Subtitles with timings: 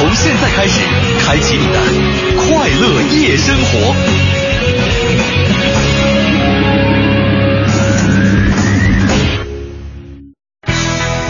[0.00, 0.80] 从现在开始，
[1.26, 1.78] 开启你的
[2.38, 3.94] 快乐夜生活。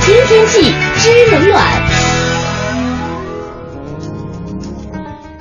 [0.03, 1.90] 知天气，知冷暖。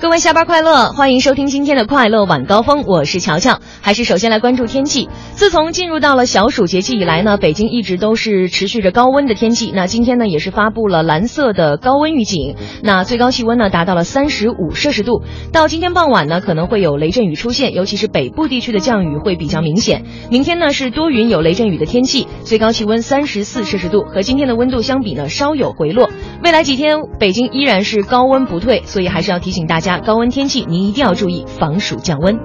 [0.02, 3.60] 各位下班快乐，欢迎收听今天的快乐晚高峰，我是乔乔。
[3.82, 5.10] 还是首先来关注天气。
[5.34, 9.74] 自从进入到了小暑节气以来呢，北京一直都是持续着高温的天气。
[9.76, 12.56] 那今天呢，也是发布了蓝色的高温预警。
[12.82, 15.22] 那最高气温呢，达到了三十五摄氏度。
[15.52, 20.06] 到今天傍晚呢，可能会有雷阵雨出现，尤其是北部地区的降雨会比较明显。
[20.32, 26.10] 明天呢是多云有雷阵雨的天气，最高气温三十四摄氏度，和今天的温度相比呢稍有回落。
[26.42, 32.38] 未来几天北京依然是高温不退，所以还是要提醒大家，高温天气您一定要注意防暑降温。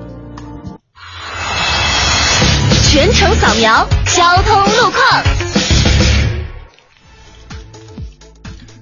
[2.90, 5.22] 全程扫描交通路况。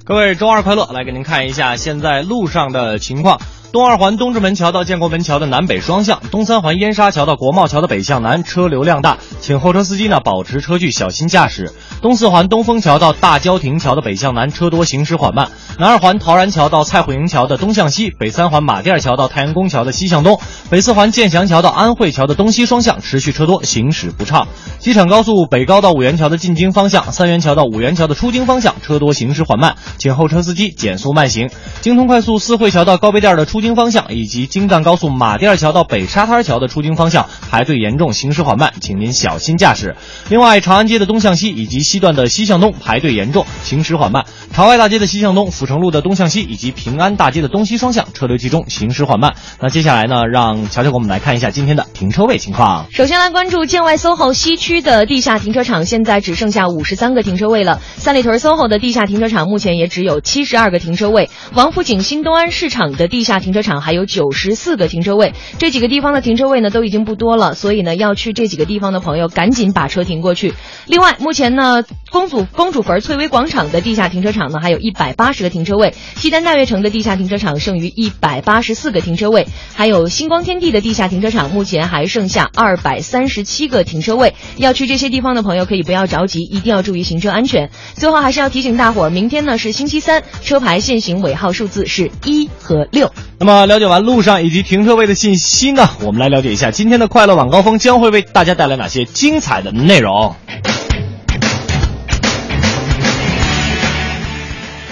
[0.05, 3.41] 各位周二快乐，来给您看一下现在路上的情况。
[3.73, 11.73] 东二环东直门桥到建国门桥的南北双向，东三环燕莎桥到国贸桥的北向南车流量大，请后车司机呢保持车距，小心驾驶。
[12.03, 15.51] 东四环东风桥到大郊亭桥的北向南车多，行驶缓慢。
[15.79, 24.49] 南二环陶然桥到蔡慧营桥的东向西，北三环马甸桥到太阳宫桥的西向东，北四环建祥桥到安慧桥的东西双向持续车多，行驶不畅。
[24.81, 31.49] 机场高速北高到五元桥的进京方向，三元桥到五元桥的出京方向车多，行驶缓慢，请后车司机减速慢行。
[31.81, 39.97] 京通快速四惠桥到高碑店的出京方向，以及京藏高速马甸桥到北沙滩桥的出京方向排队严重，行驶缓慢，请您小心驾驶。
[40.29, 44.27] 另外，长安街的东向西以及西段的西向东排队严重，行驶缓慢。
[44.53, 49.35] 朝外大街的西向东、阜成路的东向西以及平安大街的东西双向车流集中，行驶缓慢。
[49.61, 52.87] 那接下来呢，让乔乔给我们来看一下今天的停车位情况。
[52.93, 57.81] 首先来关注建外 SOHO 西区的地下停车场，现在只剩下五十三个停车位了。
[57.97, 61.31] 三里屯 SOHO 的地下停车场目前也只有七十二个停车位。
[61.55, 65.35] 王府井新东安市场的地下停停车场还有九十四个停车位。
[65.59, 70.55] 这几个地方的停车位呢都已经不多了，所以呢要去这几个地方的朋友赶紧把车停过去。
[70.87, 75.93] 另外，目前呢公主公主坟翠微广场的地下停车场呢还有一百八十个停车位。
[76.17, 84.35] 西单大悦城的地下停车场剩余一百八十四个停车位，还有星光天地的地下停车场目前还剩下二百三十七个停车位。
[84.57, 87.71] 要去这些地方的朋友可以不要着急，一定要注意行车安全。
[87.97, 93.13] 最后还是要提醒大伙儿，明天呢是星期三，车牌限行尾号数字是一和六。
[93.45, 100.37] 那么了解完路上以及停车位的信息呢，我们来了解一下今天的快乐晚高峰将会为大家带来哪些精彩的内容。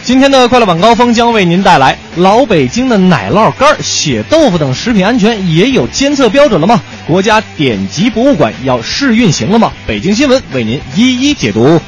[0.02, 6.82] 今天的快乐晚高峰将为您带来老北京的奶酪干、血豆腐等食品安全也有监测标准了吗？
[7.06, 9.70] 国家典籍博物馆要试运行了吗？
[9.86, 11.80] 北京新闻为您一一解读。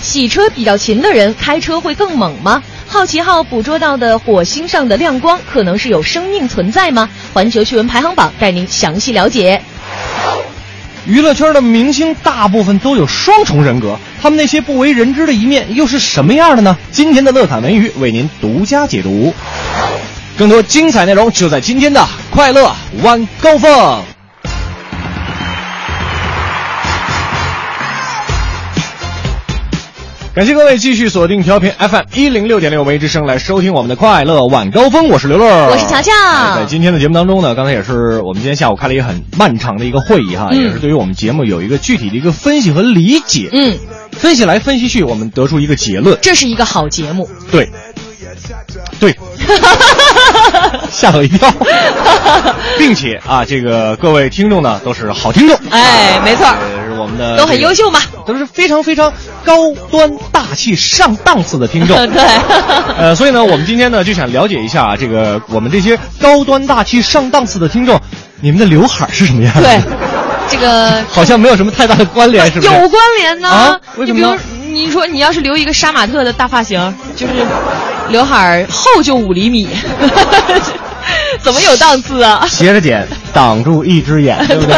[0.00, 2.62] 洗车比较勤的人开车会更猛吗？
[2.90, 7.08] 好奇号捕捉到的火星上的亮光可能是有生命存在吗？
[7.34, 9.60] 环球趣闻排行榜带您详细了解。
[11.06, 16.76] 娱乐圈的明星大部分都有双重人格，他们那些不为人知的一面又是什么样的呢？
[16.90, 19.34] 今天的乐侃文娱为您独家解读。
[20.38, 24.17] 更多精彩内容就在今天的快乐晚高峰。
[30.38, 36.12] 感谢各位继续锁定调频 FM 一零六点六微之声来收听我们的快乐晚高峰，我是刘乐，我是乔乔。
[36.54, 40.62] 在今天的节目当中呢，刚才也是我们今天下午开了一个很漫长的一个会议哈，嗯。
[40.62, 43.48] 也是对于我们节目有一个具体的一个分析和理解。
[43.52, 43.76] 嗯，
[44.12, 47.28] 分析来分析去，我们得出一个结论，这是一个好节目。
[47.50, 47.68] 对，
[49.00, 49.18] 对，
[50.88, 51.52] 吓我一跳，
[52.78, 56.46] 并且啊，这个各位听众呢都是好听众，哎，没错，
[56.98, 58.00] 我们的都很优秀嘛。
[58.26, 59.10] 都是非常非常
[59.42, 61.96] 高端大气上档次的听众。
[62.12, 62.22] 对，
[62.98, 67.98] 呃，所以呢，我们今天呢就想了解一下这个我们这些高端大气上档次的听众，
[68.42, 69.62] 你们的刘海是什么样的？
[69.62, 69.80] 对，
[70.50, 72.66] 这个好像没有什么太大的关联，是不是？
[72.66, 73.48] 有关联呢。
[73.48, 77.32] 啊为什么呢就比如你说你要是留一个杀马特的大发型，就是
[78.10, 79.66] 刘海厚就五厘米，
[81.40, 82.46] 怎么有档次啊？
[82.46, 84.76] 斜着剪，挡住一只眼，对不对？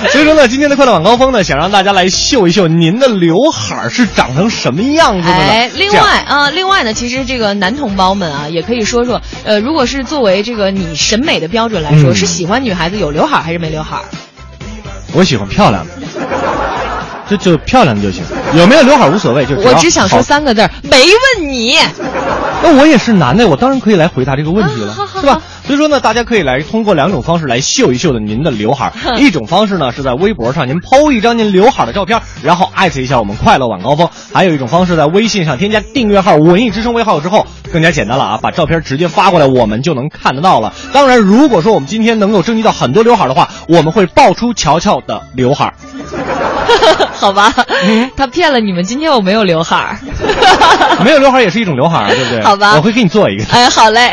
[0.10, 5.38] 所以说呢，今天的快乐晚高峰呢，想让大家来秀一秀您的刘海儿是长成什么样子的呢？
[5.50, 14.04] 哎，另外啊、另外呢，其实这个男同胞们啊，也可以说说，呃，如果是作为这个你审美的标准来说，嗯是喜欢女孩子有刘海儿还是没刘海儿？
[15.12, 15.92] 我喜欢漂亮的，
[17.28, 18.22] 就就漂亮的就行，
[18.54, 20.96] 有没有刘海无所谓，就我只想说三个字儿，没
[21.36, 21.76] 问你。
[22.62, 25.42] 那我也是男的，我当然可以来回答这个问题了，是吧好？
[25.70, 28.92] 所以说呢，大家可以来通过两种方式来秀一秀的您的刘海儿。
[29.22, 40.72] 一种方式呢是在微博上您剖一张您刘海儿的照片，然后艾特一下我们快乐晚高峰；还有一种方式在微信上添加订阅号“文艺之声”微号之后，更加简单了啊，把照片直接发过来，我们就能看得到了。
[40.92, 45.74] 当然，如果说我们今天能够征集到很多刘海儿的话，我们会爆出乔乔的刘海儿。
[47.14, 47.54] 好吧，
[48.16, 48.82] 他骗了你们。
[48.82, 49.98] 今天我没有刘海儿。
[51.04, 52.42] 没有刘海儿也是一种刘海儿啊，对不对？
[52.42, 53.44] 好吧我会给你做一个。
[53.52, 54.10] 哎，好嘞，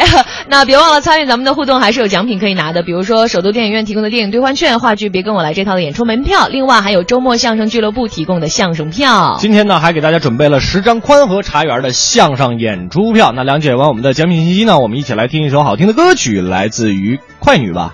[0.50, 9.38] 那别忘了参与咱们的互动，还是有奖品可以拿的，比如说首都电影院提供的电影兑换券、话剧《别跟我来》这套的演出门票，另外还有周末相声俱乐部提供的相声票。
[9.40, 13.32] 今天呢，还给大家准备了十张宽和茶园的相声演出票。
[13.36, 17.94] 那了解完我们的奖品信息呢，我们一起来听一首好听的歌曲，来自于快女吧，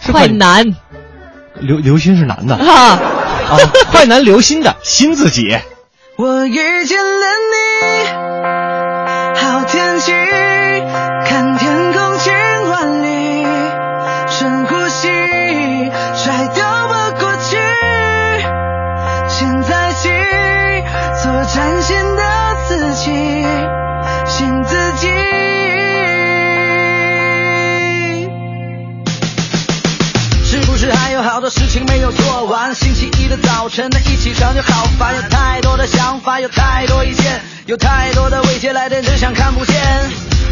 [0.00, 0.74] 是快男
[1.58, 2.98] 刘刘鑫是男的 啊，
[3.50, 3.58] 啊！
[3.90, 5.58] 快男刘鑫的新自己。
[6.16, 6.54] 我遇
[6.84, 10.12] 见了你，好天气，
[11.26, 11.79] 看天
[21.50, 22.22] 做崭新的
[22.68, 23.10] 自己，
[24.26, 25.08] 新自己。
[30.44, 32.72] 是不是还有好多事情没有做完？
[32.74, 39.74] 星期一的早晨的一起床就好烦，有太多的想法，有太多意见，有太多的未接来电只想看不见。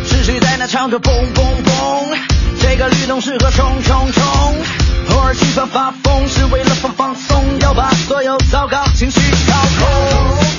[0.05, 2.19] 是谁在那唱着嘣嘣嘣？
[2.61, 4.78] 这个律动适合冲冲冲。
[5.11, 9.87] 偶尔心脏发疯是为了放放松，要把所有糟糕情绪掏空。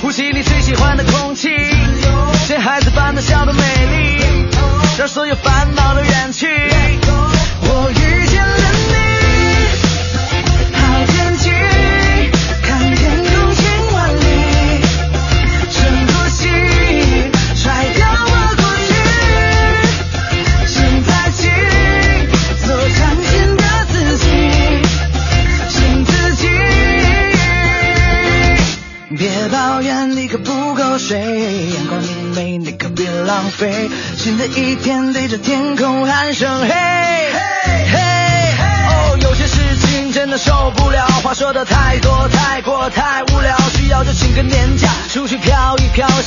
[0.02, 1.48] 呼吸你最喜欢的空气，
[2.46, 3.99] 像孩子般的笑的美丽，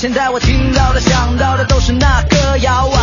[0.04, 3.03] 现在我听到的、想到的都是那歌谣，啊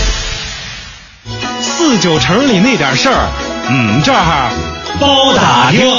[1.83, 3.27] 四九城里那点事儿，
[3.67, 4.51] 嗯，这儿
[4.99, 5.91] 包打听。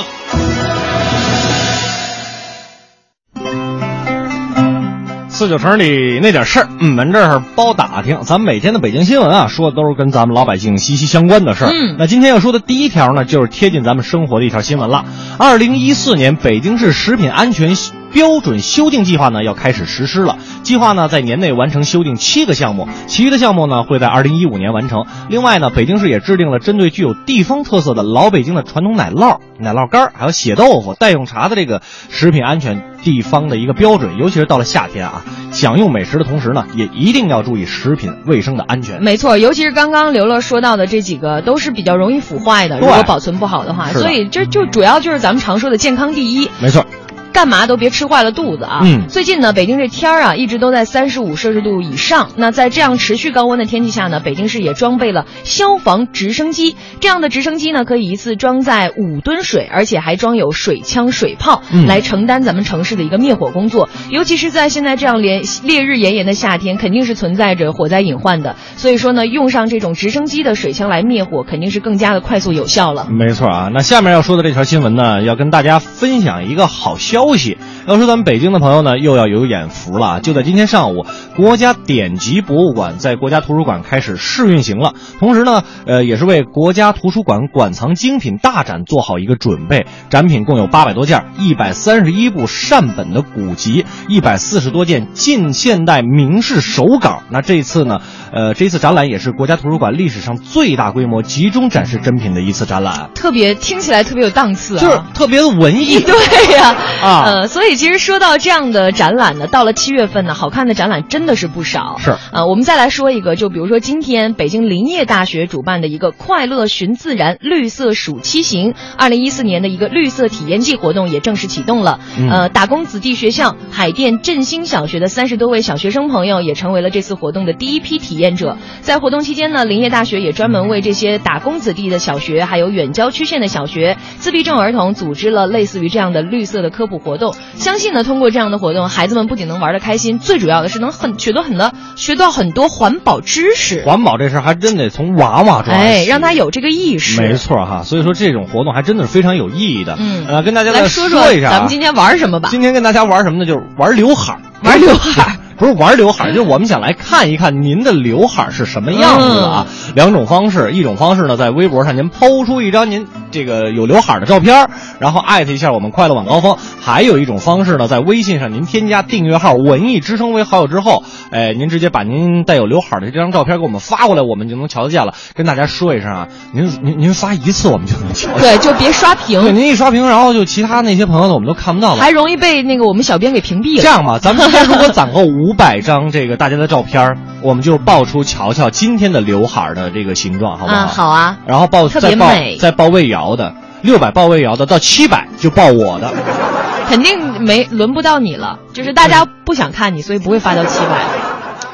[5.29, 8.21] 四九城里那点事儿，嗯，咱这儿包打听。
[8.23, 11.71] 咱们每天的北京新闻啊，说的都是跟咱们老百姓息息相关的事儿。
[11.73, 15.05] 嗯那今天要说的第一条呢，就是贴近咱们生活的一条新闻了。
[15.37, 17.75] 二零一四年北京市食品安全
[18.13, 20.37] 标准修订计划呢要开始实施了。
[20.63, 25.07] 计划呢在年内完成修订七个项目，其余的项目呢会在二零一五年完成。
[25.29, 34.19] 另外呢，北京市也制定了针对具有地方特色的老北京的传统奶酪、奶酪干儿，还有血豆腐、代用茶的这个食品安全地方的一个标准。
[34.19, 39.03] 尤其是到了夏天啊，享用美食的同时呢，也一定要注意食品卫生的安全。
[39.03, 46.51] 没错，尤其是刚刚刘乐说到的这几个，都是比较容易腐坏的，如果保存不好的话，的所以这就主要就是咱们常说的健康第一。
[46.61, 46.85] 没错。
[47.33, 48.81] 干嘛都别吃坏了肚子啊！
[48.85, 52.31] 嗯最近呢，北京这天儿啊，一直都在三十五摄氏度以上。
[52.37, 56.77] 那在这样持续高温的天气下呢，北京市也装备了消防直升机。
[57.01, 63.89] 这样的直升机呢，可以一次装载五吨水，而且还装有水枪、水炮，嗯来承担咱们城市的一个灭火工作。
[64.11, 68.57] 尤其是在现在这样连烈日炎炎的夏天，肯定是存在着火灾隐患的。
[68.77, 73.07] 所以说呢，用上这种直升机的水枪来灭火，肯定是更加的快速有效了。
[73.11, 80.21] 没错啊，那下面要说的这条新闻呢，要跟大家分享一个好消消息要说咱们北京的朋友呢，又要有眼福了啊！
[80.21, 81.05] 就在今天上午，
[81.37, 89.87] 国家典籍博物馆在国家图书馆开始试运行了，同时呢，呃，也是为国家图书馆馆藏精品大展做好一个准备。
[90.11, 97.23] 展品共有八百多件，一百三十一部善本的古籍，一百四十多件近现代名士手稿。
[97.31, 98.01] 那这次呢，
[98.33, 103.11] 呃，这次展览也是国家图书馆历史上最大规模集中展示珍品的一次展览。
[103.15, 111.97] 特别听起来特别有档次啊，就是特别的文艺， 对呀、啊呃，所以其实说到这样的展览呢，到了七月份呢，好看的展览真的是不少。
[111.99, 122.01] 是呃，我们再来说一个，就比如说今天北京林业大学主办的一个“快乐寻自然，绿色暑期行”，二零一四年的一个绿色体验季活动也正式启动了。
[122.19, 128.57] 嗯呃，打工子弟学校海淀振兴小学的三十多位小学生朋友也成为了这次活动的第一批体验者。
[128.81, 137.35] 在活动期间呢，林业大学也专门为这些打工子弟的小学，还有远郊区县的小学、自闭症儿童组织了类似于这样的绿色的科普活动。
[137.63, 143.85] 相信呢，通过这样的活动，孩子们不仅能玩得开心，最主要的是能很学到很多学到很多环保知识。
[143.87, 147.21] 环保这事儿还真得从娃娃抓起，哎，让他有这个意识。
[147.21, 149.97] 没错哈，所以说这种活动还真的是非常有意义的。
[149.99, 152.49] 嗯呃，跟大家再来说说一下啊咱们今天玩什么吧？
[152.51, 153.47] 今天跟大家玩什么呢？
[153.47, 155.33] 就是玩刘海儿，玩刘海儿。
[155.63, 159.67] 不是玩刘海儿， 就是我们想来看一看您的刘海儿是什么样子的啊。
[159.69, 164.71] 嗯两种方式，一种方式呢，在微博上您抛出一张您这个有刘海儿的照片儿，
[165.01, 175.15] 然后艾特一下我们快乐晚高峰；还有一种方式呢，在微信上您添加订阅号“文艺之声”为好友之后，哎，您直接把您带有刘海儿的这张照片给我们发过来，我们就能瞧得见了。
[175.35, 178.41] 跟大家说一声啊，您您您发一次我们就能瞧见。
[178.43, 182.03] 对，就别刷屏对，屏，您一刷屏，然后就其他那些朋友呢，我们都看不到了。
[182.03, 183.83] 还容易被那个我们小编给屏蔽了。
[183.83, 190.77] 这样吧，咱们今天如果攒够五百张这个大家的照片，我们就爆出瞧瞧今天的刘海儿的这个形状，好不好？
[190.77, 191.39] 啊，好啊。
[191.47, 196.13] 然后爆特别美再爆魏瑶的，六百报魏瑶的，到七百就报我的。
[196.89, 201.07] 肯定没轮不到你了，就是大家不想看你，所以不会发到七百。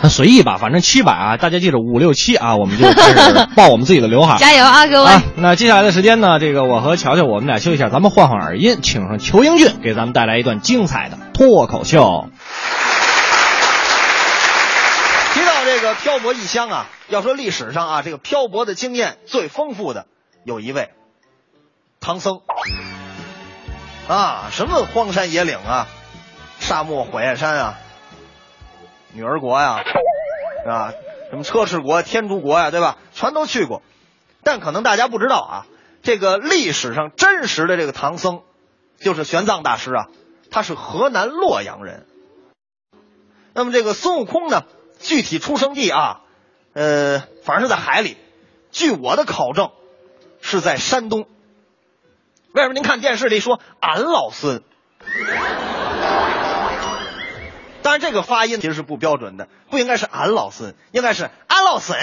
[0.01, 4.37] 那随意吧，反正七百啊，大家记着五六七啊，我们就开始 报我们自己的刘海。
[4.37, 5.11] 加油啊，各位！
[5.11, 12.29] 啊，那接下来的时间呢，这个我和乔乔我们俩休息一下，咱们换换耳音，请上裘英俊给咱们带来一段精彩的脱口秀。
[15.35, 20.07] 提到这个漂泊异乡啊，要说历史上啊，这个漂泊的经验最丰富的
[20.45, 20.91] 有一位
[22.01, 22.41] 唐僧
[24.09, 25.87] 啊，什么荒山野岭啊，
[26.59, 27.79] 沙漠火焰山啊，
[29.13, 29.83] 女儿国呀、
[30.67, 30.93] 啊，
[31.31, 32.97] 什么车迟国、天竺国呀、对吧？
[33.13, 33.83] 全都去过。
[34.43, 35.67] 但可能大家不知道啊，
[36.03, 38.43] 这个历史上真实的这个唐僧，
[38.99, 40.09] 就是玄奘大师啊，
[40.51, 42.07] 他是河南洛阳人。
[43.53, 44.63] 那么这个孙悟空呢，
[45.01, 46.23] 具体出生地啊，
[46.73, 48.17] 呃，反正是在海里。
[48.71, 49.73] 据我的考证，
[50.41, 51.27] 是在山东。
[52.53, 54.63] 为什么您看电视里说俺老孙？
[57.83, 61.99] 但是，这个发音其实是不标准的，不应该是俺老孙，应该是俺老孙。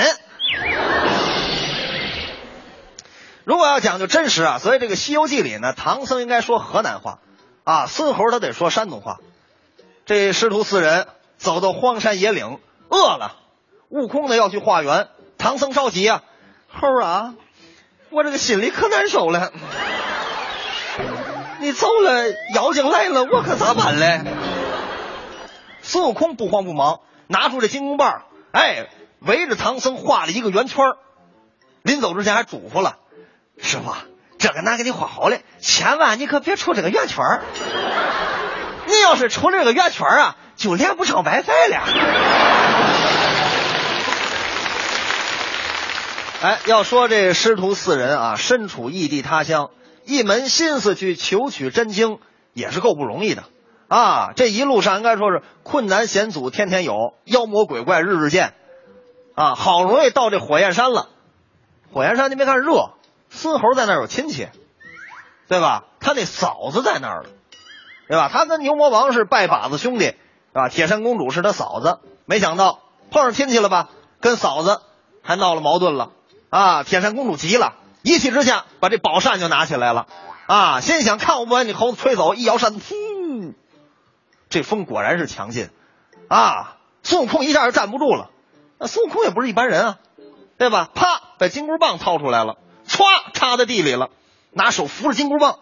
[3.43, 7.19] 如果要讲究真实啊，所以这个《西游记》里呢，唐僧应该说河南话，
[7.63, 9.19] 啊，孙猴他得说山东话。
[10.05, 12.59] 这师徒四人走到荒山野岭，
[12.89, 13.35] 饿了，
[13.89, 16.23] 悟空呢要去化缘，唐僧着急啊，
[16.67, 17.35] 猴啊，
[18.09, 19.51] 我这个心里可难受了。
[21.65, 24.21] 你走了，妖精来了，我可咋办嘞？
[25.81, 28.85] 孙悟空不慌不忙，拿出这金箍棒，哎，
[29.19, 30.85] 围着唐僧画了一个圆圈
[31.81, 32.97] 临走之前还嘱咐了
[33.57, 33.95] ：“师傅，
[34.37, 37.25] 这个拿给你画好了，千万你可别出这个圆圈
[38.85, 41.81] 你要是出了这个圆圈啊，就连不上 WiFi 了。
[46.45, 49.71] ”哎，要说这师徒四人啊，身处异地他乡。
[50.05, 52.19] 一门心思去求取真经，
[52.53, 53.43] 也是够不容易的
[53.87, 54.33] 啊！
[54.35, 58.53] 这一路上应该说是困难险阻天天有，妖魔鬼怪日日见
[59.35, 59.55] 啊！
[59.55, 61.09] 好容易到这火焰山了，
[61.91, 62.91] 火焰山你别看热，
[63.29, 64.47] 孙猴在那儿有亲戚，
[65.47, 65.85] 对吧？
[65.99, 67.29] 他那嫂子在那儿了，
[68.07, 68.29] 对吧？
[68.31, 70.13] 他跟牛魔王是拜把子兄弟，
[70.53, 70.69] 啊？
[70.69, 73.89] 铁扇公主是他嫂子，没想到碰上亲戚了吧？
[74.21, 74.81] 跟嫂子
[75.23, 76.11] 还闹了矛盾了
[76.49, 76.83] 啊！
[76.83, 77.73] 铁扇公主急了。
[78.05, 80.05] 一气之下，把这宝扇就拿起来了，
[80.45, 83.53] 啊，心想看我不把你猴子吹走，一摇扇子，呼，
[84.47, 85.71] 这风果然是强劲，
[86.27, 88.29] 啊，孙悟空一下就站不住了。
[88.77, 89.97] 那孙悟空也不是一般人啊，
[90.59, 90.91] 对吧？
[90.93, 92.57] 啪，把金箍棒掏出来了，
[92.87, 94.11] 歘，插在地里了，
[94.51, 95.57] 拿手扶着金箍棒，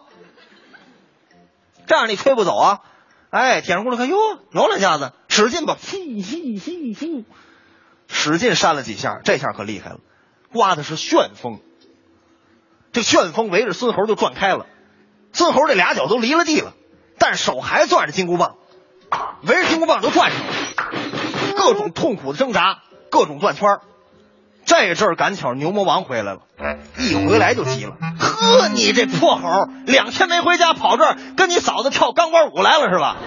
[1.88, 2.82] 这样你吹不走啊。
[3.30, 4.18] 哎，铁扇公主看，哟，
[4.52, 7.24] 有两下子，使劲吧，呼呼呼呼，
[8.10, 10.02] 使劲扇了几下，这下可厉害了，
[10.52, 11.62] 刮的是旋风。
[12.94, 14.68] 这旋风围着孙猴就转开了，
[15.34, 16.74] 孙猴这俩脚都离了地了，
[17.18, 18.56] 但手还攥着金箍棒，
[19.42, 20.46] 围着金箍棒就转上了，
[21.58, 23.80] 各种痛苦的挣扎，各种转圈
[24.66, 26.42] 这阵儿赶巧牛魔王回来了，
[27.00, 33.18] 一回来就急了，呵，你这破猴，两天没回家，跑这儿跟你嫂子跳钢管舞来了是吧？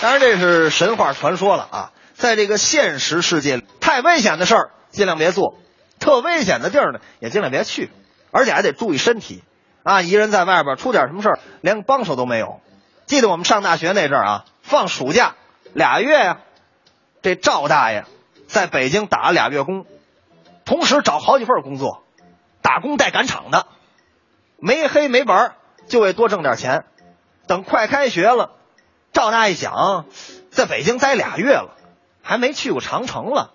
[0.00, 4.70] 当然这是神话传说了啊，在这个现实世界里，太危险的事儿。
[4.94, 5.58] 尽量别做，
[5.98, 7.90] 特危险的地儿呢，也尽量别去，
[8.30, 9.42] 而且还得注意身体
[9.82, 10.00] 啊！
[10.02, 12.60] 一人在外边出点什么事儿，连个帮手都没有。
[13.06, 15.34] 记得我们上大学那阵儿啊，放暑假
[15.74, 16.40] 俩月呀，
[17.20, 18.04] 这赵大爷
[18.46, 19.84] 在北京打了俩月工，
[20.64, 22.02] 同时找好几份工作，
[22.62, 23.66] 打工带赶场的，
[24.56, 25.52] 没黑没白
[25.86, 26.84] 就为多挣点钱。
[27.46, 28.52] 等快开学了，
[29.12, 30.06] 赵大爷想，
[30.50, 31.76] 在北京待俩月了，
[32.22, 33.53] 还没去过长城了。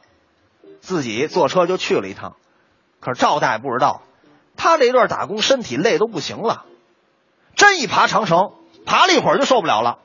[0.81, 2.35] 自己坐车就去了一趟，
[2.99, 4.01] 可是赵大爷不知道，
[4.55, 6.65] 他这一段打工身体累都不行了，
[7.55, 8.53] 真一爬长城，
[8.85, 9.99] 爬了一会儿就受不了了，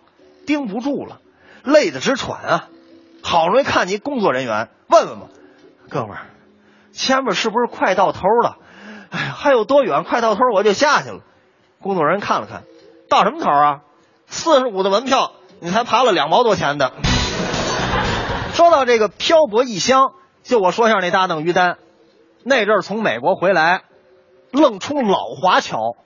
[0.47, 1.21] 盯不住了，
[1.63, 2.69] 累得直喘啊！
[3.23, 5.27] 好容易看见工作人员，问问吧，
[5.89, 6.27] 哥们儿，
[6.93, 8.59] 前面是不是快到头了？
[9.11, 10.05] 哎，还有多远？
[10.05, 11.21] 快到头我就下去了。
[11.81, 12.65] 工作人员看了看，
[13.09, 13.81] 到什么头啊？
[14.27, 16.93] 四十五的门票，你才爬了两毛多钱的。
[18.53, 20.13] 说到这个漂泊异乡。
[20.45, 21.79] 就我说一下那搭档于丹，
[22.45, 23.83] 那阵儿从美国回来，
[24.53, 25.97] 愣冲老华侨，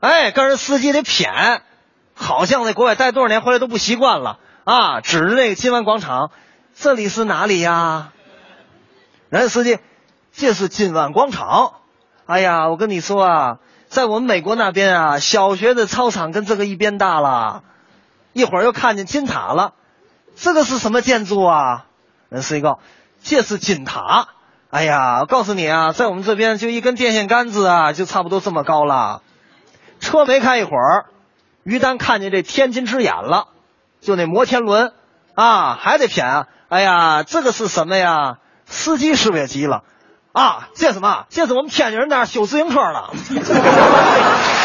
[0.00, 1.60] 哎，跟人司机得谝，
[2.14, 5.00] 好像在国外待多少年回来都不习惯了啊！
[5.00, 6.32] 指着那个金湾广场，
[6.74, 8.12] 这里是哪里呀？
[9.30, 9.78] 人家司机，
[10.32, 11.74] 这是金湾广场。
[12.26, 17.62] 哎呀，我跟你说啊，在我们美国那边啊，小学的操场跟这个一边大了，
[18.32, 19.74] 一会儿又看见金塔了，
[20.34, 21.86] 这个是什么建筑啊？
[22.32, 22.80] 人司机告，
[23.22, 24.28] 这是金塔。
[24.70, 29.20] 哎呀，我告诉你啊，在我们这边就一根电线杆子啊，就差不多这么高了。
[30.00, 31.04] 车没开一会儿，
[31.62, 33.48] 于丹看见这天津之眼了，
[34.00, 34.92] 就那摩天轮
[35.34, 36.46] 啊，还得谝啊。
[36.70, 38.38] 哎呀，这个是什么呀？
[38.64, 39.82] 司机是不是也急了？
[40.32, 41.26] 啊，这什么？
[41.28, 43.12] 这是我们天津人那修自行车了。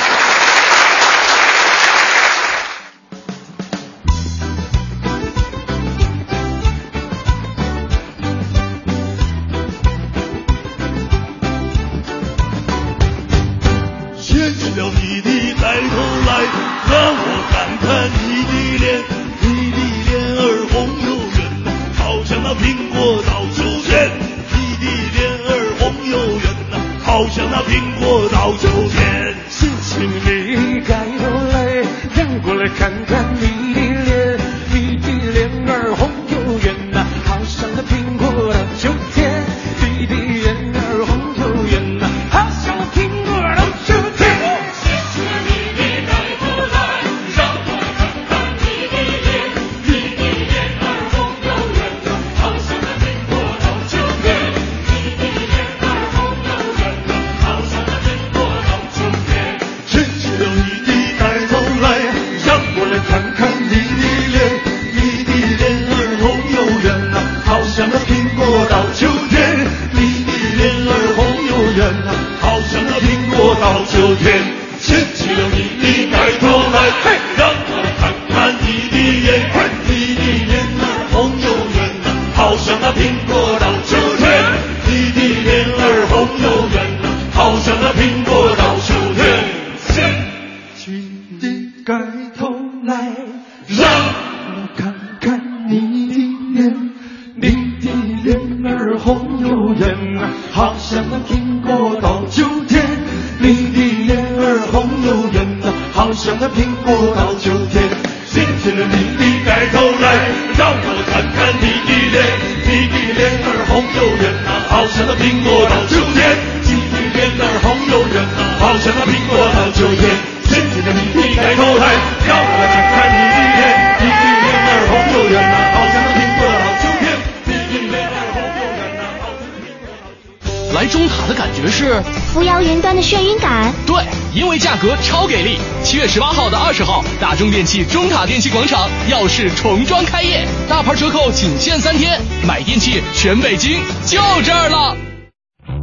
[121.78, 121.86] 的盖头来，
[122.28, 123.60] 让我看看你的脸，
[124.00, 127.06] 你的脸儿红又圆啊，好像那苹果到秋天。
[127.46, 130.74] 你的脸儿红又圆啊，好像那苹果到秋天。
[130.74, 132.02] 来中塔的感觉是
[132.34, 133.72] 扶摇云端的眩晕感。
[133.86, 135.58] 对，因为价格超给力。
[135.84, 144.98] 七月十八号到二十号，大中电器中塔电器广场耀世重装开业，大牌折扣仅限三天，买电器全北京就这儿了。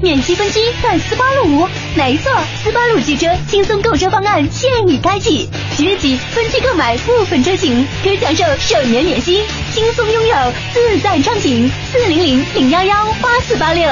[0.04, 2.30] 免息分期换斯巴鲁五，没错，
[2.62, 10.36] 斯巴鲁汽车轻松购车方案现已开启，即日起分期购买部分车型，可享受首年免息，轻松拥有
[10.74, 11.70] 自在畅行。
[11.90, 13.88] 四零零零幺幺八四八六。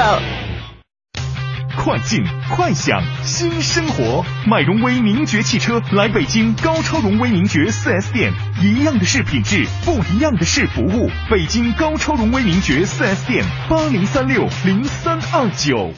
[1.75, 8.31] 快进快享新生活，买荣威名爵汽车来北京高超荣威名爵 4S 店，
[8.61, 11.09] 一样的是品质，不一样的是服务。
[11.29, 15.91] 北京高超荣威名爵 4S 店，八零三六零三二九。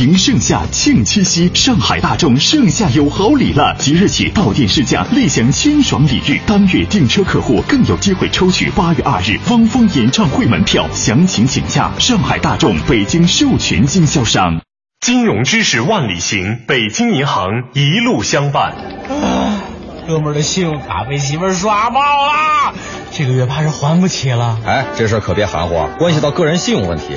[0.00, 3.74] 迎盛夏，庆七夕，上海大众盛夏有好礼了！
[3.78, 6.40] 即日起到店试驾，立享清爽礼遇。
[6.46, 14.60] 当月订车客户更有机会抽取八月二日汪峰演唱会门票，详情请假上海大众北京授权经销商。
[15.00, 18.72] 金融知识万里行，北京银行一路相伴。
[18.72, 19.62] 啊，
[20.08, 22.74] 哥们儿的信用卡被媳妇儿刷爆了，
[23.12, 24.58] 这个月怕是还不起了。
[24.66, 27.16] 哎，这事儿可别含糊，关系到个人信用问题。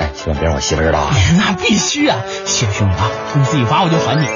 [0.00, 1.10] 哎，千万别让我媳妇知道啊。
[1.38, 2.16] 那必须啊！
[2.44, 4.26] 谢谢兄弟啊，你自己发我就还你。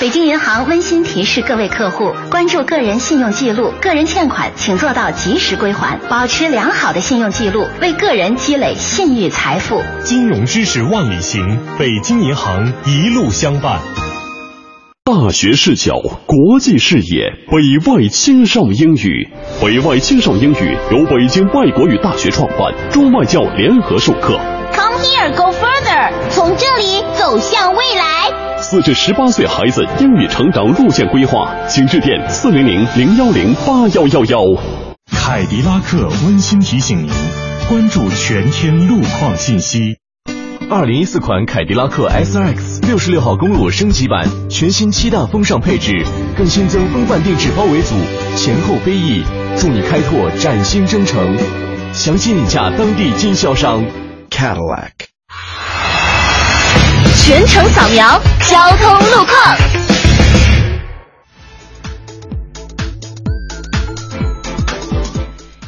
[0.00, 9.82] 北京银行温馨提示各位客户：关注个人信用记录，个人欠款请做到及时归还，保持良好的信用记录，为个人积累信誉财富。
[10.02, 13.78] 金融知识万里行，北京银行一路相伴。
[15.04, 19.28] 大学视角，国际视野，北外青少英语。
[19.60, 24.38] 北外青少英语由北京外国语大学创办，中外教联合授课。
[24.72, 28.58] Come here, go further，从这里走向未来。
[28.58, 34.40] 四至十八岁孩子英语成长路线规划，请致电四零零零幺零八幺幺幺。
[35.12, 37.10] 凯迪拉克温馨提醒您，
[37.68, 39.96] 关注全天路况信息。
[40.70, 46.04] 二零一四款凯迪拉克 SRX 六十六号公路升级版，全新七大风尚配置，
[46.36, 47.94] 更新增风范定制包围组，
[48.36, 49.24] 前后飞翼，
[49.56, 51.36] 助你开拓崭新征程。
[51.92, 53.82] 详细领价当地经销商
[54.30, 54.92] Cadillac。
[57.22, 59.56] 全程扫描交通路况。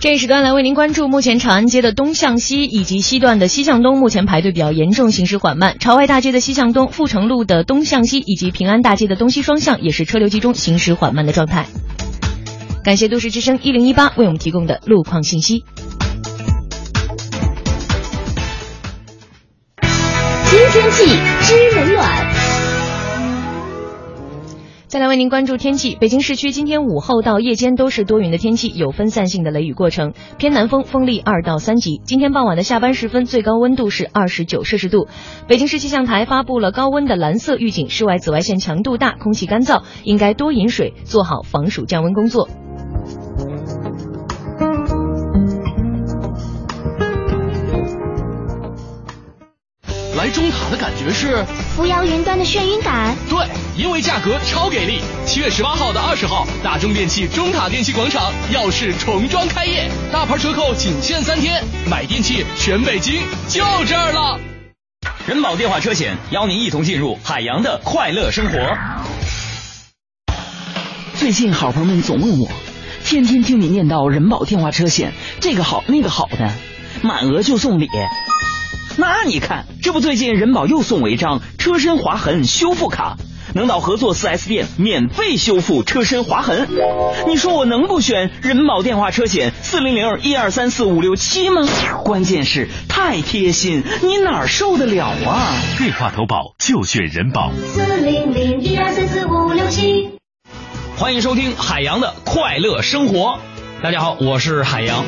[0.01, 5.77] 这一时段来为您关注，目前长安街的东向西以及西段的西向东，目前排队比较严重，行驶缓慢。
[5.79, 11.66] 朝外大街的西向东、阜成路的东向西以及平安大街的东西双向也是车流集中、行驶缓慢的状态。
[12.83, 15.64] 感谢都市之声一零一八为我们提供的路况信息。
[20.53, 21.07] 新天气
[21.41, 22.07] 知冷暖。
[24.87, 32.03] 再来为您关注天气，北京市区今天午后到夜间都是多云的天气，有分散性的雷雨过程，偏南风，风力二到三级。
[32.05, 35.09] 今天傍晚的下班时分，最高温度是二十九摄氏度。
[35.49, 42.51] 北京市气象台发布了高温的蓝色预警，室外紫外线强度大，空气干燥，应该多饮水，做好防暑降温工作。
[50.43, 51.45] 来中塔的感觉是
[51.77, 53.15] 扶摇云端的眩晕感。
[53.31, 55.01] 对，因为价格超给力。
[55.25, 64.41] 七月十八号到二十号，大中电器中塔电器广场耀世重装开业，大牌折扣仅限三天，买电器全北京就这儿了。
[65.27, 68.59] 人保电话车险邀您一同进入海洋的快乐生活。
[71.15, 72.49] 最近好朋友们总问我，
[73.05, 76.51] 天天听你念叨人保电话车险这个好那个好的，
[77.03, 77.87] 满额就送礼。
[78.97, 83.17] 那你看，这不最近人保又送我一张车身划痕修复卡，
[83.55, 86.69] 能到合作 4S 店免费修复车身划痕。
[87.27, 91.63] 你说我能不选人保电话车险四零零一二三四五六七吗？
[92.05, 95.57] 关键是太贴心，你哪儿受得了啊？
[95.79, 97.51] 电话投保就选人保。
[97.75, 100.11] 四零零一二三四五六七。
[100.97, 103.39] 欢迎收听海洋的快乐生活。
[103.83, 105.05] 大家好，我是海洋。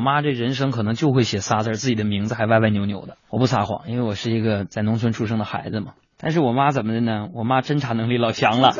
[0.00, 3.18] 我妈这人生可能就会写仨字，自己的名字还歪歪扭扭的。
[3.28, 5.92] 我不撒谎，因为我是一个在农村出生的孩子嘛。
[6.16, 7.26] 但是我妈怎么的呢？
[7.34, 8.70] 我妈侦查能力老强了。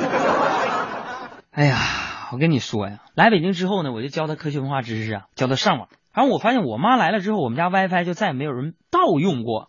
[1.50, 1.76] 哎呀，
[2.32, 5.88] 我跟你说呀，来北京之后呢，我就教她科学文化知识啊，教她上网。
[6.14, 9.68] 然后我发现我妈来了之后，我们家 WiFi 就再也没有人盗用过。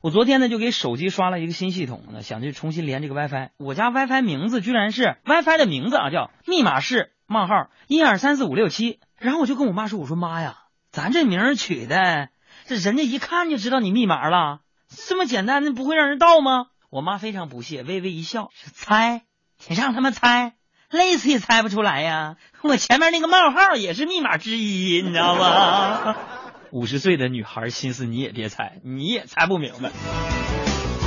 [0.00, 3.50] 我昨天呢就给手机刷了一个新系统呢，想去重新连这个 WiFi。
[3.58, 9.00] 我家 WiFi 名字居然是 WiFi 的名字啊，叫密码是冒号一二三四五六七。
[9.20, 10.56] 然后我就跟我妈说：“我说妈呀，
[10.90, 12.30] 咱这名儿取的，
[12.66, 19.22] 这人家一看就知道你密码了，这么简单，那不会让人盗吗？”我妈非常不屑，微微一笑：“猜，
[19.68, 20.54] 你让他们猜，
[20.90, 22.36] 累死也猜不出来呀！
[22.62, 26.16] 我前面那个冒号也是密码之一，你知道吗？”
[26.72, 29.90] 五十岁的女孩心思你也别猜，你也猜不明白。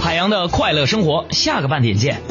[0.03, 2.21] 海洋的快乐生活，下个半点见。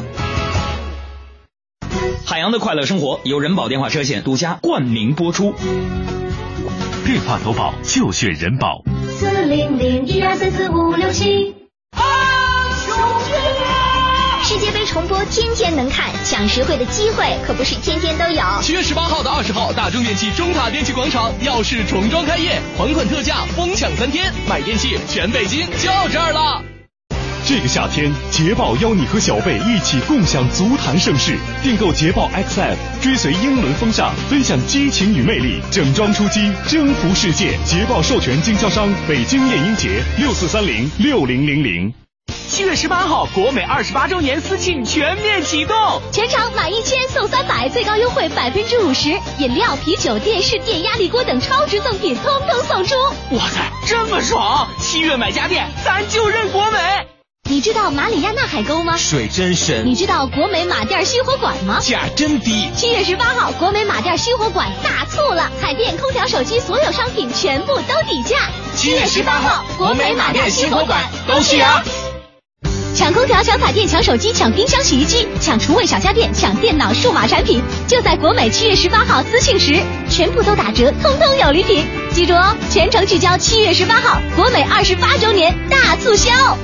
[2.25, 5.53] 海洋的快乐生活由人保电话车险独家冠名播出。
[7.05, 8.83] 电话投保就选人保。
[9.19, 11.55] 四零零一二三四五六七。
[14.45, 18.41] 世界杯重播天天能看，抢实惠的机会可不是天天都有。
[18.61, 26.72] 七月十八号到二十号，大中电器中塔电器广场耀世重装开业，还款特价，疯抢三天，买电器全北京就这儿了。
[27.45, 31.37] 这个夏天，捷豹邀你和小贝一起共享足坛盛世。
[31.61, 37.57] 订购捷豹 XF，追随英伦风尚，分享激情与魅力，整装出击，征服世界。
[37.65, 41.93] 捷豹授权经销商北京燕英杰六四三零六零零零。
[42.47, 45.75] 七月十八号，国美二十八周年私庆全面启动，
[46.13, 52.95] 全场满一千送三百，最高优惠百分之五十，饮料、啤酒、电视、电压力锅等超值赠品通通送出。
[53.35, 54.69] 哇塞，这么爽！
[54.79, 57.12] 七月买家电，咱就认国美。
[57.53, 58.97] 你知道马里亚纳海沟吗？
[58.97, 59.85] 水真深。
[59.85, 61.77] 你知道国美马甸新火馆吗？
[61.79, 62.67] 价真低。
[62.75, 68.37] 七月十八号，国美马甸新火馆大促了，彩电空调、手机所有商品全部都底价。
[68.75, 71.83] 七月十八号，国美马甸新火馆恭喜啊！
[72.95, 81.85] 抢空调、抢彩电、抢手机、抢冰箱、洗衣机、抢厨卫小家电、抢电脑、数码产品，就在国美七月十八号私信时，全部都打折，通通有礼品。
[82.13, 86.57] 记住哦，全程聚焦七月十八号，国美二十八周年大促销。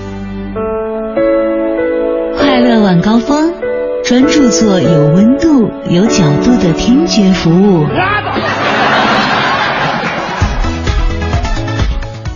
[2.37, 3.53] 快乐晚高峰，
[4.03, 7.85] 专注做有温度、有角度的听觉服务。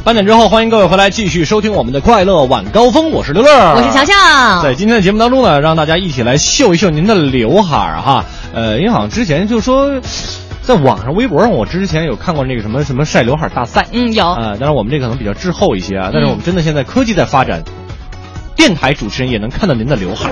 [0.04, 4.14] 八点之后，欢迎各位回来继续收听我们的快乐晚高峰，我是刘乐，我是乔乔。
[4.62, 8.26] 在今天的节目当中呢，让大家一起来秀一秀您的刘海儿哈。
[8.54, 10.02] 呃，因为好像之前就说，
[10.62, 17.64] 在网上微博上，我之前有看过那个什么什么晒刘海大赛，嗯，有啊、当然我们这可能比较滞后一些啊，但是我们真的现在科技在发展，
[18.56, 20.32] 电台主持人也能看到您的刘海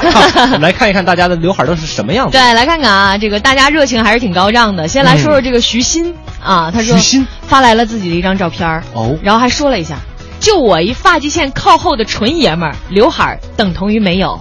[0.46, 2.32] 我们来看一看大家的刘海都是什么样子。
[2.32, 4.88] 对，来看看啊，这个大家热情还是挺高涨的。
[4.88, 9.96] 先来说说这个徐鑫、啊，他说徐鑫发来了自己的一张照片哦，然后还说了一下，
[10.40, 14.40] 就我一发际线靠后的纯爷们儿，刘海等同于没有。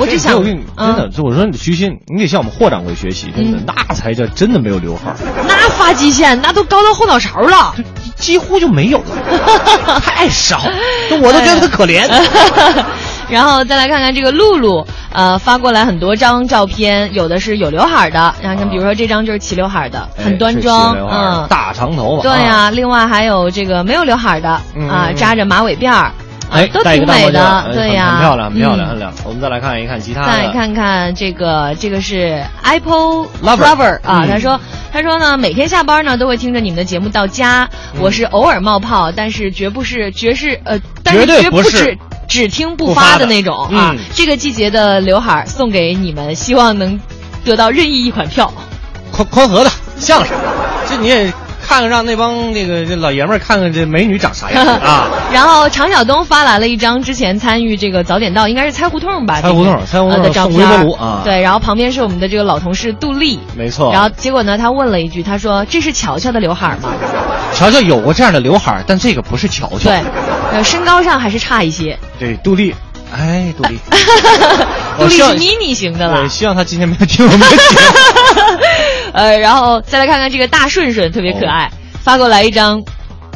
[0.00, 3.64] 我只想真的，就我说你徐鑫，你得向我们霍掌柜学习，真的，嗯。
[3.88, 7.74] 那才叫真的没有刘海儿，那发际线那都高到后脑勺了，
[8.16, 10.60] 几乎就没有了，太少，
[11.22, 12.08] 我都觉得他可怜。
[13.28, 26.10] 然后再来看看这个露露，呃，发过来很多张照片，有的是有刘海的，然后看，比如说这张就是齐刘海的，很端庄，嗯，大长头发，对呀、另外还有这个没有刘海的，嗯啊，扎着马尾辫儿，
[26.50, 28.06] 哎，都挺美的对呀。
[28.06, 28.90] 很很漂亮，很漂亮，嗯。
[28.90, 29.12] 很亮。
[29.24, 34.28] 我们再来看一看其他的，再看看这个，这个是 Apple Lover 啊，嗯。
[34.28, 34.60] 他说
[34.92, 38.00] 他说呢，每天下班呢都会听着你们的节目到家，嗯。
[38.02, 41.70] 我是偶尔冒泡，但是绝不是绝是呃，但是绝不是。
[41.70, 43.26] 只只听不不发的。
[43.26, 43.98] 那种啊嗯。
[44.14, 46.98] 这个季节的刘海儿送给你们，希望能
[47.44, 48.52] 得到任意一款票。
[49.12, 50.36] 宽宽和的相声，
[50.88, 51.32] 这你也
[51.70, 55.08] 看看让那帮那个这老爷们儿看看这美女长啥样啊？
[55.32, 59.40] 然后常晓东发来了一张之前参与这个早点到，应该是猜胡同吧？
[59.40, 63.38] 猜胡同猜胡同呃的照片儿微波炉啊对，然后旁边是我们的这个老同事杜丽。
[63.56, 63.92] 没错。
[63.92, 66.92] 然后结果呢，他问了一句，他说：“这是乔乔的刘海吗
[67.54, 69.90] 乔乔有过这样的刘海，但这个不是乔？”乔。
[69.90, 70.02] 对，
[70.52, 71.96] 呃，身高上还是差一些。
[72.18, 72.74] 对，杜丽，
[73.16, 73.78] 哎，杜丽，
[74.98, 76.28] 杜丽是我希望 mini 型的对，了。
[76.28, 77.60] 希望他今天没有听我们的节目。
[79.12, 81.70] 呃，然后再来看看这个大顺顺，特别可爱，
[82.02, 82.82] 发过来一张。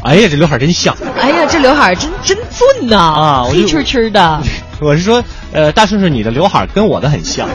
[0.03, 0.95] 哎呀，这刘海儿真像。
[1.21, 4.41] 哎呀，这刘海儿真真俊呐，啊黑黢黢的。
[4.81, 7.49] 我是说，呃，大顺顺，你的刘海跟我的很像。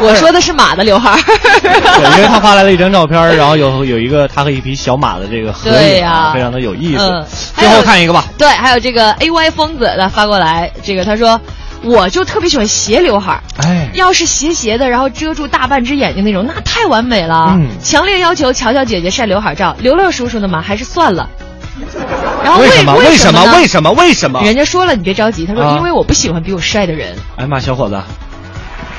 [0.00, 1.18] 我说的是马的刘海儿。
[1.60, 7.02] 对，因为他 发来了一张照片，然后有有一个他和一匹小马的这个合影，对呀非常的有意思。
[7.04, 7.24] 嗯
[7.56, 8.24] 最后看一个吧。
[8.36, 11.40] 对，还有这个 A Y 疯子来发过来，这个他说。
[11.82, 17.56] 我就特别喜欢斜刘海儿，哎，要是斜斜的，然后遮住大半只眼睛那种，那太完美了。
[17.58, 21.28] 嗯强烈要求乔乔姐姐晒刘海照，刘乐叔叔的嘛，还是算了。
[22.44, 22.94] 然后为什么？
[22.94, 23.44] 为什么？
[23.54, 23.90] 为什么？
[23.92, 24.40] 为什么？
[24.42, 25.44] 人家说了，你别着急。
[25.46, 27.16] 他说，啊因为我不喜欢比我帅的人。
[27.36, 28.00] 哎呀妈，小伙子，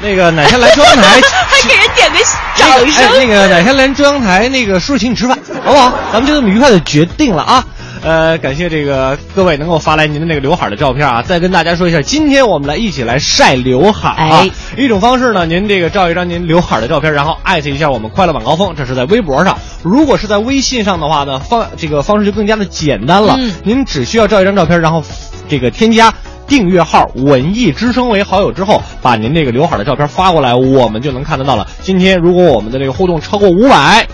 [0.01, 2.17] 那个哪天来中央台， 还给人点个
[2.55, 3.05] 掌声。
[3.05, 5.93] 哎，那个哪天来中央台，那个叔叔请你吃饭，好不好？
[6.11, 7.63] 咱们就这么愉快的决定了啊。
[8.03, 11.21] 呃，感谢这个各位能够发来您的那个刘海的照片啊！
[11.21, 14.41] 再跟大家说一下，今天我们来一起来晒刘海啊！
[14.41, 19.57] 哎一种方式呢，您这个照一张您刘海的照片，然后艾特一下我们快乐晚高峰，这是在微博上。
[19.83, 23.37] 如果是在微信上的话呢，方这个方式就更加的简单了。
[23.39, 25.01] 嗯您只需要照一张照片，然后
[25.47, 26.13] 这个添加。
[26.45, 31.65] 订阅号“文艺之声”为好友之后，把您这个刘海的照片发过来，我们就能看得到了。
[31.81, 34.05] 今天如果我们的这个互动超过五百，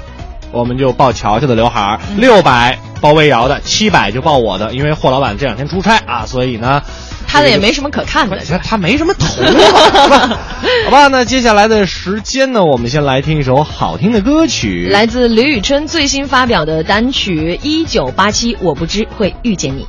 [0.52, 4.73] 我们就报乔乔的刘海儿；六百报魏瑶的，七百就报我的。
[4.73, 6.81] 因为霍老板这两天出差啊，所以呢，
[7.27, 9.25] 他的也没什么可看的，他他没什么头
[10.09, 10.27] 发？
[10.85, 19.88] 好吧，那接下来的时间呢，我们先来听一首好听的歌曲，来自吕宇春最新发表的单曲《一九八七》，我不知会遇见你。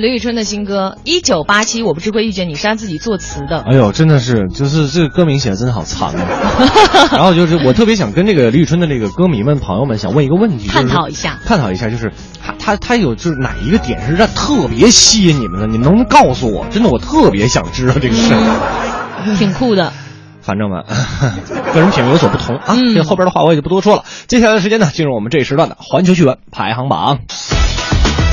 [0.00, 3.62] 自李宇春的新歌《一九八七》，我不知会遇见你，是他自己作词的。
[3.70, 6.26] 哎呦，真的是，就是这个歌名写的真的好长啊。
[7.12, 15.66] 然后就是我特别想跟这个李宇春的这个歌迷们朋友们想问一个问题，探讨一下探讨一下，就是他他他有就是哪一个点是让特别吸引你们的？
[15.66, 16.64] 你们能不能告诉我？
[16.70, 19.36] 真的，我特别想知道这个事儿。
[19.36, 19.92] 挺酷的。
[20.40, 20.82] 反正吧，
[21.74, 22.74] 个人品味有所不同啊。
[22.94, 24.04] 这后边的话我也就不多说了。
[24.28, 27.18] 接下来的时间呢，进入我们这一时段的环球趣闻排行榜。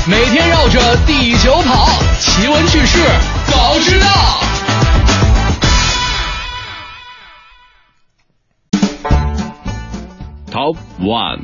[0.08, 1.86] 每天绕着地球跑，
[2.18, 2.98] 奇闻趣事
[3.44, 4.06] 早知道。
[10.50, 11.40] Top One，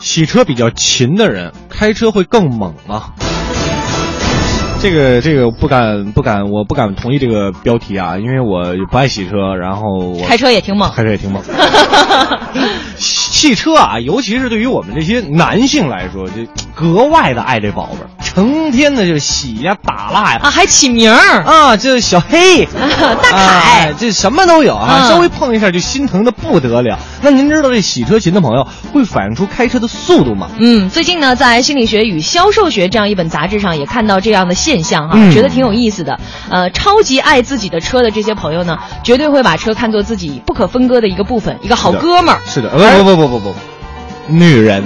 [0.00, 3.12] 洗车比较勤的人，开车会更猛吗？
[4.80, 11.42] 这个这个不敢不敢，我不敢同意这个标题啊，因为我不爱洗车，然后我开车也挺猛，开车也挺猛。
[13.06, 16.34] 汽车啊，尤其是对于我们这些男性来说，就
[16.74, 22.66] 格外的爱这宝贝儿，成天的就洗呀、打蜡呀，啊，还起名儿啊，这小黑、
[23.22, 26.98] 大凯，哎这什么都有啊，嗯稍微碰一下就心疼的不得了。
[27.22, 30.50] 那您知道这洗车勤的朋友会反映出开车的速度吗？
[30.58, 36.18] 嗯，最近呢，在《心理学与销售学》这样一本杂志上也看到这样的现象哈，嗯觉得挺有意思的。
[36.50, 42.40] 呃，超级爱自己的车的这些朋友呢，绝对会把车看作自己不可分割的一个部分，一个好哥们儿。
[42.46, 43.54] 是的，不不不不不不，
[44.26, 44.82] 女人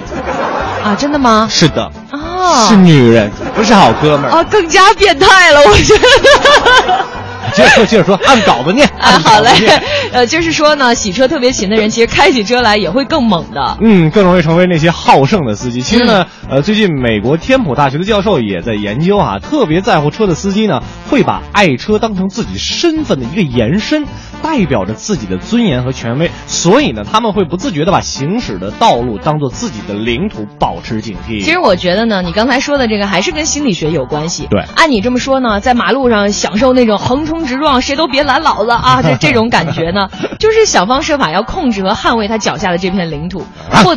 [0.85, 1.47] 啊，真的吗？
[1.51, 4.31] 是的，哦，是女人，不是好哥们儿。
[4.31, 7.05] 啊，更加变态了，我觉得。
[7.55, 8.87] 接着说，接着说，按稿子念。
[8.99, 9.51] 啊，好嘞，
[10.13, 13.79] 呃，就是说呢，洗车特别勤的人，其实开起车来也会更猛的。
[13.81, 15.83] 嗯，更容易成为那些好胜的司机。
[15.83, 24.05] 其实呢，嗯呃，最近美国天普大学的教授也在研究啊，特别在乎车的司机呢，会把爱车当成自己身份的一个延伸，
[24.43, 26.31] 代表着自己的尊严和权威。
[26.47, 31.43] 所以呢，他们会不自觉的把行驶的道路当做自己的领土，保持警惕。
[31.43, 34.47] 其实我觉得呢，你刚才说的这个还是跟心理学有关系。
[34.51, 43.45] 对按你这么说呢，在马路上享受那种横冲直撞，谁都别拦老子啊， 这这种感觉呢，就是想方设法要控制和捍卫他脚下的这片领土，
[43.85, 43.97] 或。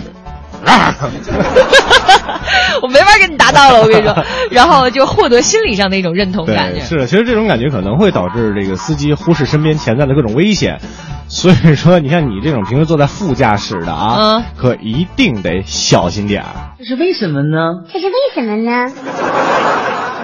[2.82, 4.16] 我没法跟你达到了，我跟你说，
[4.50, 10.80] 然后就获得心理上的一种认同感对，是的，其实这种感觉可能会导致这个司机忽视身边潜在的各种危险，
[11.28, 16.48] 所以说，你看你这种平时坐在副驾驶的啊，嗯可一定得小心点儿。
[16.80, 17.84] 这是为什么呢？
[17.92, 18.86] 这是为什么呢？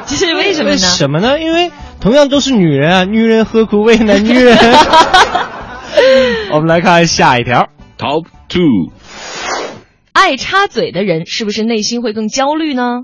[0.06, 0.78] 这是为什么呢？
[0.78, 1.38] 什么呢？
[1.40, 4.58] 因为同样都是女人啊，女人何苦为难女人？
[6.52, 8.92] 我们来看下一条，Top Two，
[10.14, 13.02] 爱插嘴的人是不是内心会更焦虑呢？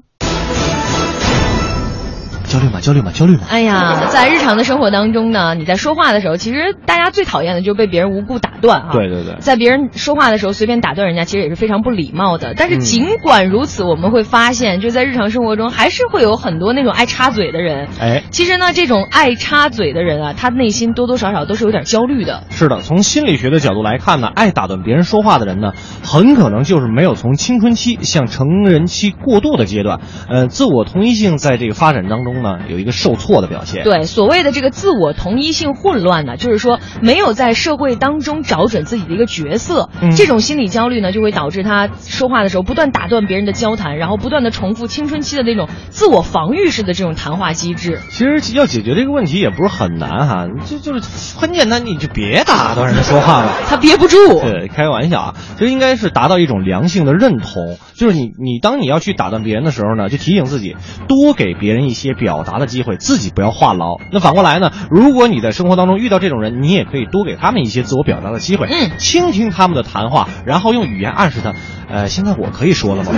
[2.56, 2.80] 焦虑嘛？
[2.80, 3.12] 焦虑嘛？
[3.12, 3.42] 焦虑吗？
[3.50, 8.90] 哎呀，在日常的生活当中呢，你在说话的时候，其实大家最讨厌的就是被别人无故打断啊。
[8.94, 12.54] 对对对在别人说话的时候随便打断人家，其实也是非常不礼貌的。
[12.56, 17.90] 但是嗯尽管如此，我们会发现，就在日常生活中，还是会有很多那种爱插嘴的人。
[18.00, 22.44] 哎，其实呢，这种爱插嘴的人啊，他内心多多少少都是有点焦虑的。
[22.52, 30.00] 是的，从心理学的角度来看呢，爱打断别人说话的人呢，很可能就是没有从青春期向成人期过渡的阶段，
[30.30, 33.84] 呃，自我同一性在这个发展当中呢，有一个受挫的表现。
[33.84, 39.90] 对，所谓的这个自我同一性混乱呢，就是说没有在社会当中找准自己的一个角色。
[40.02, 48.00] 嗯这种心理焦虑呢，就会导致他说话的时候不断打断别人的交谈，然后不断的重复青春期的那种自我防御式的这种谈话机制。
[48.10, 53.52] 其实要解决这个问题也不是很难哈，就就是很简单，你就别打断人家说话了。
[53.68, 54.18] 他憋不住。
[54.40, 60.76] 对，开个玩笑啊，这应该是达到一种良性的认同，就是你你当你要去打断别人的时候呢，就提醒自己
[61.08, 64.02] 多给别人一些表达的机会，自己不要话痨。
[64.12, 71.54] 那反过来呢，如果你在生活当中遇到这种人，你也可以多给他们一些自我表达的机会，嗯，倾听他们的谈话，然后用语言暗示他，
[71.88, 73.12] 呃，现在我可以说了吗？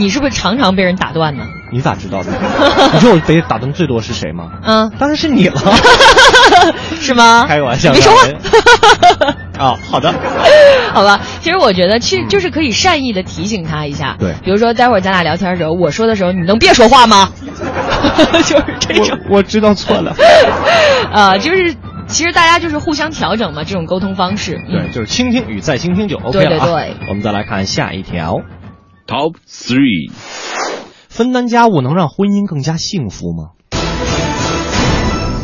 [0.00, 1.44] 你是不是常常被人打断呢？
[1.70, 2.30] 你咋知道的？
[2.94, 4.50] 你知道我被打断最多是谁吗？
[4.64, 5.60] 嗯，当然是你了，
[6.98, 7.44] 是吗？
[7.46, 8.26] 开个玩笑，没说话。
[9.58, 10.10] 啊、 好的，
[10.94, 14.16] 好吧，其实我觉得，其实就是可以善意的提醒他一下。
[14.18, 17.30] 对比如说待会儿咱俩聊天的时候，我说的时候，你能别说话吗？
[18.46, 19.18] 就是这种。
[19.28, 20.16] 我我知道错了。
[21.12, 21.74] 啊，就是
[22.08, 24.58] 其实大家就是互相调整嘛，这种沟通方式。
[24.66, 26.64] 嗯对，就是倾听与再倾听就 OK 了、啊。
[26.66, 28.40] 对对我们再来看下一条，
[29.10, 30.12] Top Three，
[31.08, 33.50] 分担家务能让婚姻更加幸福吗？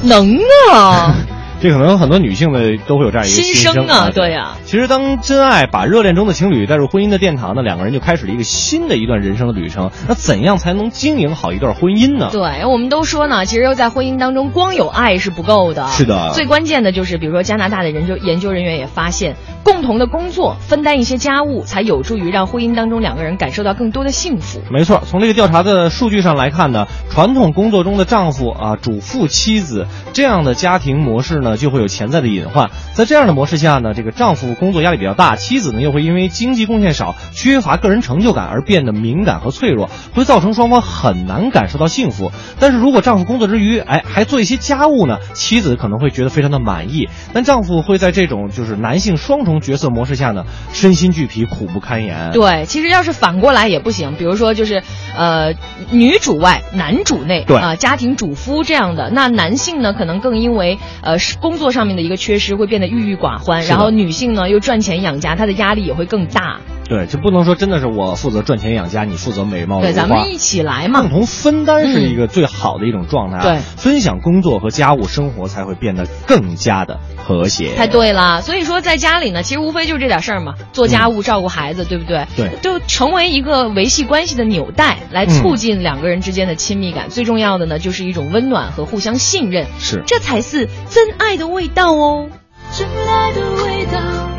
[0.05, 0.39] 能
[0.73, 1.17] 啊。
[1.67, 9.91] 这这可能很多女性的都会有这样一个心声声啊，对呀、其实，当真爱把热恋中的情侣带入婚姻的殿堂呢，两个人就开始了一个新的一段人生的旅程。
[10.07, 12.29] 那怎样才能经营好一段婚姻呢？
[12.31, 15.89] 对，我们都说呢，其实在婚姻当中，光有爱是不够的。
[15.89, 24.61] 是的最关键的就是，比如说加拿大的研究研究人员也发现，共同的工作、分担一些家务，才有助于让婚姻当中两个人感受到更多的幸福。
[24.71, 32.71] 没错，从这个调查的数据上来看呢，传统工作中的丈夫啊、主妇、妻子这样的家庭模式呢，就会有潜在的隐患。
[32.95, 42.33] 在这样的模式下呢，这个丈夫工作压力比较大，妻子呢又会因为经济贡献少、缺乏个人成就感而变得敏感和脆弱，会造成双方很难感受到幸福。
[42.59, 52.31] 但是如果丈夫工作之余，哎，还做一些家务呢，妻子可能会觉得非常的满意，但丈夫会在这种就是男性双重角色模式下呢，身心俱疲，苦不堪言。
[52.33, 54.83] 对，其实要是反过来也不行，比如说就是，
[55.17, 55.55] 呃，
[55.91, 66.61] 女主外男主内，对啊、家庭主夫这样的，那男性呢可能更因为呃是工作上面的一个缺失，会变得郁郁寡欢，然后女性呢又赚钱养家，她的压力也会更大。
[66.89, 71.01] 对，就不能说真的是我负责赚钱养家，你负责美貌对，咱们一起来嘛。
[71.01, 71.11] 共。
[71.11, 73.43] 同分担是一个最好的一种状态、啊。
[73.43, 73.59] 对。
[73.59, 77.75] 分享工作和家务，生活才会变得更加的和谐。
[77.75, 82.25] 太对了，所以说在家里呢，其实无非就是这点事儿嘛，做家务、照顾孩子，对不对？
[82.37, 87.11] 对就成为一个维系关系的纽带，来促进两个人之间的亲密感。
[87.11, 92.29] 最重要的呢，就是一种温暖和互相信任，是这才是真爱的味道哦。
[92.73, 93.99] 真爱的味道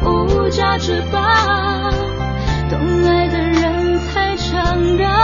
[0.10, 1.20] 无价之宝，
[2.70, 5.17] 懂爱的人才尝到。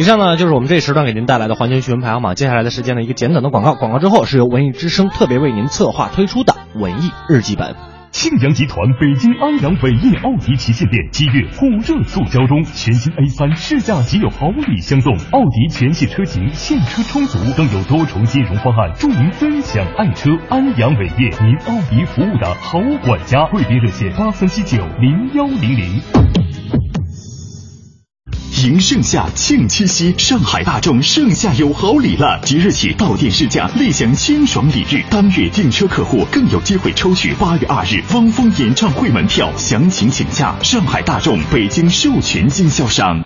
[0.00, 2.34] 以上呢就是我们这一时段给您带来的环球新闻排行榜。
[2.34, 7.76] 接下来的时间呢，一个简短的广告，广告之后是由文艺之声特别为您策划推出的文艺日记本。
[8.10, 20.30] 庆阳集团北京安阳伟业奥迪旗舰店七月火热促销中，全新 A 三试驾即有好礼相送，奥迪全系车型现车充足，更有多重金融方案助您分享爱车。
[20.48, 26.89] 安阳伟业，您奥迪服务的好管家，贵宾热线八三七九零幺零零。
[28.62, 32.40] 迎盛夏，庆七夕，上海大众盛夏有好礼了！
[32.44, 39.50] 即日起到店试驾，立享清爽礼遇，当月订车客户更有机会抽取八月二日汪峰演唱会门票。
[39.56, 43.24] 详情请假上海大众北京授权经销商。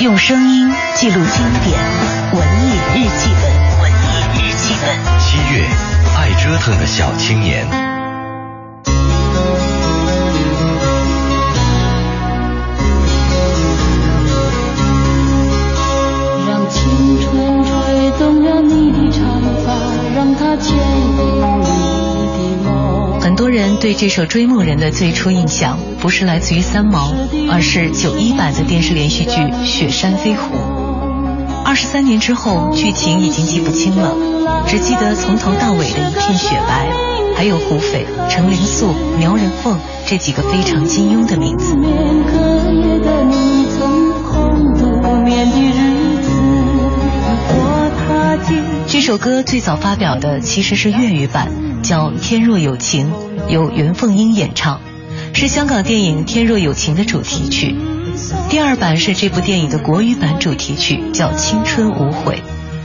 [0.00, 1.22] 用声音记录经
[1.64, 1.80] 典，
[2.32, 5.18] 文艺日记本，文艺日记本。
[5.18, 5.66] 七月，
[6.18, 7.93] 爱折腾的小青年。
[23.20, 27.12] 很多人对这首《追梦人》的最初印象，不是来自于三毛，
[27.50, 29.30] 而是九一版的电视连续剧
[29.64, 30.54] 《雪山飞狐》。
[31.64, 34.14] 二十三年之后，剧情已经记不清了，
[34.68, 36.86] 只记得从头到尾的一片雪白，
[37.34, 41.74] 还有胡斐、程灵素、苗人凤这几个非常金庸的名字。
[48.86, 51.50] 这首歌最早发表的其实是粤语版，
[51.82, 53.12] 叫《天若有情》，
[53.48, 54.80] 由袁凤英演唱，
[55.32, 57.74] 是香港电影《天若有情》的主题曲。
[58.48, 62.42] 第二版是这部电影的国语版主题曲，叫《青春无悔》。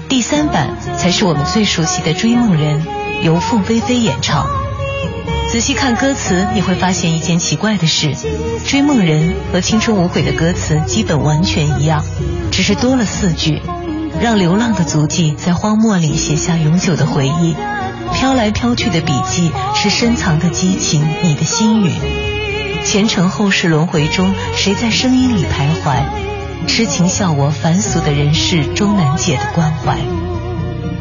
[0.10, 2.86] 第三版才是我们最熟悉的《追梦人》，
[3.24, 4.48] 由凤飞飞演唱。
[5.52, 8.14] 仔细看歌词，你会发现一件奇怪的事：
[8.70, 12.06] 《追梦人》和《青春无悔》的歌词基本完全一样，
[12.52, 13.60] 只是多了四句。
[14.22, 17.56] 让流浪的足迹在荒漠里写下永久的回忆，
[18.14, 21.92] 飘来飘去的笔记是深藏的激情，你的心语。
[22.86, 26.04] 前尘后世轮回中，谁在声音里徘徊？
[26.68, 29.98] 痴情笑我凡俗的人世终难解的关怀。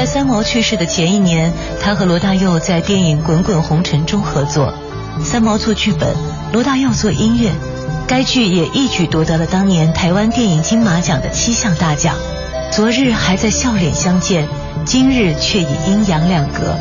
[0.00, 4.72] 在三毛去世的前一年，他和罗大佑在电影《滚滚红尘》中合作，
[5.22, 6.16] 三毛做剧本，
[6.54, 7.50] 罗大佑做音乐。
[8.08, 12.14] 该剧也一举夺得了当年台湾电影金马奖的七项大奖。
[12.70, 14.48] 昨日还在笑脸相见，
[14.86, 16.74] 今日却已阴阳两隔。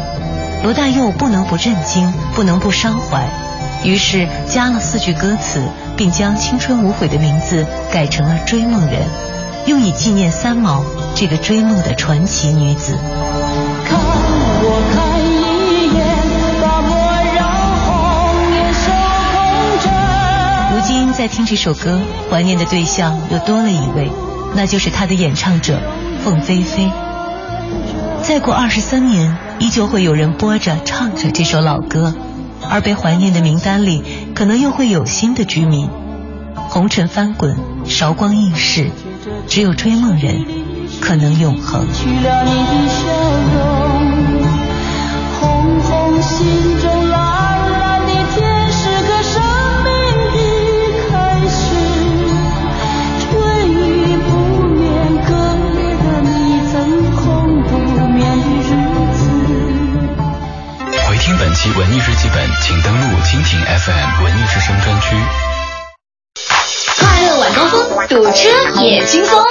[0.63, 3.27] 罗大佑不能不震惊，不能不伤怀。
[3.83, 5.61] 于是加了四句歌词，
[5.97, 9.01] 并将《青春无悔》的名字改成了《追梦人》，
[9.65, 10.83] 用以纪念三毛
[11.15, 12.93] 这个追梦的传奇女子。
[13.85, 13.99] 看
[14.61, 15.99] 我看一眼，
[16.61, 16.91] 把莫
[17.35, 17.39] 让
[17.85, 17.87] 红
[18.53, 18.91] 颜守
[19.33, 19.37] 空
[19.83, 19.87] 枕。
[20.75, 21.99] 如今在听这首歌，
[22.29, 24.11] 怀念的对象又多了一位，
[24.55, 25.79] 那就是他的演唱者
[26.23, 26.91] 凤飞飞。
[28.23, 32.13] 再过二十三年，依旧会有人播着唱着这首老歌，
[32.69, 34.03] 而被怀念的名单里，
[34.35, 35.89] 可能又会有新的居民。
[36.67, 37.55] 红尘翻滚，
[37.85, 38.91] 韶光易逝，
[39.47, 40.45] 只有追梦人
[41.01, 41.85] 可能永恒。
[41.93, 43.05] 去了你的笑
[43.55, 43.59] 容，
[45.39, 46.37] 红红心
[46.81, 49.41] 中蓝蓝的天是个生
[49.83, 49.89] 命
[50.31, 50.37] 的
[51.09, 51.11] 开
[51.47, 51.57] 始。
[53.21, 53.27] 春
[53.67, 53.75] 雨
[54.27, 54.29] 不
[54.67, 54.87] 眠，
[55.27, 55.29] 隔
[55.75, 56.31] 夜的你
[56.71, 56.73] 怎
[57.15, 57.23] 空
[57.63, 57.69] 不
[58.07, 58.69] 眠的日
[59.15, 59.19] 子？
[61.07, 65.15] 回听本期文艺日记本，请登录蜻蜓 FM 文艺之声专区。
[67.39, 68.49] 晚高峰，堵车
[68.81, 69.41] 也轻松。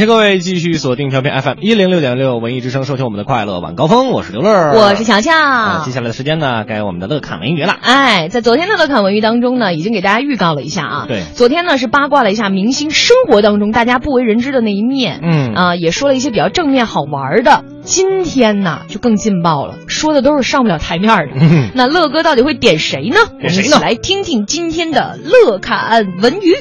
[0.00, 5.30] 感谢各位继续锁定调频 FM 一零六点六文艺之声，收听我们的快乐晚高峰，我是刘乐，我是乔乔。
[5.30, 7.76] 啊，接下来的时间呢，该我们的乐侃文娱了。
[7.82, 11.04] 哎，在昨天的乐侃文娱当中呢，已经给大家预告了一下啊。
[11.06, 17.62] 对，昨天呢是八卦了一下明星生活当中大家不为人知的那一面，嗯啊，也说了一些比较正面好玩的。
[17.82, 21.36] 今天呢就更劲爆了，说的都是上不了台面的。
[21.38, 23.16] 嗯那乐哥到底会点谁呢？
[23.38, 26.56] 点谁呢我们一起来听听今天的乐侃文娱。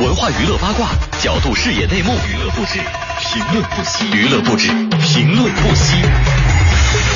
[0.00, 0.88] 文化娱乐八卦，
[1.22, 2.80] 角度视野内幕，娱乐不止，
[3.20, 4.68] 评论不息，娱乐不止，
[5.02, 5.96] 评论不息。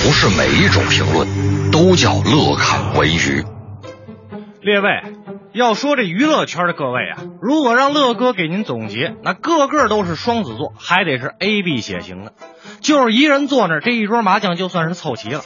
[0.02, 1.26] 不是每一种评论
[1.70, 3.42] 都叫乐看文娱。
[4.64, 5.02] 列位，
[5.52, 12.32] 要说这娱乐圈的各位啊，如果让乐哥给您总结，那个个都是双子座，还得是 A B 血型的，
[12.80, 15.42] 就是一人坐那，这一桌麻将就算是凑齐了。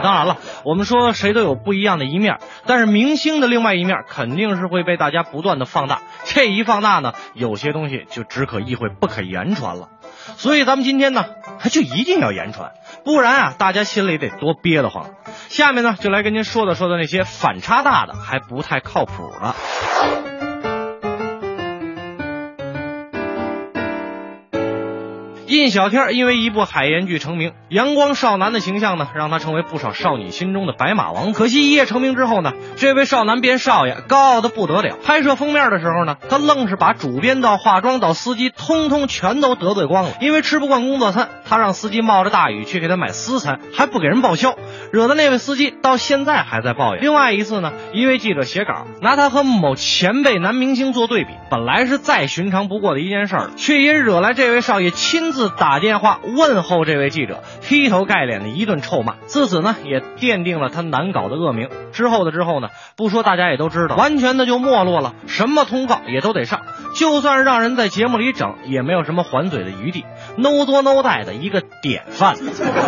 [0.00, 6.02] 当然了，我们说谁都有不一样的一面，但是明星的另外一面肯定是会被大家不断的放大。
[6.24, 9.88] 这一放大呢，有些东西就只可意会不可言传了。
[10.36, 11.24] 所以咱们今天呢，
[11.70, 12.72] 就一定要言传，
[13.04, 15.10] 不然啊，大家心里得多憋得慌。
[15.48, 20.47] 下面呢，就来跟您说道说道那些反差大的，还不太靠谱的。
[25.48, 31.38] 印小天因为一部海盐剧成名，阳光少男的形象呢，让他成为不少少女心中的白马王子。
[31.38, 34.98] 可惜一夜成名之后呢，这位少男变少爷，高傲的不得了。
[35.02, 40.10] 拍摄封面的时候呢，他愣是把主编到化妆到司机，通通全都得罪光了。
[40.20, 44.54] 因为吃不惯工作餐，他让司机冒着大雨去给他买私餐，还不给人报销，
[44.92, 47.02] 惹得那位司机到现在还在抱怨。
[47.02, 59.14] 另外一次呢，一位记者写稿，拿他和某前辈男明星做对比，本来是再寻常不过的一件事儿了，却因惹来这位少爷亲自自打电话问候这位记者，劈头盖脸的一顿臭骂。
[59.26, 61.68] 自此呢，也奠定了他难搞的恶名。
[61.92, 66.62] 之后的之后呢，不说大家也都知道，完全的就没落了，什么通告也都得上，
[66.96, 70.04] 就算是让人在节目里整，也没有什么还嘴的余地
[70.36, 72.34] ，no 作 no 带的一个典范。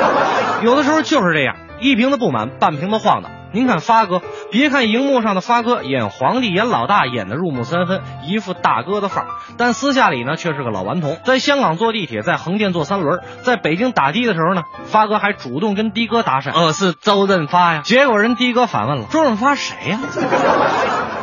[0.65, 3.31] 有的时候就是这样，一瓶子不满，半瓶子晃荡。
[3.53, 11.19] 您看发哥，别看荧幕上的发哥演皇帝、演老大演的入木三分，一副大哥的范儿，但私下里呢却是个老顽童。
[11.25, 17.81] 在香港坐地铁，在横店坐三轮，在北京打的的时候呢，发哥还主动跟的哥搭讪，呃，是周润发呀。
[17.83, 19.99] 结果人的哥反问了：周润发谁呀？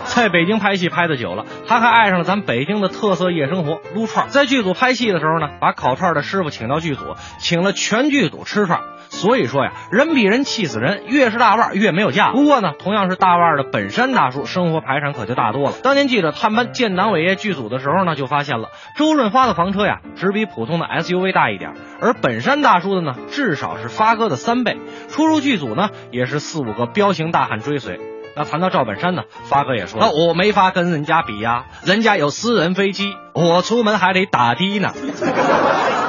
[0.08, 4.30] 在北京拍戏拍的久了，他还爱上了咱北京的特色夜生活——撸串。
[4.30, 8.80] 在剧组拍戏的时候呢，把烤串的师傅请到剧组，请了全剧组吃串。
[9.10, 12.32] 所以说呀，人比人气死人，越是大腕越没有架。
[12.32, 15.76] 不过呢，同样是大腕的本山大叔，生活排场可就大多了。
[15.84, 24.78] 当年记者探班建党伟业剧组的时候呢，就发现了周润发的房车呀，只比普通的 SUV 大一点，而本山大叔的呢，至少是发哥的三倍。
[25.08, 28.00] 出入剧组呢，也是四五个彪形大汉追随。
[28.38, 34.94] 那谈到赵本山呢，发哥也说：“那我没法跟人家比呀，人家有私人飞机，我出门还得打的呢。”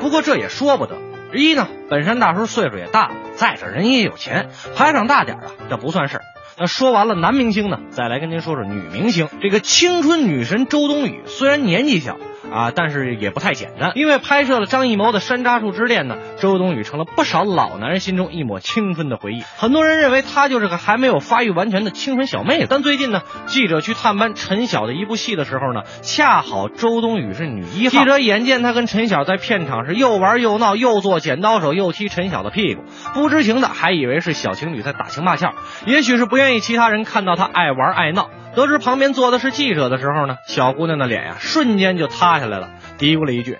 [0.00, 0.96] 不过这也说不得。
[1.34, 6.22] 一呢，本山大叔岁数也大了，再者人也有钱，排场大点啊，这不算事儿。
[6.56, 9.28] 那说完了男明星呢，再来跟您说说女明星。
[9.42, 12.16] 这个青春女神周冬雨虽然年纪小
[12.52, 19.42] 啊，但是也不太简单，因为拍摄了张艺谋的《山楂树之恋》呢，周冬雨成了不少老男人心中一抹青春的回忆。
[19.56, 27.98] 很多人认为她就是个还没有发育完全的青春小妹子，但最近呢，记者去探班陈晓的一部戏的时候呢，恰好周冬雨是女一号。
[27.98, 32.84] 记者眼见她跟陈晓在片场是又玩又闹，又做剪刀手，又踢陈晓的屁股，
[33.14, 35.54] 不知情的还以为是小情侣在打情骂俏，
[35.86, 38.28] 也许是不愿愿意其他人看到他爱玩爱闹。
[38.54, 42.68] 得知旁边坐的是记者的时候呢，小姑娘的脸呀瞬间就塌下来了，
[42.98, 43.58] 嘀咕了一句：“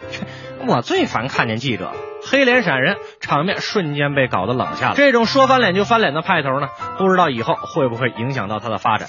[0.68, 1.91] 我最烦看见记者
[2.24, 4.95] 黑脸闪人，场面瞬间被搞得冷下来。
[4.95, 6.68] 这种说翻脸就翻脸的派头呢，
[6.99, 9.09] 不知道以后会不会影响到他的发展。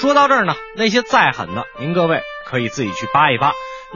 [0.00, 3.52] 说到这儿呢，那些再狠的，您各位可以自己去扒一扒。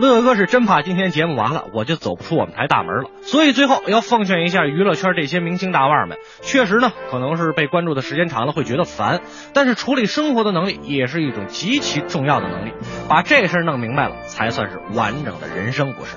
[0.06, 3.10] 乐哥是真怕今天节目完了，我就走不出我们台大门了。
[3.22, 9.20] 所以最后要奉劝一下娱乐圈这些明星大腕们，确实呢，可能是被关注的时间长了会觉得烦，
[9.54, 12.72] 但是处理生活的能力也是一种极其重要的能力。
[13.08, 16.16] 把这事儿弄明白了，才算是完整的人生，故事？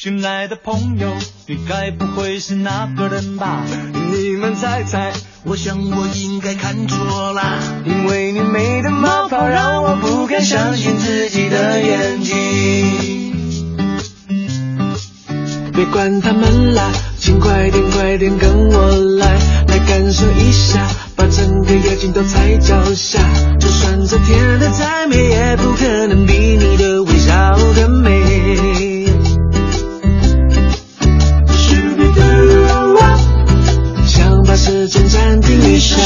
[0.00, 1.12] 寻来的朋友，
[1.48, 3.64] 你该不会是那个人吧？
[4.12, 7.42] 你们猜猜，我想我应该看错了，
[7.84, 12.36] 因为你美的冒泡让我不敢相信自己的眼睛。
[15.74, 19.36] 别管他们啦，请快点快点跟我来，
[19.66, 23.18] 来感受一下，把整个夜景都踩脚下。
[23.58, 28.17] 就算这天的再美，也不可能比你的微笑更美。
[35.78, 35.96] 暂停一下，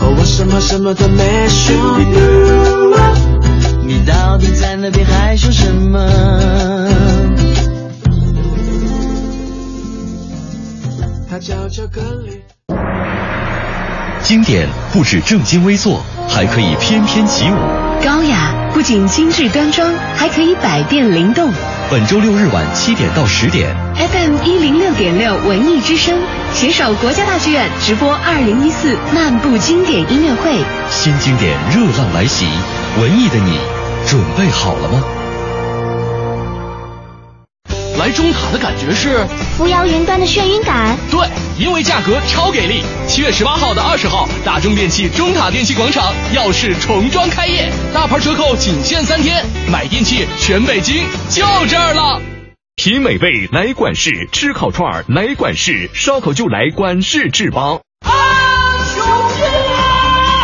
[0.00, 1.98] 哦，我什么什么都没说。
[3.84, 5.98] 你到底在那边害羞什么？
[11.30, 12.42] 他叫巧克力。
[14.22, 17.54] 经典不止正襟危坐，还可以翩翩起舞。
[18.04, 21.50] 高雅不仅精致端庄，还可以百变灵动。
[21.90, 26.18] 本周六日晚七点到十点，FM 一零六点六文艺之声
[26.52, 30.52] 携手国家大剧院直播二零一四漫步经典音乐会。
[30.90, 32.46] 新经典热浪来袭，
[33.00, 33.58] 文艺的你
[34.06, 35.02] 准备好了吗？
[37.98, 39.26] 来中塔的感觉是
[39.56, 40.96] 扶摇云端的眩晕感。
[41.10, 41.18] 对，
[41.58, 42.84] 因为价格超给力。
[43.08, 52.22] 七月十八号到二十号，大中电器中塔电器广场耀世重装开业，大牌折扣仅限三天，买电器全北京就这儿了。
[52.76, 57.80] 品美味来管事，吃烤串来管事，烧烤就来管事制吧。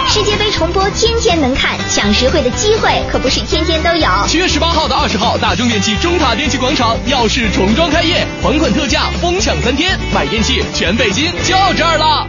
[0.09, 4.09] 世界杯重播天天能看，抢实惠的机会可不是天天都有。
[4.28, 12.28] 七月十八号到二十号，大中电器中塔电器广场耀世重装开业，还款特价，疯抢三天，买电器全北京就这儿了。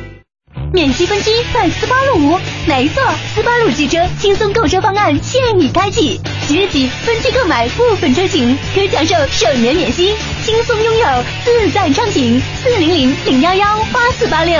[0.74, 3.04] 免息分期办斯巴鲁五，没错，
[3.36, 12.42] 斯巴鲁汽车轻松购车方案现已开启，即日起分期购买部分车型可享受首年免息，轻松拥有自在畅行。
[12.64, 14.60] 四零零零幺幺八四八六。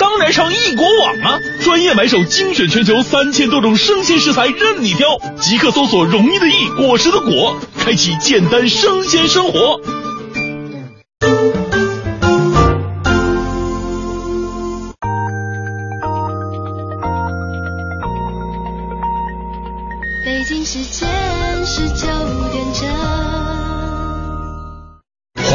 [0.00, 1.38] 当然上易果网啊！
[1.62, 5.06] 专业买手精选全球三千多种生鲜食材任你挑，
[5.38, 9.78] 即刻搜索“容易的易，果实的果”，开启简单生鲜生活。
[20.24, 21.06] 北京时间
[21.66, 22.06] 十九
[22.50, 23.19] 点整。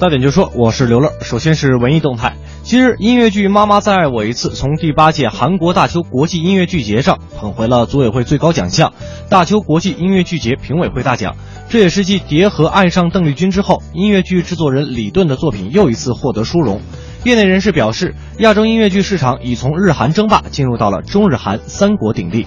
[0.00, 1.12] 大点就说，我是刘乐。
[1.20, 2.34] 首先是文艺动态。
[2.62, 8.94] 今日，音乐剧《妈妈再爱我一次》从第八届韩国大邱国际音乐剧节上捧回了组委会最高奖项——
[9.28, 11.36] 大邱国际音乐剧节评委会大奖。
[11.68, 16.80] 这也是继《蝶和爱上邓丽君》之后，音乐剧制作人李顿的作品又一次获得殊荣。
[17.24, 22.46] 业内人士表示，亚洲音乐剧市场已从日韩争霸进入到了中日韩三国鼎立。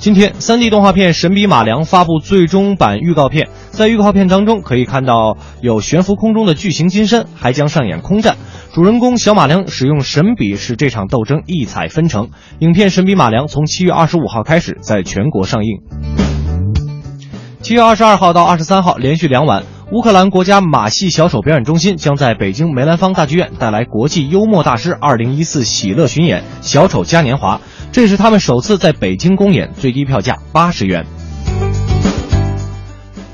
[0.00, 8.38] 今天，3D 动画片《神笔马良》发布最终版预告片，在预告片当中可以看到有悬浮空中的巨型金身，还将上演空战。
[8.72, 12.30] 主人公小马良使用神笔，使这场斗争异彩纷呈。
[12.60, 15.82] 影片《神笔马良》从七月二十五号开始在全国上映。
[17.60, 27.56] 七月二十二号到二十三号，连续两晚，乌克兰国家马戏小丑表演中心将在北京梅兰芳大剧院带来国际幽默大师二零一四喜乐巡演《小丑嘉年华》，
[27.92, 31.04] 这是他们首次在北京公演，最低票价八十元。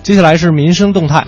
[0.02, 1.26] 接下来是民生动态。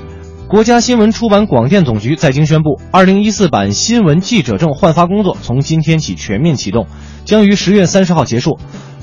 [0.49, 6.87] 国家新闻出版广电总局在京宣布，二零一四版新闻记者证换发工作从今天起全面启动，
[7.26, 8.59] 将于十月三十号结束。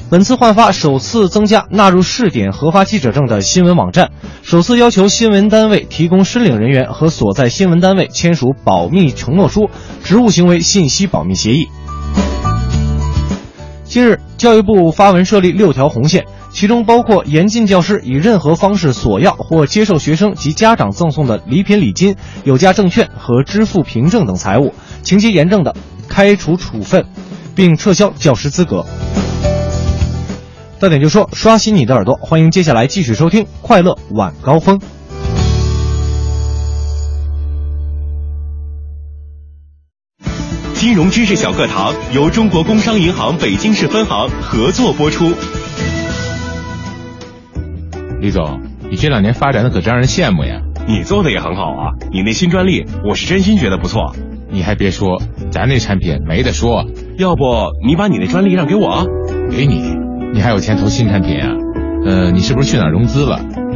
[0.10, 4.10] 本次换发首次增加纳入试点核发记者证的新闻网站，
[4.42, 9.70] 首次要求新闻单位提供申领人员和所在新闻单位签署保密承诺书、
[10.04, 11.68] 职务行为信息保密协议。
[13.86, 16.26] 近日，教育部发文设立六条红线。
[16.52, 22.16] 其中包括严禁教师以任何方式索要或接受学生及家长赠送的礼品礼金、
[22.46, 24.74] 有价证券和支付凭证等财物，
[25.04, 25.76] 情节严重的
[26.08, 27.06] 开除处分，
[27.56, 28.86] 并撤销教师资格。
[30.80, 34.80] 到点就说，刷新你的耳朵，欢迎接下来继续收听《快乐晚高峰》。
[40.86, 45.34] 金融知识小课堂由中国工商银行北京市分行合作播出。
[48.22, 48.62] 李总，
[48.92, 50.62] 你这两年发展的可真让人羡慕呀！
[50.88, 54.16] 你做的也很好啊，你那新专利，我是真心觉得不错。
[54.52, 55.20] 你还别说，
[55.50, 56.86] 咱那产品没得说。
[57.18, 57.42] 要不
[57.84, 59.08] 你把你那专利让给我？
[59.50, 59.92] 给你？
[60.36, 61.50] 你还有钱投新产品啊？
[62.06, 63.40] 呃，你是不是去哪儿融资了？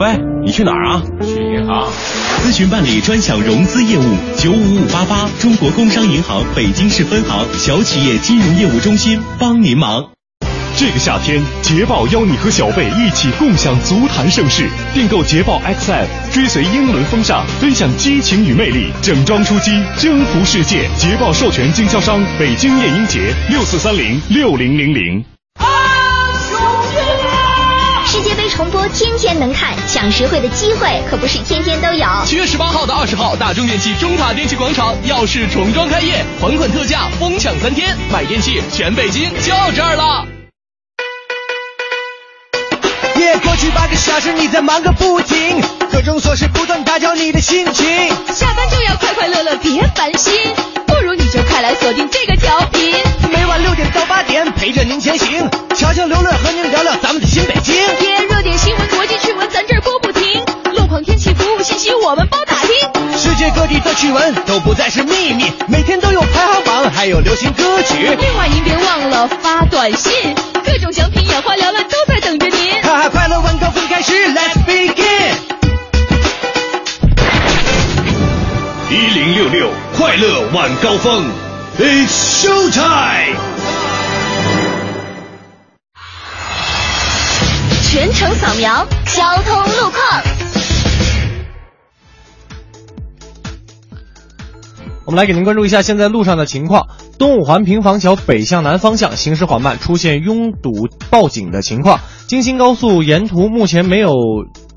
[0.00, 1.02] 喂，你去哪儿啊？
[1.24, 1.88] 去银行。
[2.42, 4.02] 咨询办理专享融资业务，
[4.36, 10.04] 九五五八八，中国工商银行北京市分行小企业金融业务中心帮您忙。
[10.76, 14.68] 这个夏天，捷豹邀你和小贝一起共享足坛盛世。
[14.92, 20.88] 订购捷豹 XF，追随英伦风尚，分享激情与魅力，整装出击，征服世界。
[20.98, 25.24] 捷豹授权经销商北京夜莺节六四三零六零零零。
[28.14, 32.06] 世界杯重播天天能看，抢实惠的机会可不是天天都有。
[32.24, 40.28] 七月十八号到二十号，大中电器中塔电器广场耀世重装开业，还款特价，疯抢三天，买电器全北京就这儿了。
[43.16, 45.60] 耶，过去八个小时你在忙个不停，
[45.90, 48.08] 各种琐事不断打搅你的心情。
[48.32, 50.32] 下班就要快快乐乐，别烦心，
[50.94, 52.94] 不如你就快来锁定这个调频，
[53.32, 57.74] 每晚六点到八点陪着您前行，瞧瞧刘乐和您聊聊咱们的新北京。
[57.98, 60.40] 天，热点新闻、国际趣闻，咱这儿播不停，
[60.76, 68.16] 路况、天气、服务信息我们包打听，世界各地的趣闻都不再是秘密，每天都有排行榜，还有流行歌曲。
[68.16, 70.12] 另外您别忘了发短信，
[70.64, 72.82] 各种奖品眼花缭乱都在等着您。
[72.84, 75.53] 哈哈，快乐晚高峰开始，Let's begin。
[78.90, 81.24] 一零六六快乐晚高峰
[81.78, 83.38] ，It's show time。
[87.90, 90.22] 全程扫描交通路况。
[95.06, 96.86] 我们来给您关注一下现在路上的情况。
[97.18, 102.00] 东五环平房桥北向南方向行驶缓慢，出现拥堵报警的情况。
[102.26, 104.12] 京新高速沿途目前没有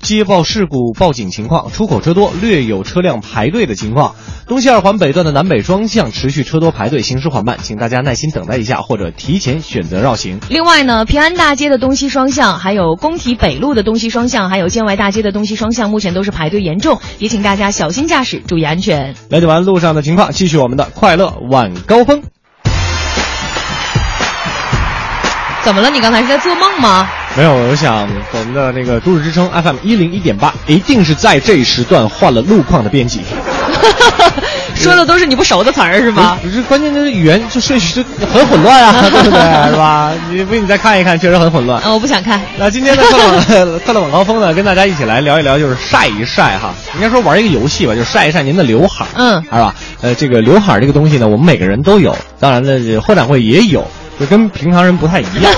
[0.00, 4.14] 接报事故报警情况，出口车多，略有车辆排队的情况。
[4.46, 10.40] 东西二环北段的南北双向持续车多排队，行驶缓慢，请大家耐心等待一下，或者提前选择绕行。
[10.48, 19.14] 另外呢，平安大街的东西双向，还有工体北路的东西双向，还有建外大街的东西双向，目前都是排队严重，也请大家小心驾驶，注意安全。
[19.30, 22.22] 了解完路上的情况，继续我们的快乐晚高峰。
[25.68, 25.90] 怎么了？
[25.90, 27.06] 你刚才是在做梦吗？
[27.36, 33.20] 没有，我想我们的那个都市之声 FM 一零一点八，一定是在这一时段换了路况的编辑。
[34.74, 36.38] 说的都是你不熟的词儿是吗？
[36.42, 39.70] 不是，关键就是语言就顺序就很混乱啊， 对不对？
[39.70, 40.10] 是吧？
[40.30, 41.82] 你不，你再看一看，确实很混乱。
[41.82, 42.40] 啊，我不想看。
[42.56, 43.18] 那今天的快
[43.64, 46.72] 乐快乐晚高峰呢，跟大家一起来聊一聊，就是晒一晒哈。
[46.94, 49.74] 应该说玩一个游戏吧，就是晒一晒您的刘海，嗯，是吧？
[50.00, 53.86] 呃，这个刘海这个东西呢，我们每个人都有，当然呢，会展会也有。
[54.18, 55.52] 就跟平常人不太一样，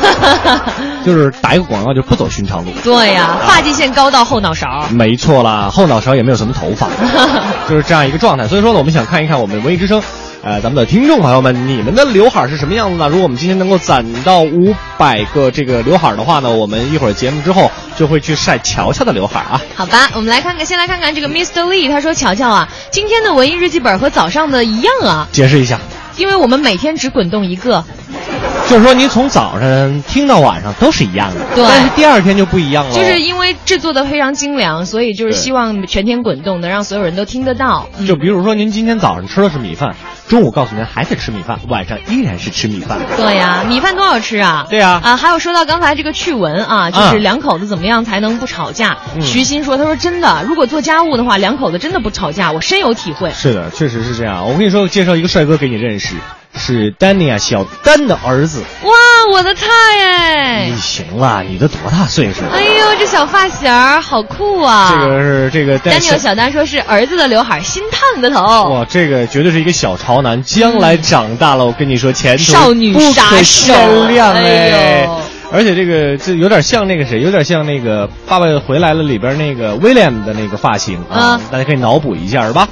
[1.05, 2.71] 就是打一个广告就不走寻常路。
[2.85, 4.87] 对呀、发际线高到后脑勺。
[4.91, 6.89] 没错啦，后脑勺也没有什么头发，
[7.69, 8.47] 就是这样一个状态。
[8.47, 10.03] 所以说呢，我们想看一看我们文艺之声，
[10.43, 13.09] 呃，咱们的听众朋友们，你们的刘海是什么样子呢？
[13.09, 19.61] 如果我们今天能够攒到五百个这个刘海的话呢，我们一会儿节目之后就会去晒乔乔的刘海啊。
[19.75, 21.65] 好吧，我们来看看，先来看看这个 Mr.
[21.65, 25.79] Lee，他说：“乔乔啊，今天的文艺日记本和早上的一样啊，解释一下，
[26.17, 27.83] 因为我们每天只滚动一个。
[28.69, 32.95] 就是说你从早上听到晚上都是一样的，对但是第二天就不一样了。
[32.95, 37.89] 就是因为制作的非常精良，所以就是希望全天滚动，能让所有人都听得到。
[37.99, 39.95] 嗯就比如说您今天早上吃的是米饭，
[40.29, 42.99] 中午告诉您还得吃米饭，晚上依然是吃米饭。
[43.17, 44.67] 对呀、米饭多好吃啊！
[44.71, 48.97] 对呀啊，还有说到刚才这个趣闻啊，就是嗯两口子怎么样才能不吵架？
[49.17, 53.31] 嗯徐鑫说，他说真的，如果做家务的话，两口子真的不吵架，我深有体会。
[53.31, 54.47] 是的，确实是这样。
[54.49, 56.15] 我跟你说，介绍一个帅哥给你认识，
[56.57, 58.63] 是丹尼亚小丹的儿子。
[58.83, 58.93] 哇，
[59.33, 59.67] 我的菜
[59.99, 60.77] 哎你！
[60.77, 62.51] 行了，你都多大岁数了？
[62.53, 64.91] 哎呦，这小发型儿好酷啊！
[64.93, 68.71] 这个是这个丹丹尼尔小丹说是儿子的刘海，新烫的头。
[68.71, 75.21] 哇，这个绝对是一个小潮男，将来长大了，我跟你说，前途少女不可杀手限量哎呦
[75.53, 82.69] 而且这个这有点像那个谁，有点像那个《爸爸回来了》里边那个威廉的那个发型啊，嗯大家可以脑补一下是吧？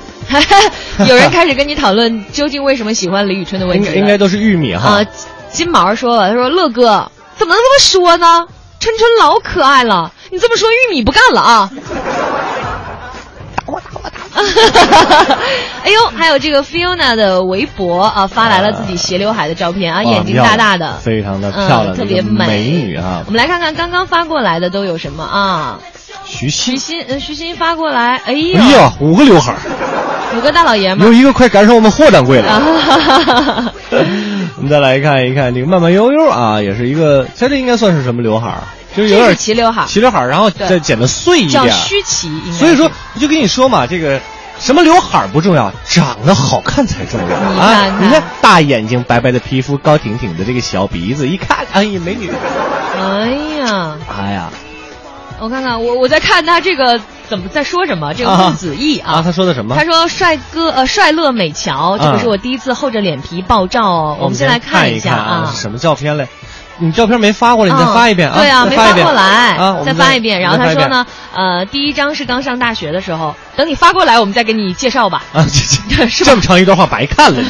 [1.09, 4.91] 有人开始跟你讨论究竟为什么喜欢李宇春的问应题应该都是玉米哈。
[5.01, 5.07] 啊，
[5.51, 8.47] 金毛说了，他说乐哥怎么能这么说呢？
[8.81, 11.71] 春春老可爱了，你这么说玉米不干了啊！
[15.85, 23.31] 哎呦，还有这个 Fiona 的微博啊，发来了自己斜刘海的照片啊，眼睛大大的，非常的漂亮嗯，特别美美女啊我。
[23.31, 25.79] 们来看看刚刚发过来的都有什么啊？
[26.25, 29.59] 徐徐鑫，嗯，徐鑫发过来，哎呦，哎呀，五个刘海儿，
[30.37, 32.51] 五个大老爷们有一个快赶上我们霍掌柜了。
[32.51, 33.73] 啊！
[34.57, 38.63] 我们再来看一看这个慢慢悠悠啊，也是一个，猜这应该算是什么刘海儿？
[38.97, 41.71] 就是有点齐刘海，齐刘海，然后再剪的碎一点叫儿。
[41.71, 44.21] 虚齐，所以说，我就跟你说嘛，这个
[44.59, 47.67] 什么刘海不重要，长得好看才重要你啊！
[47.67, 52.31] 看看你看大眼睛、白白的皮肤、高挺挺的这个小鼻子，一看，哎呀，美女！
[52.99, 53.31] 哎
[53.61, 54.51] 呀，哎呀，
[55.39, 58.13] 我看看，我我在看他这个怎么在说什么？
[58.15, 59.77] 这个啊孟子义啊，啊，他说的什么？
[59.77, 64.17] 他说：“帅哥，呃，帅乐美乔，这啊可是我第一次厚着脸皮爆照哦。
[64.19, 65.53] 我们先来看一下看啊。
[65.55, 66.27] 什么照片嘞？
[66.79, 68.39] 你照片没发过来，你再嗯发一遍啊！
[68.39, 70.41] 对啊，没发过来啊，再发一遍。
[70.41, 75.23] 然后他说呢，呃，第一张是刚上大学的时候，等你发过来，我们再给你介绍吧。
[75.33, 75.45] 啊，
[75.89, 77.43] 这这 这么长一段话白看了，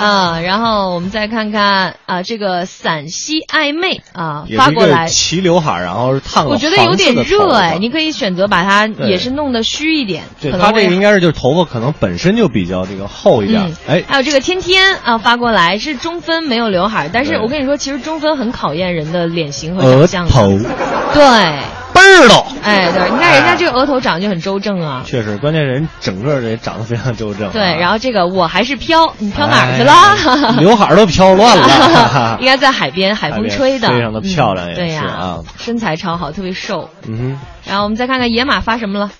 [0.00, 20.64] 啊，然后我们再看看啊，这个陕西暧昧啊发过来，齐刘海，然后是烫了我觉得有点热哎，你可以选择把它也是弄得虚一点，对他这个应该是就是头发可能本身就比较这个厚一点嗯，哎，还有这个天天啊发过来是中分没有刘海，但是我跟你说，其实中分很考验人的脸型和额长相的。
[20.64, 20.80] 头。
[21.12, 21.58] 对，
[22.00, 22.46] 倍儿喽。
[22.62, 25.02] 哎，对，你看人家这个额头长得就很周正啊。
[25.04, 27.50] 确实，关键人整个人长得非常周正啊。
[27.52, 30.56] 对，然后这个我还是飘，你飘哪儿去哎了？
[30.60, 32.38] 刘海儿都飘乱了。
[32.40, 36.88] 应该在海边，海风吹的，非常的漂亮对呀、身材超好，特别瘦。
[37.06, 39.10] 嗯然后我们再看看野马发什么了？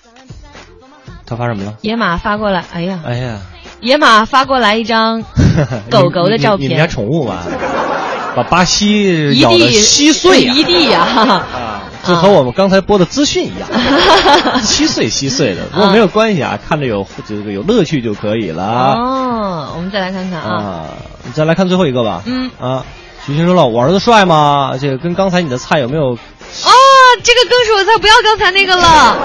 [1.25, 1.75] 他发什么了？
[1.81, 3.37] 野马发过来，哎呀，哎呀，
[3.79, 5.23] 野马发过来一张
[5.89, 7.43] 狗狗的照片你家宠物吧，
[8.35, 11.45] 把巴西一咬的地稀碎呀、 一地呀、啊，
[12.03, 13.69] 就和我们刚才播的资讯一样，
[14.61, 15.63] 稀碎稀碎的。
[15.71, 20.85] 不过没有关系啊，看着有这个有乐趣就可以了哦，我们再来看看啊，啊。
[21.23, 22.23] 你再来看最后一个吧。
[22.25, 22.83] 嗯啊，
[23.25, 24.73] 徐鑫说了，我儿子帅吗？
[24.79, 26.13] 这个跟刚才你的菜有没有？
[26.13, 26.71] 哦，
[27.23, 29.15] 这个更是我菜，不要刚才那个了，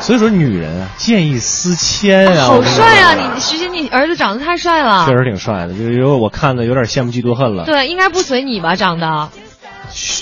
[0.00, 3.14] 所以说女人啊，见异思迁啊，好帅啊！
[3.14, 7.64] 你徐鑫，你儿子长得太帅了，确实挺帅的，就是有我看的有点羡慕嫉妒恨了。
[7.64, 8.74] 对，应该不随你吧？
[8.74, 9.28] 长得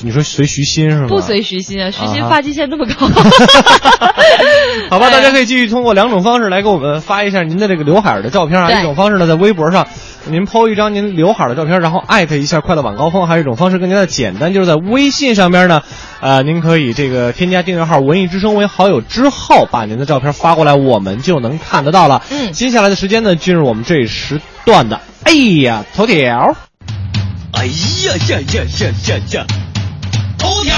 [0.05, 1.07] 你说随徐新是吗？
[1.09, 3.07] 不随徐新啊，徐鑫啊哈发际线那么高。
[4.91, 8.70] 好吧，哎大家可以继续通过两种方式来给我们发一下您的这个刘海儿的照片啊。
[8.70, 9.87] 一种方式呢，在微博上
[10.27, 15.83] 您 PO 一张您刘海儿的照片，然后艾特一下快乐晚高峰；还有一种方式更加的简单，就是在微信上边呢，
[16.20, 22.23] 呃，您可以这个添加订阅号“文艺之声”为好友之后，把您的照片发过来，我们就能看得到了。
[22.31, 26.55] 嗯接下来的时间呢，进入我们这一时段的哎呀头条。
[27.62, 29.46] 哎呀呀呀呀呀呀！
[30.36, 30.72] 头条。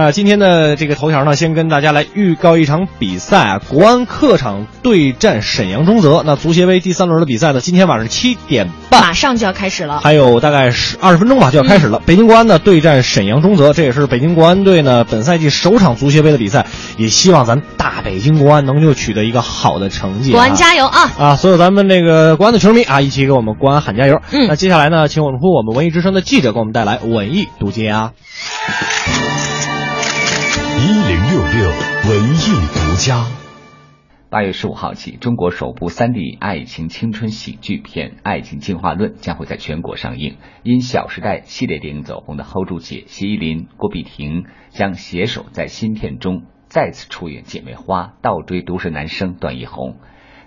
[0.00, 6.22] 那今天的这个头条呢，先跟大家来预告一场比赛啊，国安客场对战沈阳中泽。
[6.24, 12.00] 那足协杯第三轮的比赛呢，今天晚上七点半，马上就要开始了，还有大概十二十分钟吧就要开始了。
[12.06, 20.34] 北京国安呢对战沈阳中泽，这也是北京国安队呢本赛季首场足协杯的比赛，也希望咱大北京国安能够取得一个好的成绩、啊。
[20.34, 21.12] 国安加油啊！
[21.18, 24.20] 啊，所有咱们这个国安的球迷啊，一起给我们国安喊加油。
[24.30, 28.12] 嗯，那接下来呢，请我们我们文艺之声的记者给我们带来文艺独家。
[31.68, 33.26] 文艺独家。
[34.30, 40.36] 八月十五号起，中国首部三 D 爱情青春喜剧片《爱情进化论》将会在全国上映。
[40.62, 49.96] 因《小时代》系列电影走红的 hold 住姐谢依霖、郭碧婷将携手在新片中再次出演姐妹花，倒追都市男生段奕宏。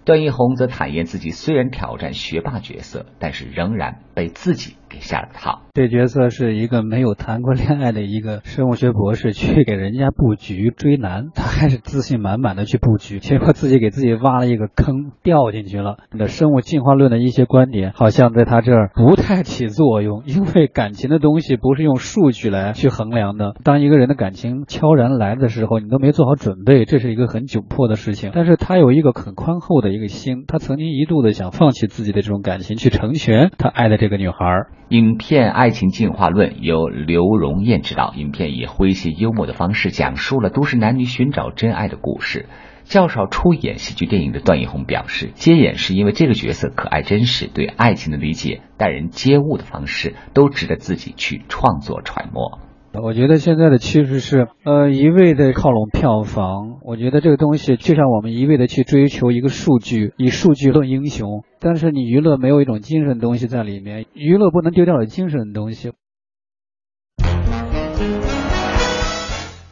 [0.06, 5.62] 段奕宏则坦言自己虽然挑战学霸角色，但是仍然被自己给下了套。
[5.74, 15.98] 这角色是一个没有谈过恋爱的一个生物学博士，去给人家布局追男， 他还是自信满满的去布局，结果自己给自己挖了一个坑，掉进去了。
[16.12, 23.54] 那生物进化论的一些观点，好像在他这儿不太起作用，因为感情的东西不是用数据来去衡量的。
[23.64, 28.32] 当一个人的感情悄然来的时候，你都没做好准备，这是一个很窘迫的事情。
[28.34, 34.66] 但是他有一个很宽厚的一个心，他曾经一度的想放弃自己的这种感情，去成全他爱的这个女孩。
[34.90, 42.50] 影片《爱情进化论》由刘荣燕执导，影片以诙谐幽默的方式讲述了都市男女寻找真爱的故事。
[42.84, 52.58] 较少出演喜剧电影的段奕宏表示，接演是因为这个角色可爱真实，对爱情的理解、待人接物的方式都值得自己去创作揣摩。
[52.94, 56.80] 我觉得现在的趋势是，呃，一味的靠拢票房。
[56.84, 61.44] 我觉得这个东西就像我们一味的去追求一个数据，以数据论英雄。
[61.60, 65.92] 但是你娱乐没有一种精神东西在里面，娱乐不能丢掉了精神的东西。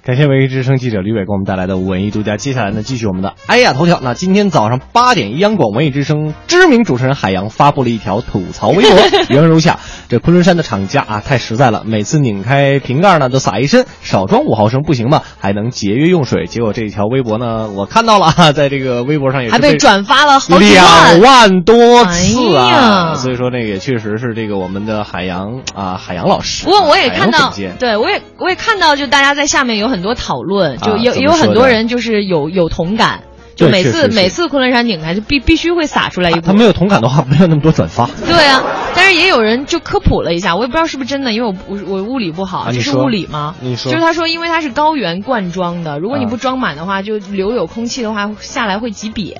[0.05, 2.37] 感谢文艺之声记者吕伟给我们带来的文艺独家。
[2.37, 3.99] 接下来呢，继续我们的哎呀头条。
[4.01, 8.97] 那今天早上八点，央广文艺之声知名主持人海洋发布了一条吐槽微博，
[9.29, 15.21] 原文如下：这昆仑山的厂家啊，太实在了，每次拧开瓶盖呢，都洒一身，少装五毫升不行吗？
[15.37, 16.45] 还能节约用水。
[16.47, 23.15] 结果这条微博呢，我看到了，在这个微博上也还被转发了两万多次哎啊！
[23.15, 26.63] 所以说那个也确实是这个我们的海洋啊，海洋老师。
[26.63, 33.23] 不过我也看到，对对我也我也看到，就大家在下面有很多讨论，就有、啊、有很多人就是有有同感，
[33.55, 36.43] 就每次每次昆仑山拧开就必必须会洒出来一股、啊。
[36.45, 38.09] 他没有同感的话，没有那么多转发。
[38.25, 38.63] 对啊，
[38.95, 43.55] 但是也有人就科普了一下，我也不知道是不是真的，因为我我我物理不好，啊、这是物理吗？
[43.59, 49.35] 你说，就是他说，因为它是高原灌装的，如果你不装满的话，就留有空气的话，下来会挤瘪。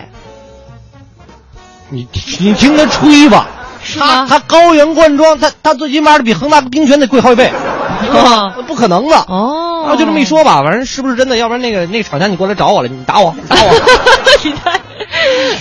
[1.90, 2.08] 你
[2.40, 3.48] 你听他吹吧。
[3.98, 7.52] 他他高原灌装，他他最起码比恒大冰泉得贵好几倍，
[8.68, 9.86] 不可能的哦。
[9.88, 11.38] 啊，就这么一说吧，反正是不是真的？
[11.38, 13.72] 要不然那个那个厂家你过来找我了，你打我，打我。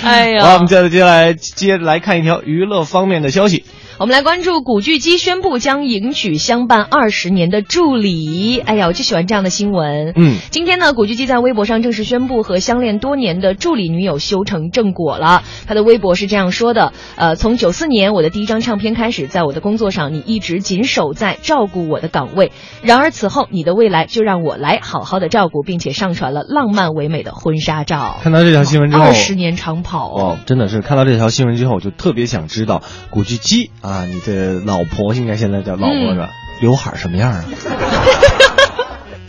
[0.05, 3.65] 哎呀，好，我们接着接下来接着来看一条娱乐方面的消息。
[4.01, 8.61] 我们来关注古巨基宣布将迎娶相伴二十年的助理。
[8.61, 10.13] 哎呀，我就喜欢这样的新闻。
[10.15, 15.43] 嗯，今天呢，古巨基在微博上正式宣布和相恋多年的助理女友修成正果了。
[15.67, 22.53] 他的微博是这样说的：呃，从九四年我的第一张唱片开始，在我的工作上，你一直紧守在照顾我的岗位。
[22.83, 28.21] 然而此后，你的未来就让我来好好的照顾，并且上传了浪漫唯美的婚纱照。
[28.23, 36.31] 看到这条新闻之后，二十年长跑哦，真的是看到这条新闻之后，我就特别想知道古巨基啊，你的老婆应该现在叫老婆是吧？
[36.61, 37.45] 刘海什么样啊？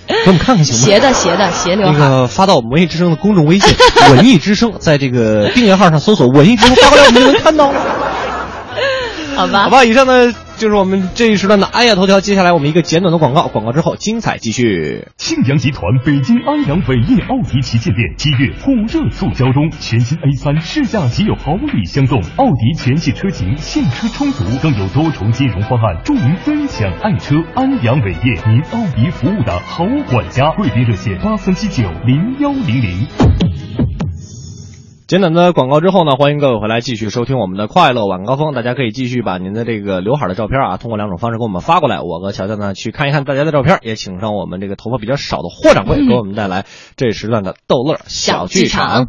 [0.08, 0.86] 给我们看看行吗？
[0.86, 1.94] 斜的斜的斜刘海。
[1.94, 3.76] 那个发到我们文艺之声的公众微信
[4.16, 7.80] “文艺之声”，在这个订阅号上搜索“文艺之声”，发过来我们就能看到了。
[9.38, 12.20] 好吧，好吧，以上呢就是我们这一时段的哎呀头条。
[12.20, 15.08] 接下来我们一个简短的广告，广告之后精彩继续。
[15.16, 27.36] 庆阳集团北京安阳伟业奥迪旗舰店七月火热促销中，全新 A 三试驾即有好礼相送，奥迪全系车型现车充足，更有多重金融方案助您分享爱车。
[27.56, 33.89] 安阳伟业，您奥迪服务的好管家，贵宾热线八三七九零幺零零。
[35.10, 38.54] 简短的广告之后呢，欢迎各位回来继续收听我们的快乐晚高峰。
[38.54, 42.00] 大家可以继续把您的这个刘海的照片啊，通过两种方式给我们发过来。
[42.02, 49.08] 我和乔乔呢去看一看大家的照片，也请上我们这个头发比较少的霍掌柜，给我们带来这时段的逗乐小剧场。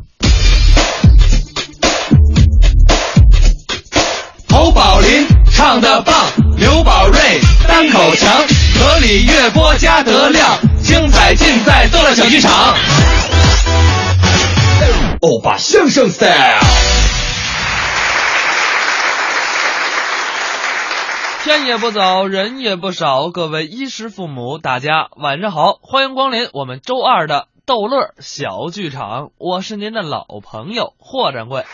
[4.48, 6.14] 侯宝林唱的棒，
[6.56, 7.20] 刘宝瑞
[7.68, 8.38] 单口强，
[8.78, 10.48] 河里月波加德亮，
[10.82, 12.50] 精彩尽在逗乐小剧场。
[15.20, 16.60] 欧巴相声 style。
[21.42, 31.64] 天也不早，人也不少，各位衣食父母，大家晚上好，欢迎光临我们周二的逗乐小剧场，我是您的老朋友霍掌柜。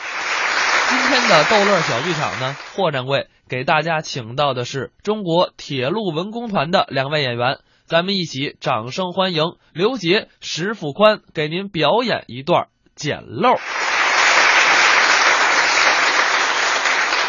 [0.89, 13.55] 今天的逗乐小剧场呢，霍掌柜给大家请到的是中国铁路文工团的两位演员，咱们一起掌声欢迎刘杰、石富宽给您表演一段捡漏。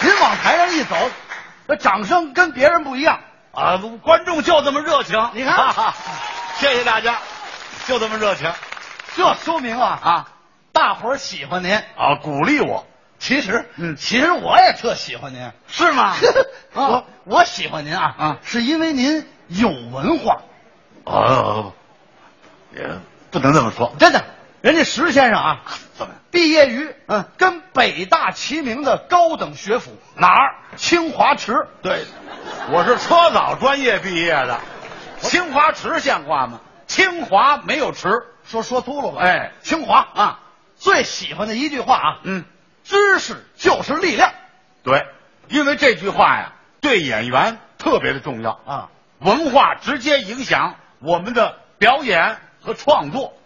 [0.01, 0.95] 您往台上一走，
[1.67, 3.19] 那掌声跟别人不一样
[3.51, 3.77] 啊！
[4.01, 5.73] 观众就这么热情，你看，
[6.57, 7.17] 谢谢大家，
[7.85, 8.49] 就这么热情，
[9.15, 10.29] 这说明啊啊，
[10.71, 12.87] 大伙儿喜欢您啊，鼓励我。
[13.19, 16.15] 其实，嗯，其实我也特喜欢您，是吗？
[16.73, 20.37] 我我喜欢您啊啊，是因为您有文化。
[21.03, 21.73] 哦，
[22.75, 22.87] 也
[23.31, 24.23] 不能这么说，真的，
[24.67, 25.61] 人家石先生啊，
[25.93, 30.55] 怎么毕业于嗯跟北大齐名的高等学府哪儿？
[30.75, 31.67] 清华池。
[31.81, 32.03] 对，
[32.69, 34.59] 我是车早专业毕业的，
[35.21, 36.59] 清华池像话吗？
[36.85, 38.09] 清华没有池，
[38.43, 39.21] 说说秃噜吧。
[39.21, 40.39] 哎，清华啊，
[40.75, 42.43] 最喜欢的一句话啊，嗯。
[42.83, 44.33] 知识就是力量，
[44.83, 45.05] 对，
[45.47, 48.89] 因为这句话呀，对演员特别的重要啊。
[49.19, 53.36] 文化直接影响我们的表演和创作，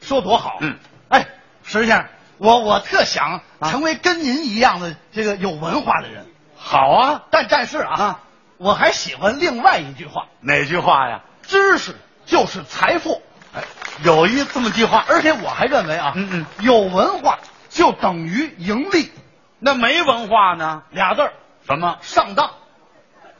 [0.00, 0.58] 说多好。
[0.60, 1.26] 嗯，哎，
[1.64, 2.06] 石先生，
[2.38, 6.26] 我我特想成为跟您一样的这个有文化的人。
[6.56, 8.20] 好啊，但但是啊，
[8.56, 10.26] 我还喜欢另外一句话。
[10.40, 11.22] 哪句话呀？
[11.42, 11.96] 知识
[12.26, 13.22] 就是财富。
[13.54, 13.62] 哎，
[14.02, 17.38] 有一这么句话，而且我还认为啊，嗯嗯，有文化。
[17.70, 19.12] 就等于盈利，
[19.58, 20.84] 那没文化呢？
[20.90, 21.32] 俩字儿，
[21.66, 21.98] 什么？
[22.00, 22.50] 上当，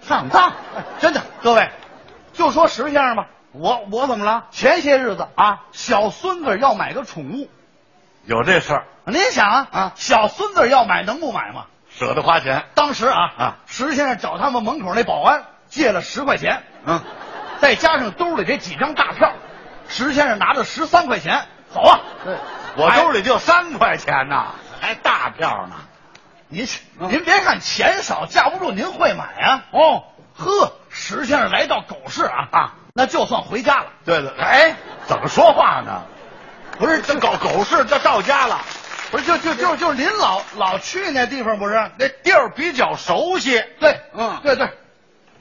[0.02, 0.52] 上当！
[1.01, 1.70] 真的，各位，
[2.35, 4.47] 就说石先生吧，我我怎么了？
[4.51, 7.49] 前些日子啊，小孙子要买个宠物，
[8.25, 8.85] 有这事儿。
[9.05, 11.66] 您想啊啊，小孙子要买能不买吗？
[11.91, 12.66] 舍得花钱。
[12.75, 17.03] 当时啊啊，石先生找他们门口那保安借了十块钱，嗯，
[17.61, 19.33] 再加上兜里这几张大票，
[19.89, 22.01] 石先生拿着十三块钱走啊。
[22.25, 22.37] 对。
[22.77, 25.77] 我兜里就三块钱呐，还大票呢。
[26.49, 26.66] 您
[26.99, 29.65] 您别看钱少，架不住您会买啊。
[29.73, 30.05] 哦，
[30.37, 33.87] 呵，石先生来到狗市啊啊，那就算回家了。
[34.05, 34.75] 对了，哎，
[35.07, 36.03] 怎么说话呢？
[36.81, 38.59] 不是这狗狗是这到家了，
[39.12, 41.75] 不是就就就就您老老去那地方不是？
[41.97, 43.62] 那地儿比较熟悉。
[43.79, 44.69] 对，嗯，对对，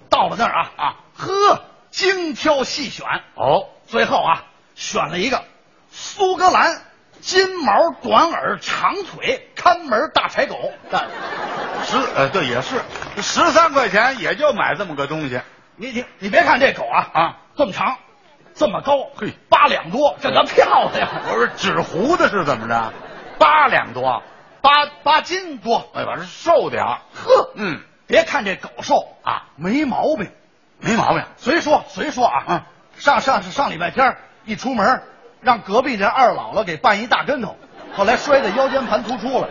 [0.07, 4.43] 到了那儿啊啊，呵，精挑细选哦，最后啊
[4.75, 5.43] 选了一个
[5.89, 6.83] 苏格兰。
[7.19, 10.71] 金毛短耳长腿看门大柴狗，
[11.83, 12.79] 十呃对也是
[13.17, 15.41] 十三块钱也就买这么个东西。
[15.77, 17.97] 你你你别看这狗啊啊这么长，
[18.53, 21.09] 这么高，嘿八两多，这个漂亮。
[21.29, 22.93] 我说纸糊的是怎么着？
[23.39, 24.21] 八两多，
[24.61, 24.71] 八
[25.03, 30.29] 八斤多，哎，反正瘦点呵，嗯，别看这狗瘦啊，没毛病，
[30.79, 31.23] 没毛病。
[31.37, 32.61] 随说随说啊，嗯，
[32.97, 35.01] 上上上礼拜天一出门。
[35.39, 37.55] 让隔壁这二姥姥给绊一大跟头，
[37.95, 39.47] 后来摔得腰间盘突出了。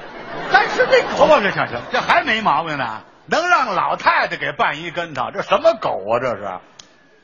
[0.52, 6.18] 但是这狗，这行行，这还没毛病呢，能让老太太给绊一跟头，这什么狗啊？
[6.20, 6.58] 这是。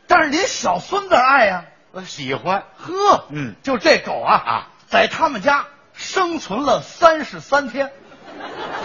[0.07, 2.65] 但是您小孙子爱呀，我喜欢。
[2.77, 7.91] 呵，嗯，就这狗啊啊，在他们家生存了三十三天，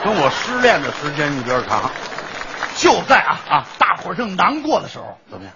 [0.03, 1.91] 跟我失恋的时间一边长。
[2.75, 5.53] 就在啊啊，大伙正难过的时候，怎么样？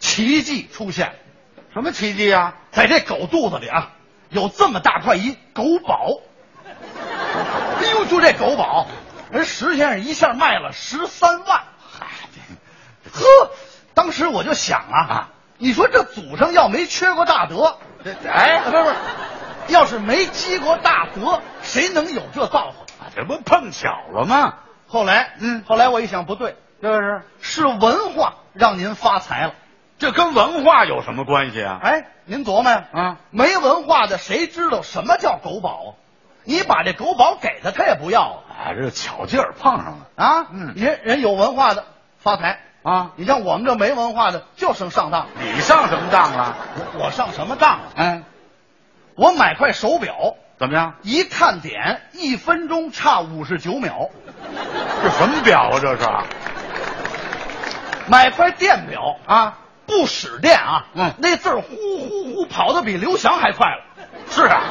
[0.00, 1.14] 奇迹出现。
[1.72, 2.54] 什么奇迹啊？
[2.72, 3.92] 在这狗肚子里啊，
[4.30, 6.10] 有这么大块一狗宝。
[7.78, 8.86] 哎呦，就这狗宝，
[9.30, 11.64] 人石先生一下卖了十三万。
[11.90, 12.06] 嗨，
[13.12, 13.50] 呵，
[13.94, 15.28] 当时我就想啊啊，
[15.58, 18.94] 你说这祖上要没缺过大德，这哎，不是不是，
[19.68, 22.86] 要是没积过大德，谁能有这造化？
[23.14, 24.54] 这不碰巧了吗？
[24.88, 29.54] 后来，嗯，后来我一想不对，这是是文化让您发财了。
[29.98, 31.80] 这跟文化有什么关系啊？
[31.82, 35.90] 哎，您琢磨呀，啊，没文化的谁知道什么叫狗宝啊？
[36.46, 38.38] 你把这狗宝给他，他也不要啊。
[38.66, 40.46] 哎，这巧劲儿碰上了啊！
[40.50, 41.84] 嗯，人人有文化的
[42.18, 45.26] 发财啊，你像我们这没文化的就剩上当。
[45.54, 46.56] 你上什么当了？
[46.98, 47.80] 我上什么当？
[47.96, 48.22] 哎，
[49.14, 50.94] 我买块手表，怎么样？
[51.02, 54.08] 一看点，一分钟差五十九秒。
[55.02, 55.78] 这什么表啊？
[55.80, 56.08] 这是？
[58.08, 59.58] 买块电表啊。
[59.88, 61.76] 不使电啊，嗯，那字儿呼
[62.08, 63.84] 呼呼跑的比刘翔还快了。
[64.30, 64.62] 是啊，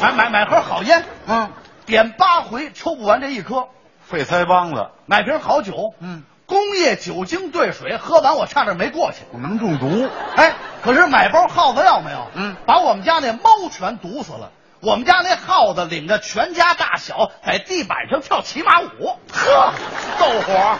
[0.00, 1.50] 买买买盒好烟，嗯，
[1.86, 3.68] 点八回抽不完这一颗，
[4.00, 4.88] 废腮帮子。
[5.06, 10.08] 买瓶好酒，嗯，工业酒精兑水，喝完我差点没过去，我能中毒。
[10.36, 10.52] 哎，
[10.82, 12.26] 可是买包耗子药没有？
[12.34, 14.50] 嗯，把我们家那猫全毒死了。
[14.80, 19.72] 我们家那耗子领着全家大小在地板上跳骑马舞，呵，
[20.20, 20.78] 逗火。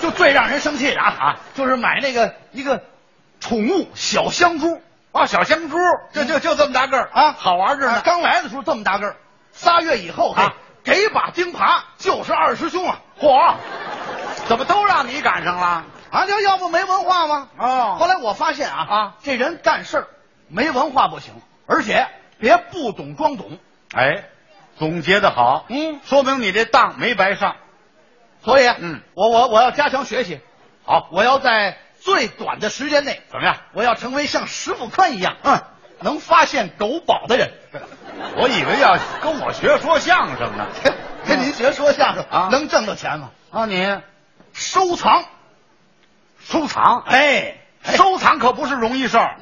[0.00, 2.82] 就最让人生气的啊啊，就是买那个一个
[3.40, 4.80] 宠物小香猪
[5.12, 5.76] 啊，小香猪，
[6.12, 8.00] 就就就这么大个儿啊，好玩着呢。
[8.04, 9.16] 刚来的时候这么大个儿，
[9.52, 13.00] 仨月以后啊，给把钉耙就是二师兄啊！
[13.20, 13.54] 嚯，
[14.46, 15.84] 怎么都让你赶上了？
[16.10, 17.48] 啊，就要不没文化吗？
[17.58, 20.08] 哦，后来我发现啊啊，这人干事儿
[20.48, 21.34] 没文化不行，
[21.66, 22.06] 而且
[22.38, 23.58] 别不懂装懂。
[23.94, 24.24] 哎，
[24.78, 27.56] 总结的好，嗯，说明你这当没白上。
[28.42, 30.40] 所以，嗯，我我我要加强学习。
[30.84, 33.56] 好，我要在最短的时间内怎么样？
[33.72, 35.62] 我要成为像石富宽一样，嗯，
[36.00, 37.52] 能发现狗宝的人。
[38.36, 40.66] 我以为要跟我学说相声呢，
[41.26, 43.30] 跟您学说相声啊，能挣到钱吗？
[43.50, 43.98] 啊，你
[44.52, 45.24] 收藏，
[46.40, 49.36] 收藏，哎，收藏可不是容易事儿。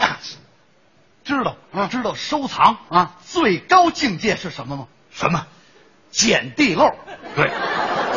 [1.24, 1.57] 知道，
[1.91, 4.87] 知道收藏啊，最高境界是什么吗？
[5.11, 5.47] 什么？
[6.11, 6.95] 捡地漏。
[7.37, 7.51] 对，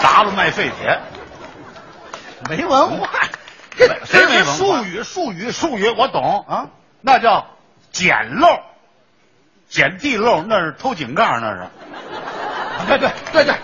[0.02, 1.00] 砸了卖废铁，
[2.50, 3.10] 没文化。
[3.78, 4.54] 这 谁没文化？
[4.54, 6.70] 术语，术语，术语，我懂啊，
[7.02, 7.48] 那叫
[7.92, 8.48] 捡漏，
[9.70, 11.68] 捡地漏那是偷井盖，那是。
[12.88, 13.56] 对对对对，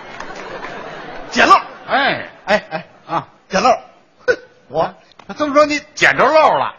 [1.32, 1.56] 捡漏。
[1.88, 3.70] 哎哎哎啊，捡漏。
[4.70, 4.94] 我
[5.38, 6.76] 这么说你捡着漏了？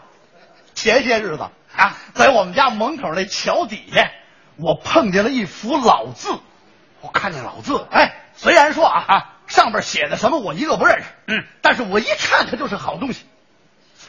[0.73, 1.43] 前些日子
[1.75, 4.09] 啊，在我们家门口那桥底下，
[4.57, 6.29] 我碰见了一幅老字。
[7.01, 13.25] 我看见老字，哎，虽然说啊啊，上边写的什么我一个不认识，嗯，但是我一看它就是好东西。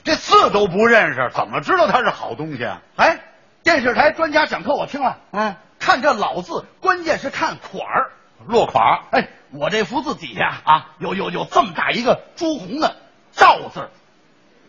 [0.04, 2.80] 这字都不认识，怎么知道它是好东西啊？
[2.96, 3.18] 哎，
[3.62, 8.10] 电视台专家讲课我听了，嗯，看这老字，关键是看款儿，
[8.46, 9.02] 落款儿。
[9.10, 12.96] 哎，我这幅字底下啊，有有有这么大一个朱红的
[13.32, 13.90] 赵字，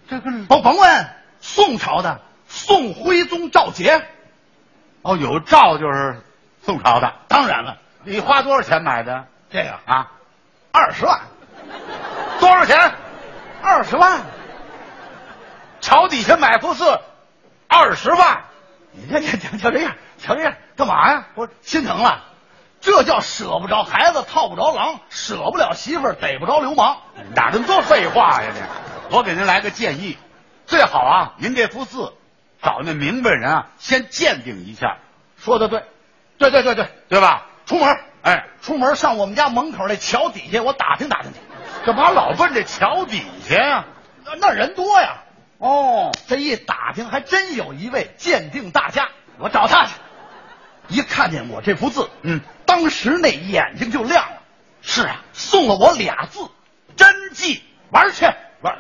[0.10, 1.10] 这个甭甭问，
[1.40, 4.04] 宋朝的宋徽宗赵佶。
[5.04, 6.22] 哦，有赵就是
[6.64, 7.78] 宋朝的，当然了。
[8.06, 10.12] 你花多少钱买的这个啊？
[10.76, 11.22] 二十万，
[12.40, 12.92] 多少钱？
[13.62, 14.22] 二十万。
[15.80, 17.00] 桥底下买幅字，
[17.68, 18.46] 二十万。
[18.92, 21.28] 你这这瞧这样，瞧这样，干嘛呀？
[21.36, 22.24] 我心疼了？
[22.82, 26.98] 这叫舍不着孩子套不着狼，舍不了媳妇儿逮不着流氓。
[27.36, 28.52] 哪那么多废话呀？
[28.56, 30.18] 这，我给您来个建议，
[30.66, 32.14] 最好啊，您这幅字
[32.64, 34.98] 找那明白人啊，先鉴定一下。
[35.38, 35.84] 说的对，
[36.40, 37.46] 对对对对，对吧？
[37.68, 41.40] 出门，哎，出门上我们家门口那桥底下，我打听打听去。
[41.86, 43.86] 干嘛老奔这桥底下呀？
[44.26, 45.18] 那那人多呀。
[45.58, 49.92] 哦，这一打听，还真有一位鉴定大家，我找他去。
[50.88, 54.42] 一看见我这幅字，嗯，当时那眼睛就亮了。
[54.82, 56.40] 是啊，送了我俩字，
[56.96, 58.26] 真迹，玩去
[58.62, 58.78] 玩。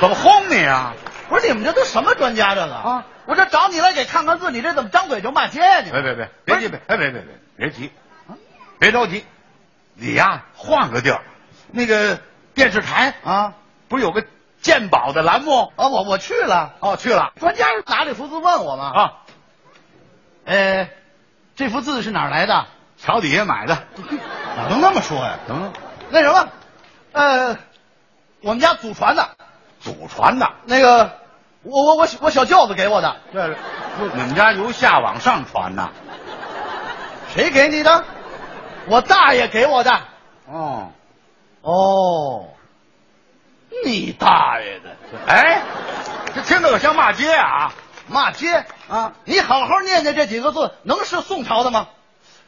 [0.00, 0.94] 怎么轰你啊？
[1.28, 3.04] 不是你们这都什么专家这个啊？
[3.26, 5.80] 我这找你来给看看字，你这怎么张嘴就骂街呀？
[5.84, 7.90] 你别别别，别急别，哎别别别别急，
[8.78, 9.24] 别着急，
[9.94, 11.22] 你呀换个地儿，
[11.70, 12.20] 那个
[12.54, 13.54] 电视台啊，
[13.88, 14.24] 不是有个
[14.60, 15.88] 鉴宝的栏目啊？
[15.88, 17.32] 我我去了，哦去了。
[17.40, 19.12] 专家拿这幅字问我嘛啊，
[20.44, 20.88] 呃，
[21.54, 22.66] 这幅字是哪儿来的？
[22.98, 23.76] 桥底下买的，
[24.56, 25.38] 哪能那么说呀？
[25.48, 25.72] 嗯，
[26.08, 26.48] 那什么，
[27.12, 27.58] 呃，
[28.40, 29.28] 我们家祖传的，
[29.80, 31.18] 祖传的那个，
[31.62, 33.54] 我我我我小舅子给我的，这
[34.14, 35.90] 你们家由下往上传呐？
[37.34, 38.04] 谁给你的？
[38.88, 39.90] 我大爷给我的。
[40.46, 40.92] 哦，
[41.62, 42.48] 哦，
[43.84, 44.96] 你大爷的！
[45.26, 45.62] 哎，
[46.34, 47.72] 这听着可像骂街啊！
[48.08, 49.14] 骂街啊！
[49.24, 51.88] 你好好念念这几个字，能是宋朝的吗？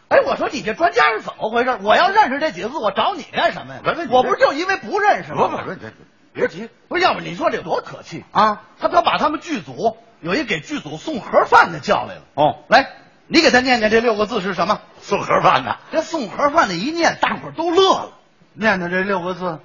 [0.09, 1.77] 哎，我说你这专家是怎么回事？
[1.83, 3.81] 我要认识这几个字，我找你干什么呀？
[4.11, 5.49] 我不是就因为不认识吗？
[5.49, 5.87] 不不不，
[6.33, 8.63] 别急，不是，要不你说这多可气啊！
[8.79, 12.23] 他他把他们剧组有一给剧组送盒饭的叫来了。
[12.35, 12.89] 哦，来，
[13.29, 14.81] 你给他念念这六个字是什么？
[15.01, 15.79] 送盒饭的。
[15.93, 18.13] 这送盒饭的一念，大伙儿都乐了。
[18.55, 19.61] 念的这六个字：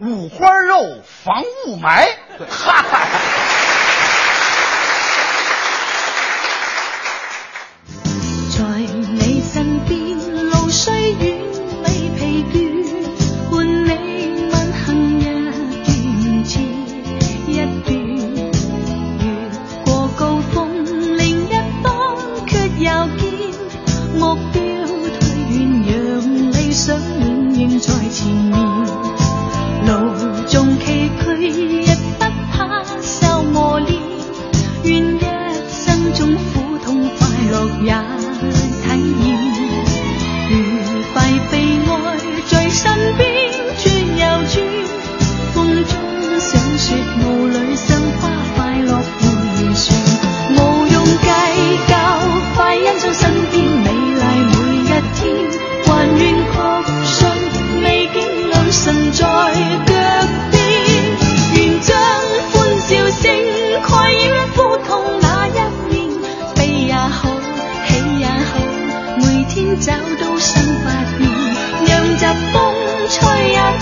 [0.00, 2.08] 五花肉防雾霾。
[2.48, 3.46] 嗨。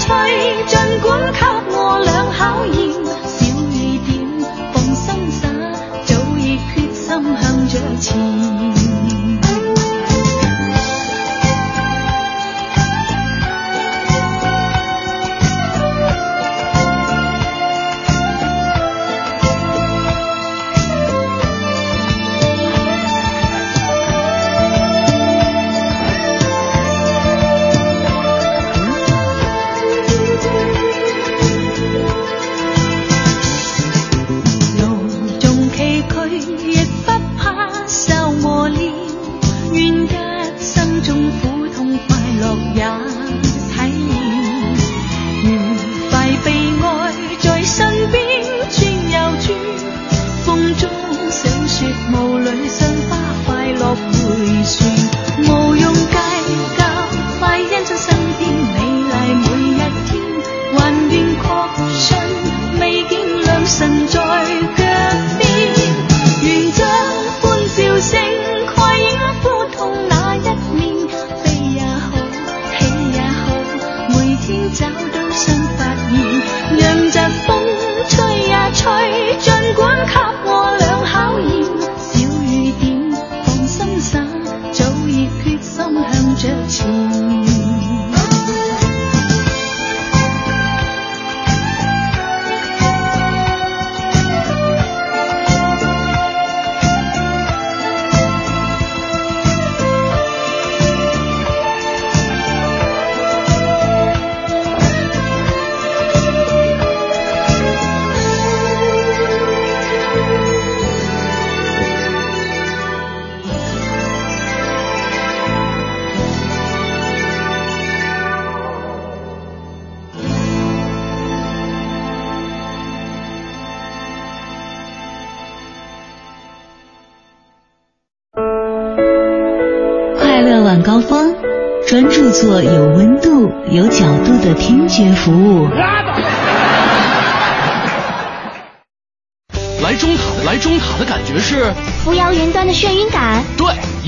[0.09, 1.48] 费尽管给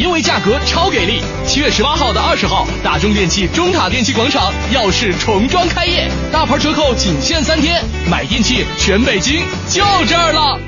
[0.01, 1.21] 因为价格超给力。
[1.47, 10.59] 七月十八号到二十号，大中电器中塔电器广场耀世重装开业，大牌折扣仅限三天，买电器全北京就这儿了。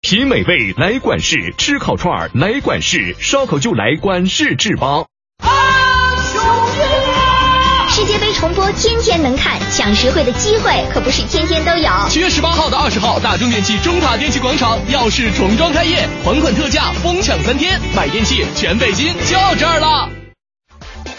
[0.00, 5.06] 品美味来管事，吃烤串儿来管事，烧烤就来管事制邦。
[8.44, 11.90] 重播天天能看，抢实惠的机会可不是天天都有。
[12.10, 20.10] 七月十八号到二十号，大中电器中塔电器广场耀世重装开业，还款特价，疯抢三天，买电器全北京就这儿了。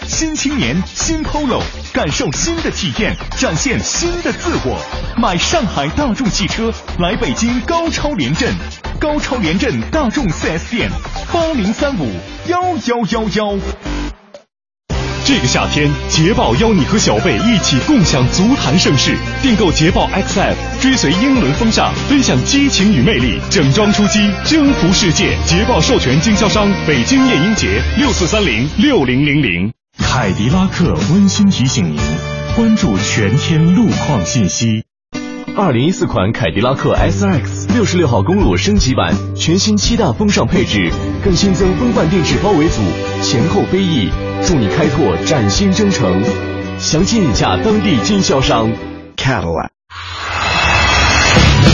[0.06, 1.60] 新青年，新 Polo，
[1.92, 4.80] 感受新的体验，展现新的自我。
[5.16, 8.54] 买上海大众汽车，来北京高超联镇，
[9.00, 10.88] 高超联镇大众 4S 店，
[11.32, 12.08] 八零三五
[12.46, 13.58] 幺幺幺幺。
[15.26, 19.12] 这个夏天，捷豹邀你和小贝一起共享足坛盛世。
[19.42, 25.36] 订购捷豹 XF，追随英伦风尚，分享激情与魅力，整装出击，征服世界。
[25.44, 29.72] 捷豹授权经销商北京夜莺节六四三零六零零零。
[29.98, 31.98] 凯迪拉克温馨提醒您，
[32.54, 34.85] 关注全天路况信息。
[35.58, 40.92] 二零一四款凯迪拉克 SRX 六十六号公路升级版，全新七大风尚配置，
[41.24, 42.82] 更新增风范电池包围组，
[43.22, 44.10] 前后飞翼，
[44.44, 46.22] 助你开拓崭新征程。
[46.78, 48.70] 详情请洽当地经销商
[49.16, 49.70] Cadillac。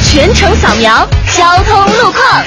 [0.05, 1.05] 全程扫描
[1.37, 2.45] 交通路况。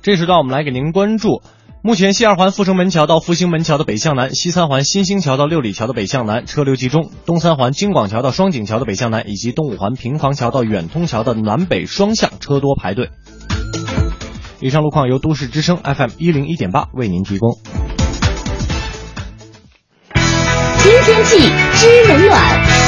[0.00, 1.42] 这时段我们来给您关注。
[1.82, 13.08] 目前，西二环阜成门桥到复兴门桥的北向南，西三环新兴桥到六里桥的北向南车流集中；东三环京广桥到双井桥的北向南，以及东五环平房桥到远通桥的南北双向车多排队。
[14.60, 17.58] 以上路况由都市之声 FM 一零一点八为您提供。
[20.82, 21.38] 听天气
[21.76, 22.79] 知冷暖。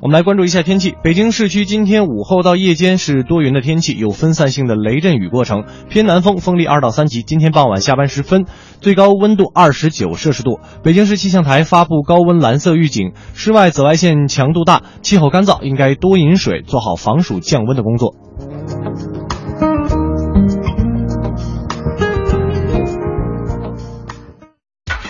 [0.00, 0.94] 我们来关注一下天气。
[1.02, 7.24] 北京市区今天午后到夜间是多云的天气，有分散性的雷阵雨过程，偏南风，风力二到三级。
[7.24, 8.46] 今天傍晚下班时分，
[8.80, 10.60] 最高温度二十九摄氏度。
[10.84, 18.14] 北京市气象台发布高温蓝色预警，室外紫外线强度大，气候干燥，应该多饮水，做好防暑降温的工作。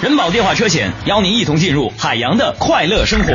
[0.01, 3.35] 人保电话车险邀您一同进入海洋的快乐生活。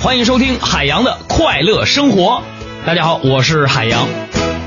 [0.00, 2.42] 欢迎收听海洋的快乐生活。
[2.86, 4.06] 大家好，我是海洋。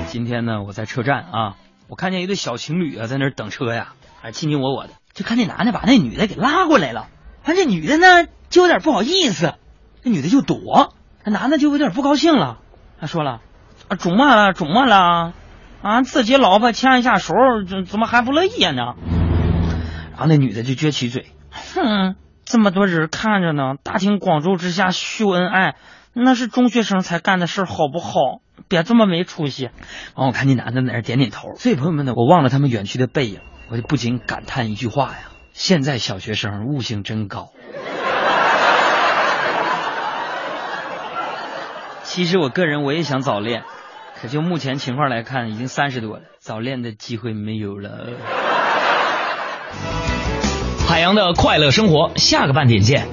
[0.07, 1.55] 今天呢，我在车站啊，
[1.87, 4.89] 我看见一对小情侣啊，在那等车呀，还卿卿我我的。
[5.13, 7.07] 就看那男的把那女的给拉过来了，
[7.45, 9.53] 完这女的呢就有点不好意思，
[10.03, 10.93] 这女的就躲，
[11.23, 12.59] 那男的就有点不高兴了，
[12.99, 13.39] 他说了
[13.87, 14.53] ：“啊，怎么了？
[14.53, 15.33] 怎么了？
[15.81, 17.33] 啊，自己老婆牵一下手，
[17.65, 18.95] 怎怎么还不乐意呢？”
[20.11, 21.27] 然后那女的就撅起嘴
[21.73, 22.15] ：“哼，
[22.51, 25.75] 这么多人看着呢，大庭广众之下秀恩爱，
[26.11, 28.41] 那是中学生才干的事，好不好？
[28.67, 29.69] 别这么没出息。”
[30.15, 31.55] 完，我看那男的在那点点头。
[31.55, 33.39] 所以朋友们呢，我望了他们远去的背影。
[33.69, 35.19] 我就不禁感叹一句话呀：
[35.53, 37.53] 现在小学生悟性真高。
[42.03, 43.63] 其实我个人我也想早恋，
[44.21, 48.09] 可就目前情况来看，已经三十多了，早恋的机会没有了。
[50.87, 53.07] 海洋的快乐生活，下个半点见。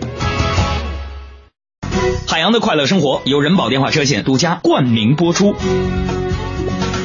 [2.26, 5.54] 海洋的快乐生活由人保电话车险独家冠名播出。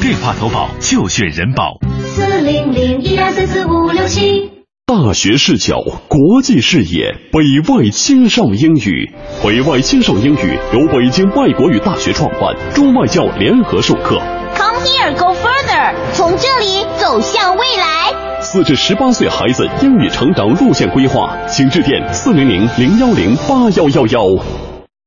[0.01, 1.77] 电话投保就选人保。
[2.05, 4.51] 四零零一二三四五六七。
[4.85, 5.79] 大学视角，
[6.09, 9.13] 国际视野，北外青少英语。
[9.41, 14.21] 北外青少英语由北京外国语大学创办，中外教联合授课。
[14.55, 18.12] Come here, go further，从这里走向未来。
[18.53, 24.43] 四至十八岁孩子英语成长路线规划，请致电四零零零幺零八幺幺幺。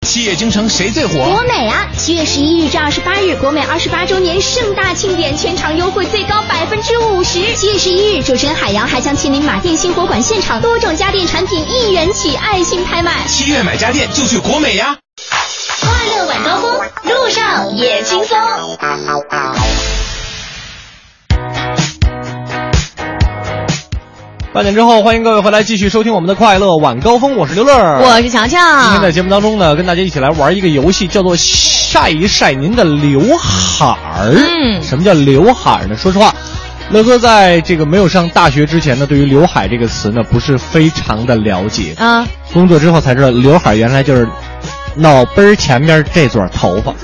[0.04, 1.12] 七月京城谁最火？
[1.30, 1.86] 国美啊！
[1.96, 7.54] 七月十一日至二十八日，国美二十八周年盛大庆典，全场优惠最高百分之五十。
[7.54, 13.12] 七月十一日，主持人海洋还将亲临马店新火馆现场，多种家电产品一元起，爱心拍卖。
[13.28, 14.96] 七月买家电就去国美呀！
[15.80, 16.72] 快乐晚高峰，
[17.04, 18.36] 路上也轻松。
[24.56, 28.84] 八点之后，欢迎各位回来继续收听我们的快乐晚高峰，我是刘乐，我是强强。
[28.84, 34.32] 今天在节目当中呢，跟大家一起来玩一个游戏，叫做晒一晒您的刘海儿。
[34.34, 35.94] 嗯，什么叫刘海儿呢？
[35.94, 36.34] 说实话，
[36.88, 41.92] 乐哥在这个没有上大学之前呢，对于刘海这个词呢，不是非常的了解。
[41.98, 44.26] 啊，工作之后才知道，刘海原来就是
[44.94, 46.94] 脑杯儿前面这撮头发。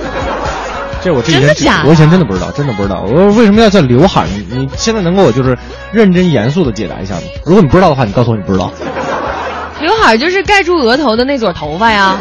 [1.02, 3.02] 这我之前真的假的我以前真的不知道，真的不知道。
[3.06, 4.26] 我说为什么要叫刘海儿？
[4.28, 5.56] 你你现在能给我就是
[5.90, 7.22] 认真严肃的解答一下吗？
[7.44, 8.70] 如果你不知道的话，你告诉我你不知道。
[9.80, 12.16] 刘海就是盖住额头的那撮头发呀。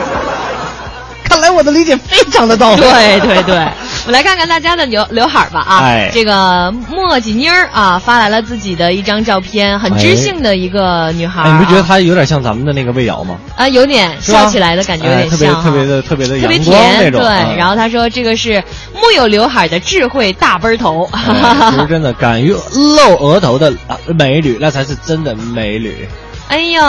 [1.23, 2.77] 看来我的理解非常的到位。
[2.77, 3.67] 对对对，
[4.05, 5.77] 我来看看大家的刘刘海儿吧啊！
[5.83, 11.47] 哎这个墨迹妮儿啊发来了自己的一张照片，很知性的一个女孩。
[11.51, 13.37] 你不觉得她有点像咱们的那个魏瑶吗？
[13.55, 18.63] 啊，有点笑起来的感觉有点哎特别特别的特别的特别甜那种对，嗯然后他说这个是
[18.93, 21.07] 木有刘海的智慧大奔头。
[21.11, 26.07] 哎其实真的，敢于露额头的啊美女，那才是真的美女。
[26.47, 26.81] 哎呦，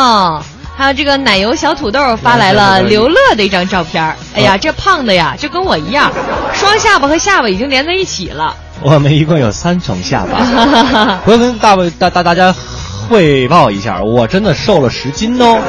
[0.75, 4.17] 还有这个奶油小土豆发来了刘乐的一张照片儿。
[4.35, 6.11] 哎呀，这胖的呀，就跟我一样，
[6.55, 8.57] 双下巴和下巴已经连在一起了。
[8.81, 11.21] 我们一共有三重下巴。
[11.25, 12.53] 我要跟大卫大大大家
[13.09, 15.61] 汇报一下，我真的瘦了十斤哦。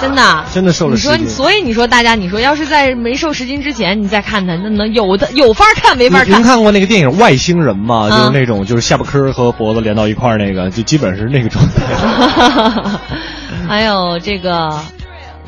[0.00, 6.62] 真的，真的瘦了你说，10斤所以你说大家，你说要是在没瘦十斤之前，你再看他，那能有的有法看没法看您看。
[6.62, 8.08] 过那个电影《外星人》吗？
[8.10, 12.98] 啊就是那种就是下巴颏儿和脖子连到一块儿那个，就基本是那个状态。
[13.68, 14.70] 还有这个。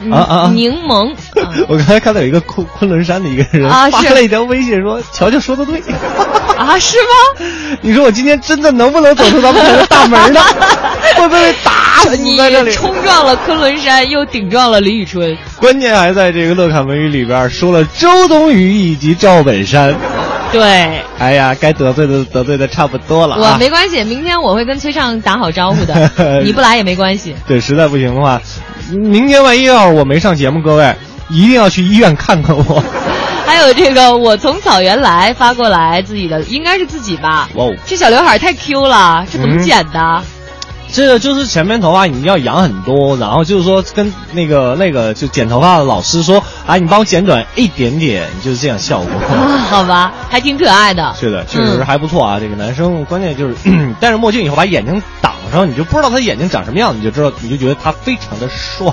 [0.05, 1.13] 嗯啊啊啊柠檬，
[1.69, 5.81] 我刚才看到有一个昆昆仑山的一个人啊发了一条微信说：“乔乔说的对。”
[6.57, 7.47] 啊，是吗？
[7.81, 10.41] 你说我今天真的能不能走出咱们台的大门呢？
[11.17, 11.73] 会不会被打
[12.05, 12.71] 死你在这里？
[12.73, 15.37] 冲撞了昆仑山，又顶撞了李宇春。
[15.59, 19.95] 关键还在这个乐侃文娱里边说了周冬雨以及赵本山。
[20.53, 23.57] 对，哎呀，该得罪的得罪的差不多了我啊。
[23.59, 26.11] 没关系，明天我会跟崔畅打好招呼的，
[26.45, 27.35] 你不来也没关系。
[27.47, 28.41] 对，实在不行的话，
[28.91, 30.95] 明天万一要是我没上节目，各位
[31.31, 32.83] 一定要去医院看看我。
[33.47, 37.49] 还有这个，我从草原来发过来自己的，应该是自己吧？
[37.55, 40.23] 哇哦这小刘海太 Q 了，这怎么嗯剪的？
[40.93, 49.11] 这个就是前面头发你要养很多，然后就是说跟那个那个就剪头发的老师说，啊，你帮我剪短一点点，就是这样效果。
[49.35, 51.15] 啊， 好吧，还挺可爱的。
[51.19, 52.39] 是的，确实嗯还不错啊。
[52.39, 53.55] 这个男生关键就是
[53.99, 58.93] 戴上墨镜以后把眼睛挡上，你就不知道他眼睛长什么样，你就知道，你就觉得他非常的帅。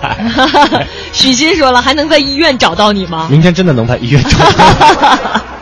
[1.11, 3.27] 许昕说了，还能在医院找到你吗？
[3.29, 5.41] 明天真的能在医院找到。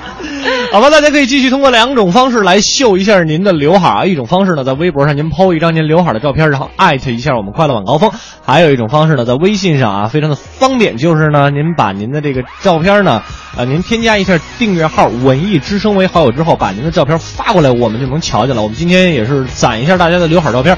[0.71, 4.05] 好吧，大家可以继续通过两种方式来秀一下您的刘海啊。
[4.05, 8.09] 一种方式呢，在微博上您 PO 一张您刘海的照片，然后艾特一下我们快乐晚高峰；
[8.45, 13.23] 还有一种方式呢，在微信上啊，非常的方便，就是呢，您把您的这个照片呢，
[13.57, 18.61] 呃，您添加一下订阅号“文艺之声”为好友之后，把您的照片发过来，我们就能瞧见了。
[18.61, 20.77] 我们今天也是攒一下大家的刘海照片。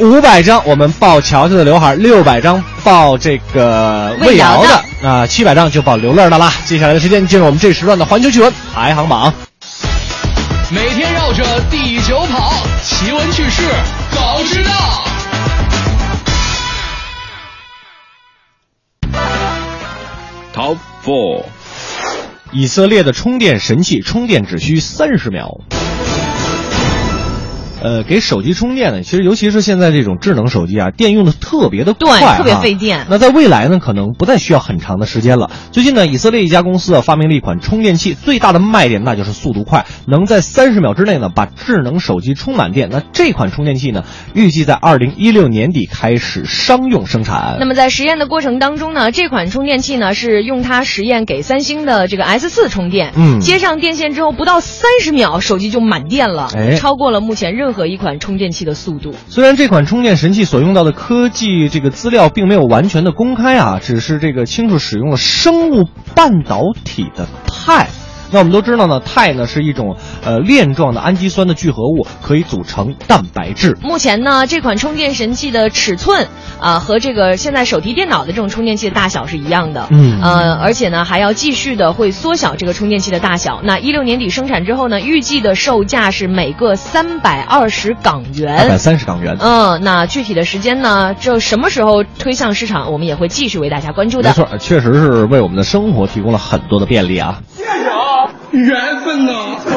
[0.00, 6.50] 五百张我们报乔乔的刘海，六百张报这个魏瑶的啊，七百张就报刘乐的啦。
[6.64, 9.32] 接下来的时间进入我们这时段的环球趣闻排行榜。
[10.70, 12.50] 每天绕着地球跑，
[12.82, 13.62] 奇闻趣事
[14.12, 14.70] 早知道。
[20.54, 21.44] Top Four，
[22.52, 25.60] 以色列的充电神器充电只需三十秒。
[27.82, 35.50] 呃，给手机充电呢，其实尤其是现在这种智能手机啊，电用的特别的快，对特别费电那在未来呢，可能不再需要很长的时间了。
[35.72, 42.88] 最近呢，以色列一家公司啊发明了一款充电器，最大的卖点那就是速度快，能在三十秒之内呢把智能手机充满电。
[42.90, 44.04] 那这款充电器呢，
[44.34, 47.56] 预计在二零一六年底开始商用生产。
[47.58, 59.14] 那么在实验的过程当中呢，这款充电器呢是用它实验给三星的这个 S 四充电，嗯接上电线之后不到三十秒，手机就满电了，哎超过了目前任何一款充电器的速度。
[59.28, 67.86] 虽然这款充电神器所用到的科技这个资料并没有完全的公开啊，只是这个清楚使用了生物半导体的钛。
[68.32, 73.76] 那我们都知道呢，肽呢是一种呃链状的氨基酸的聚合物，可以组成蛋白质。
[73.82, 76.28] 目前呢，这款充电神器的尺寸
[76.60, 83.60] 啊、和这个现在手提电脑的这种充电器的大小是一样的，嗯呃，而且呢还要继续的会缩小这个充电器的大小。
[83.62, 88.78] 那一六年底生产之后呢，预计的售价是每个三百二十港元二百。
[88.78, 89.36] 三十港元。
[89.40, 94.28] 嗯，那具体的时间呢，这什么时候推向市场，我们也会继续为大家关注的。
[94.30, 97.40] 没错，确实是为我们的生活提供了很多的便利啊。
[98.52, 99.32] 缘分呢？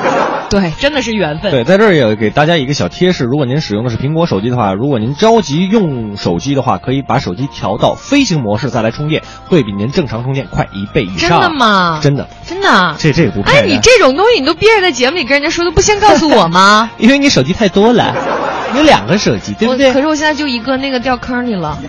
[0.50, 1.52] 对，真的是缘分。
[1.52, 11.40] 对，在这儿也给大家一个小贴士：如果您使用的是苹果手机的话，如果您着急用手机的话，可以把手机调到飞行模式再来充电，会比您正常充电快一倍以上真。
[11.41, 12.00] 的吗？
[12.02, 12.95] 真的，真的啊。
[13.00, 16.91] 这这也不骗哎，你这种东西你都憋着在节目里跟人家说，都不先告诉我吗？
[17.00, 18.16] 因为你手机太多了，
[18.74, 19.91] 你有两个手机，对不对？
[19.91, 21.80] 可是我现在就一个，那个掉坑里了。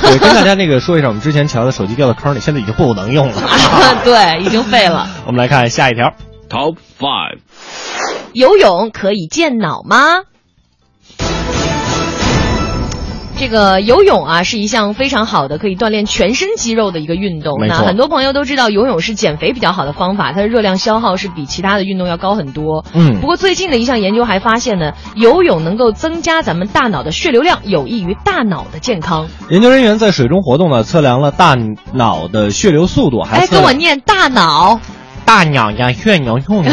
[0.00, 3.34] 对，跟大家那个说一声，我们之前瞧的手机掉到坑里，现在已经不能用了。
[4.04, 5.08] 对，已经废了。
[5.26, 6.12] 我们来看下一条。
[6.48, 7.38] Top Five，
[8.32, 9.96] 游泳可以健脑吗？
[13.36, 17.58] 这个游泳啊，是一项非常好的可以锻炼全身肌肉的一个运动。
[17.66, 22.84] 那很多朋友都知道，游泳是减肥比较好的方法，它的热量消耗是比其他的运动要高很多。
[22.94, 29.26] 嗯不过最近的一项研究还发现呢，游泳能够增加咱们大脑的血流量，有益于大脑的健康。
[29.50, 31.56] 研究人员在水中活动呢，测量了大
[31.92, 34.78] 脑的血流速度，还哎，跟我念大脑。
[35.24, 36.70] 大鸟呀，血牛用的。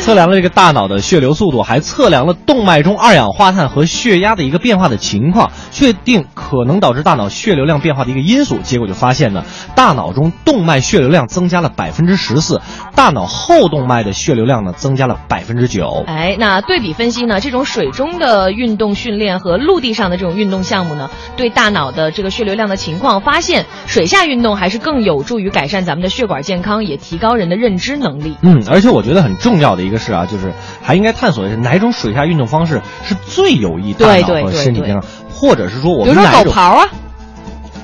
[0.00, 8.58] 测量了这个大脑的血流速度，还测量了动脉中二氧化碳和血压的一个变化的情况，确定可能导致大脑血流量变化的一个因素。
[8.62, 9.44] 结果就发现呢，
[9.76, 12.60] 大脑中动脉血流量增加了百分之十四，
[12.94, 16.04] 大脑后动脉的血流量呢增加了百分之九。
[16.06, 28.36] 哎，那对比分析呢，这种水中的运动训练和陆地上的这种运动项目呢，对大脑的这个血流量的情况，发现水下运动还是更有助于改善咱们的血管健康，也提高人的认知能力。
[28.42, 30.52] 嗯，而且我觉得很重要的一个是啊，就是
[30.82, 36.88] 还应该探索的是哪种水下运动方式是最有益大脑和身体健康，或者是说我比如说们哪一种狗刨啊，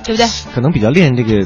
[0.04, 0.26] 对不对？
[0.54, 1.44] 可能比较练这个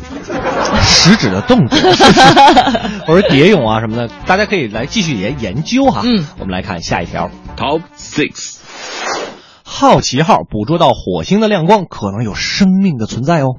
[0.82, 1.78] 食指的动作，
[3.06, 6.02] 或者蝶泳啊什么的，大家可以来继续研研究哈。
[6.04, 7.30] 嗯，我们来看下一条。
[7.56, 8.58] Top Six，
[9.62, 13.56] 好奇号捕捉到火星的亮光，可能有生命的存在哦。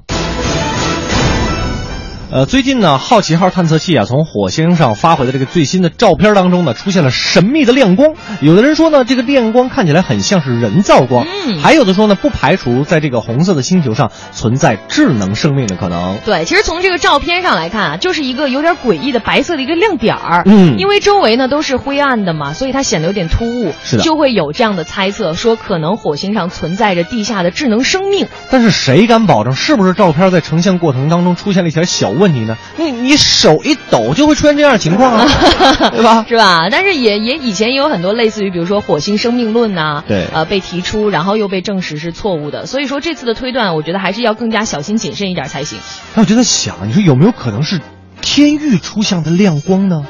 [2.34, 8.14] 呃，最近呢，好奇号探测器啊，从火星上发回的这个最新的照片当中呢，出现了神秘的亮光。
[8.40, 16.18] 有的人说呢，这个亮光看起来很像是人造光，嗯还有的说呢，不排除在这个红色的星球上存在智能生命的可能。
[16.24, 20.42] 对，其实从这个照片上来看啊，就是一个有点诡异的白色的一个亮点儿。
[20.44, 23.72] 嗯因为周围呢都是灰暗的嘛，所以它显得有点突兀。
[23.84, 28.26] 是的就会有这样的猜测，说可能火星上存在着地下的智能生命。
[28.50, 32.56] 但是谁敢保证是不是照片在呈现过程当中出现了一点小问题呢？
[32.76, 35.26] 你你手一抖就会出现这样的情况啊，
[35.92, 36.24] 对吧？
[36.28, 36.68] 是吧？
[36.70, 42.66] 但是也也以前也有很多类似于，比如说火星生命论呐、对呃，被提出，然后又被证实是错误的。
[42.66, 45.78] 所以说这次的推断，我觉得还是要更加小心谨慎一点才行。
[46.14, 47.80] 那我就在想，你说有没有可能是
[48.20, 50.04] 天域出现的亮光呢？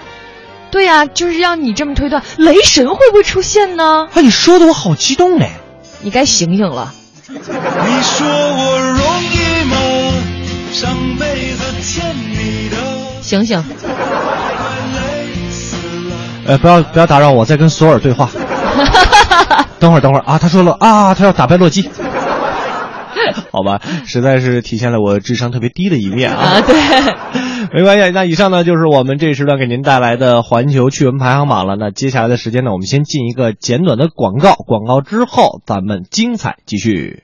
[0.70, 4.08] 对呀、就是让你这么推断，雷神会不会出现呢？
[4.12, 5.52] 哎，你说的我好激动哎！
[6.02, 6.92] 你该醒醒了。
[7.28, 7.36] 你
[8.02, 9.33] 说我容？
[10.74, 10.90] 上
[11.20, 12.76] 辈子欠你的。
[13.22, 13.62] 醒醒！
[16.46, 18.28] 呃，不要不要打扰我，在跟索尔对话。
[19.78, 21.88] 等会儿等会儿啊，他说了啊，他要打败洛基。
[23.52, 26.60] 好吧，实在是体现了我智商特别低的一面啊。
[26.60, 26.74] 对，
[27.72, 28.10] 没关系。
[28.10, 31.76] 那以上呢就是我们这一时段给您带来的环球趣闻排行榜了。
[31.78, 37.22] 那接下来的时间呢，我们先进一个简短的广告，广告之后咱们精彩继续。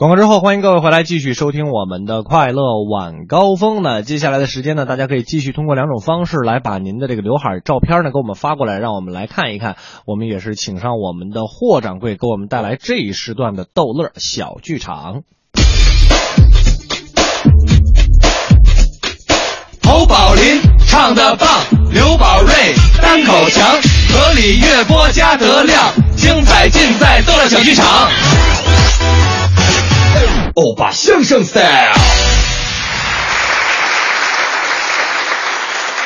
[0.00, 4.02] 广告之后，欢迎各位回来继续收听我们的快乐晚高峰呢。
[4.02, 9.76] 接下来的时间呢，大家可以继续通过两种方式来把您的这个刘海照片呢给我们发过来，让我们来看一看。
[10.06, 15.20] 我们也是请上我们的霍掌柜给我们带来这一时段的逗乐小剧场。
[19.82, 21.46] 侯宝林唱的棒，
[21.92, 22.54] 刘宝瑞
[23.02, 23.68] 单口强，
[24.14, 27.84] 河里月波加德亮，精彩尽在逗乐小剧场。
[30.54, 31.94] 欧巴相声 style。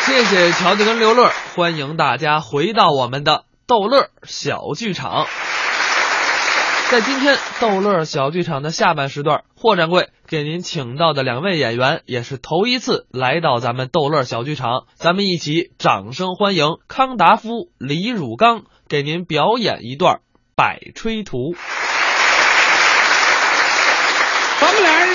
[0.03, 5.27] 谢谢乔治跟刘乐，欢迎大家回到我们的逗乐小剧场。
[6.91, 20.17] 在今天逗乐小剧场的下半时段，霍掌柜给您请到的两位演员也是头一次来到咱们逗乐小剧场，咱们一起掌声欢迎康达夫、李汝刚给您表演一段
[20.55, 21.55] 《百吹图》。
[24.61, 25.09] 咱们俩人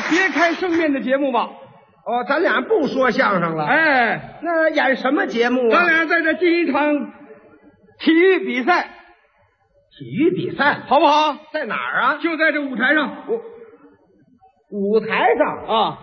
[0.00, 1.50] 别开生面的节目吧。
[2.06, 3.64] 哦，咱俩不说相声了。
[3.64, 5.76] 哎，那演什么节目啊？
[5.76, 6.94] 咱俩在这进一场
[7.98, 8.90] 体育比赛，
[9.98, 11.36] 体育比赛好不好？
[11.52, 12.18] 在哪儿啊？
[12.22, 13.24] 就在这舞台上。
[14.70, 15.06] 舞台
[15.36, 15.98] 上啊，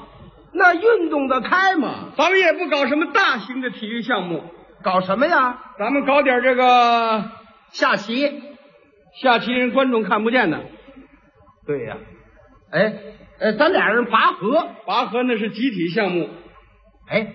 [0.53, 2.11] 那运动的开吗？
[2.17, 4.43] 咱们也不搞什么大型的体育项目，
[4.83, 5.59] 搞什么呀？
[5.79, 7.29] 咱们搞点这个
[7.71, 8.41] 下棋，
[9.21, 10.59] 下棋人观众看不见的。
[11.65, 11.97] 对呀、
[12.71, 12.93] 哎，
[13.43, 16.29] 呃，咱俩人拔河，拔河那是集体项目。
[17.09, 17.27] 哎，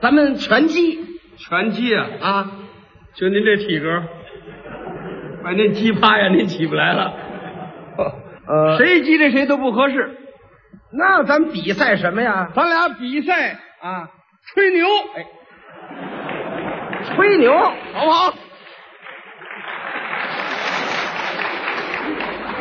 [0.00, 1.00] 咱们拳击，
[1.38, 2.52] 拳击啊啊，
[3.14, 4.04] 就您这体格，
[5.42, 7.12] 把您击趴呀，您起不来了。
[8.46, 10.18] 呃，谁激这谁都不合适。
[10.92, 12.52] 那咱们比赛什么呀？
[12.54, 14.08] 咱俩比赛啊，
[14.54, 14.86] 吹牛，
[15.16, 15.26] 哎，
[17.06, 17.52] 吹牛，
[17.92, 18.34] 好不好？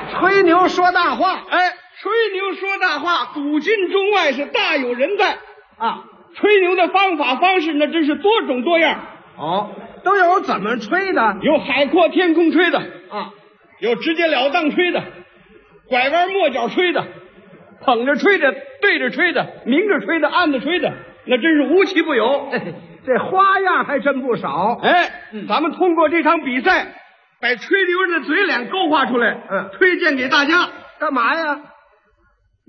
[0.09, 1.59] 吹牛说大话，哎，
[2.01, 5.37] 吹牛说大话，古今中外是大有人在
[5.77, 6.05] 啊。
[6.35, 8.99] 吹牛的方法方式那真是多种多样。
[9.37, 9.71] 哦，
[10.03, 11.37] 都有怎么吹的？
[11.41, 13.33] 有海阔天空吹的啊，
[13.79, 15.03] 有直截了当吹的，
[15.89, 17.05] 拐弯抹角吹的，
[17.81, 20.93] 捧着吹的，对着吹的，明着吹的，暗着吹的，
[21.25, 22.49] 那真是无奇不有。
[23.05, 24.79] 这花样还真不少。
[24.83, 25.11] 哎，
[25.49, 26.93] 咱们通过这场比赛，
[27.41, 30.69] 把吹牛人的嘴脸勾画出来，嗯，推荐给大家。
[30.99, 31.59] 干嘛呀？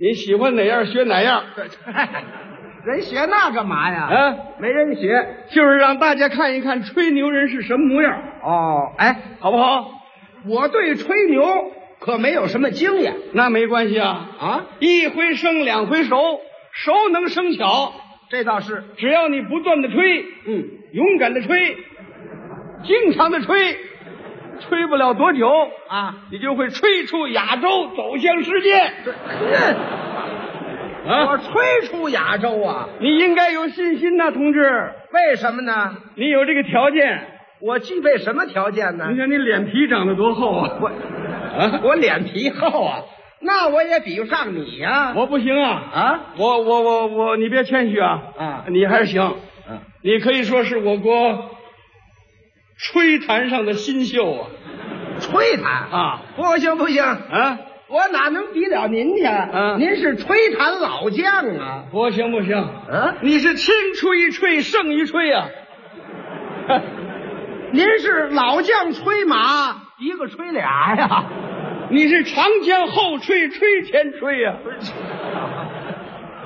[0.00, 1.44] 你喜欢哪样学哪样。
[2.86, 4.08] 人学那干嘛呀？
[4.10, 8.18] 啊，没人学，就是让大家看一看吹牛人是什么模样。
[8.42, 9.92] 哦，哎，好不好？
[10.48, 11.44] 我对吹牛
[11.98, 13.14] 可没有什么经验。
[13.34, 14.66] 那没关系啊啊！
[14.78, 16.16] 一回生，两回熟，
[16.72, 17.92] 熟能生巧。
[18.30, 21.76] 这倒是，只要你不断的吹，嗯，勇敢的吹，
[22.84, 23.76] 经常的吹，
[24.60, 25.48] 吹不了多久
[25.88, 28.74] 啊，你就会吹出亚洲，走向世界。
[31.08, 31.30] 啊！
[31.30, 32.88] 我吹出亚洲啊！
[33.00, 34.92] 你应该有信心呐、同志。
[35.12, 35.96] 为什么呢？
[36.14, 37.26] 你有这个条件。
[37.60, 39.08] 我具备什么条件呢？
[39.10, 40.78] 你看你脸皮长得多厚啊！
[40.80, 43.00] 我啊， 我脸皮厚啊，
[43.40, 45.82] 那我也比不上你呀、我不行啊！
[45.92, 48.22] 啊，我我我我，你别谦虚啊！
[48.38, 49.34] 啊，你还是行。
[49.68, 51.50] 嗯，你可以说是我国
[52.82, 54.48] 吹弹上的新秀啊！
[55.20, 57.58] 吹弹啊，不行不行啊！
[57.88, 59.24] 我哪能比了您去？
[59.24, 61.84] 啊您是吹弹老将啊！
[61.90, 65.48] 不行不行，啊，你是轻吹吹胜一吹啊！
[67.72, 71.24] 您是老将吹马，一个吹俩呀！
[71.90, 74.54] 你是长江后吹吹前吹呀、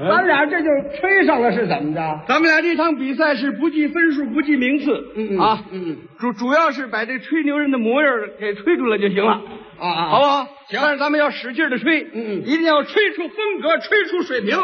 [0.09, 0.69] 咱俩这就
[0.99, 2.21] 吹上了，是怎么着？
[2.27, 8.11] 咱们俩这场比赛是不计分数，不计名次，嗯啊，嗯主主要是把这吹牛人的模样
[8.41, 9.41] 给吹出来就行了，
[9.79, 10.47] 啊啊，好不好？
[10.69, 14.57] 行但是咱们要使劲的吹，嗯嗯一定要吹出风格，吹出水平。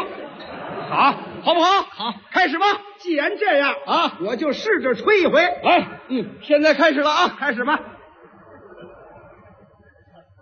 [0.89, 1.83] 好，好不好？
[1.89, 2.65] 好，开始吧。
[2.97, 5.41] 既然这样啊，我就试着吹一回。
[5.41, 7.79] 来，嗯，现在开始了啊，开始吧。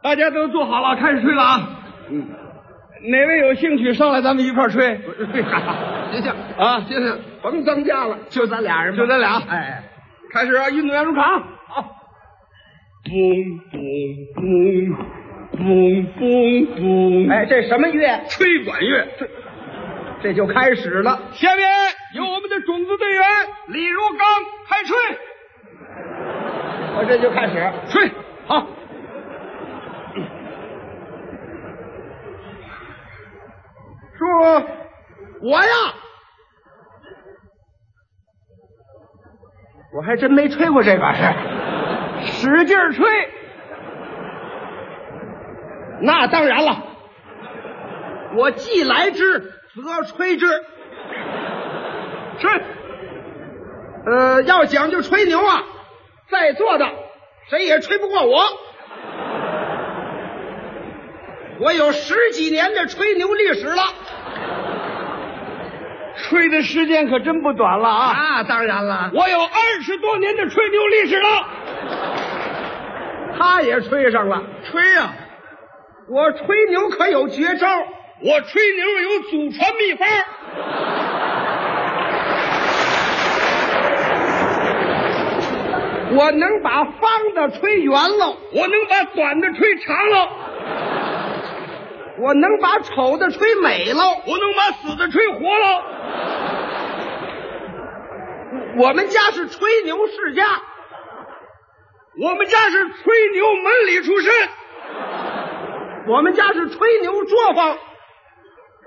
[0.02, 1.70] 大家都坐好了，开始吹了啊。
[2.10, 2.28] 嗯，
[3.04, 5.00] 哪位有兴趣上来，咱们一块儿吹？
[6.12, 9.42] 行行啊，行行，甭增加了，就咱俩人吧，就咱俩。
[9.48, 9.84] 哎，
[10.34, 11.24] 开始啊，运动员入场。
[11.68, 11.96] 好。
[13.06, 13.12] 嘣
[13.72, 13.78] 嘣
[14.36, 14.96] 嘣
[15.58, 15.60] 嘣
[16.20, 17.32] 嘣嘣！
[17.32, 18.22] 哎，这什么乐？
[18.30, 19.08] 吹管乐。
[19.18, 19.30] 这
[20.22, 21.20] 这就开始了。
[21.32, 21.66] 下面
[22.16, 23.24] 由我们的种子队员
[23.68, 24.28] 李如刚
[24.68, 24.98] 开吹。
[26.98, 28.12] 我这就开始吹，
[28.46, 28.68] 好。
[34.20, 34.28] 说，
[35.42, 35.94] 我呀，
[39.96, 41.24] 我还真没吹过这把是，
[42.26, 43.08] 使劲吹。
[46.02, 46.84] 那当然了，
[48.36, 50.46] 我既来之则吹之。
[52.40, 52.48] 是，
[54.06, 55.64] 呃，要讲究吹牛啊，
[56.30, 56.86] 在座的
[57.50, 58.42] 谁也吹不过我。
[61.60, 63.84] 我有十几年的吹牛历史了，
[66.16, 68.14] 吹的时间可真不短了啊！
[68.18, 71.30] 那当然了，我有二十多年的吹牛历史了。
[73.38, 74.42] 他也吹上了，
[74.72, 75.14] 吹呀、
[76.10, 77.68] 我吹牛可有绝招，
[78.22, 80.08] 我吹牛有祖传秘方。
[86.12, 90.30] 我能把方的吹圆了，我能把短的吹长了，
[92.22, 95.84] 我能把丑的吹美了，我能把死的吹活了。
[98.78, 100.44] 我们家是吹牛世家，
[102.22, 104.34] 我们家是吹牛门里出身，
[106.08, 107.78] 我们家是吹牛作坊，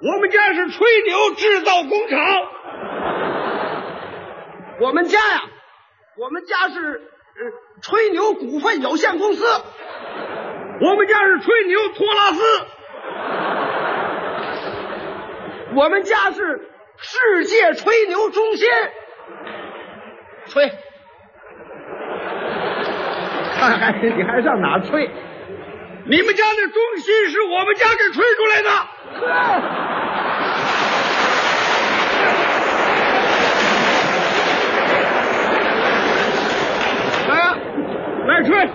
[0.02, 2.20] 我们家是吹牛制造工厂，
[4.80, 5.42] 我们家呀，
[6.18, 7.50] 我们家是呃
[7.80, 9.44] 吹牛股份有限公司，
[10.80, 12.42] 我们家是吹牛托拉斯，
[15.74, 16.68] 我们家是
[16.98, 18.68] 世界吹牛中心。
[20.46, 20.66] 吹，
[23.58, 25.10] 看还你还上哪吹？
[26.04, 28.68] 你们家的中心是我们家给吹出来的。
[37.28, 37.56] 来呀，
[38.26, 38.68] 来吹！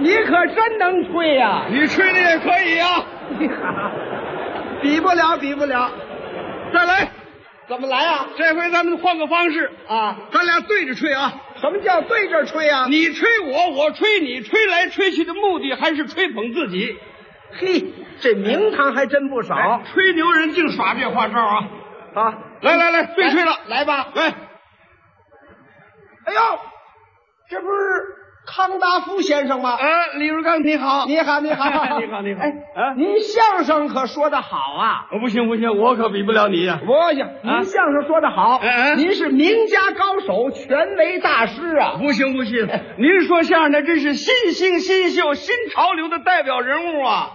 [0.00, 3.02] 你可真能吹呀、你吹的也可以啊。
[4.82, 5.90] 比不了，比不了。
[6.72, 7.10] 再来，
[7.68, 8.26] 怎么来啊？
[8.36, 11.32] 这回咱们换个方式，啊，咱俩对着吹啊。
[11.60, 12.86] 什么叫对着吹啊？
[12.88, 16.98] 你吹我，我吹你，吹来吹去的目的还是吹捧自己。
[17.52, 17.84] 嘿，
[18.20, 19.54] 这名堂还真不少。
[19.54, 21.68] 哎吹牛人净耍这花招啊！
[22.14, 24.08] 啊，来来来，对吹了，来吧。
[24.14, 24.24] 来，
[26.24, 26.40] 哎呦，
[27.50, 27.74] 这不是
[28.52, 29.70] 康达夫先生吗？
[29.70, 29.86] 啊，
[30.18, 32.40] 李如刚你好，你好，你好，你好， 你好。
[32.40, 35.06] 哎，啊，您相声可说得好啊！
[35.12, 36.80] 哦，不行不行，我可比不了你呀。
[36.84, 41.94] 不行，您相声说得好，哎哎您是名家高手、权威大师啊！
[41.98, 42.66] 不行不行，
[42.98, 47.30] 您说相声的真是新兴新秀、新潮流的代表人物啊！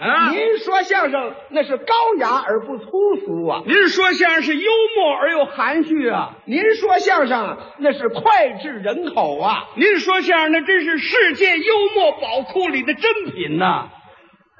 [0.00, 2.86] 啊，您说相声那是高雅而不粗
[3.26, 3.62] 俗啊！
[3.66, 6.36] 您说相声是幽默而又含蓄啊！
[6.46, 8.22] 您说相声那是脍
[8.62, 9.68] 炙人口啊！
[9.76, 13.90] 您说相声那真是世界幽默宝库里的珍品呐、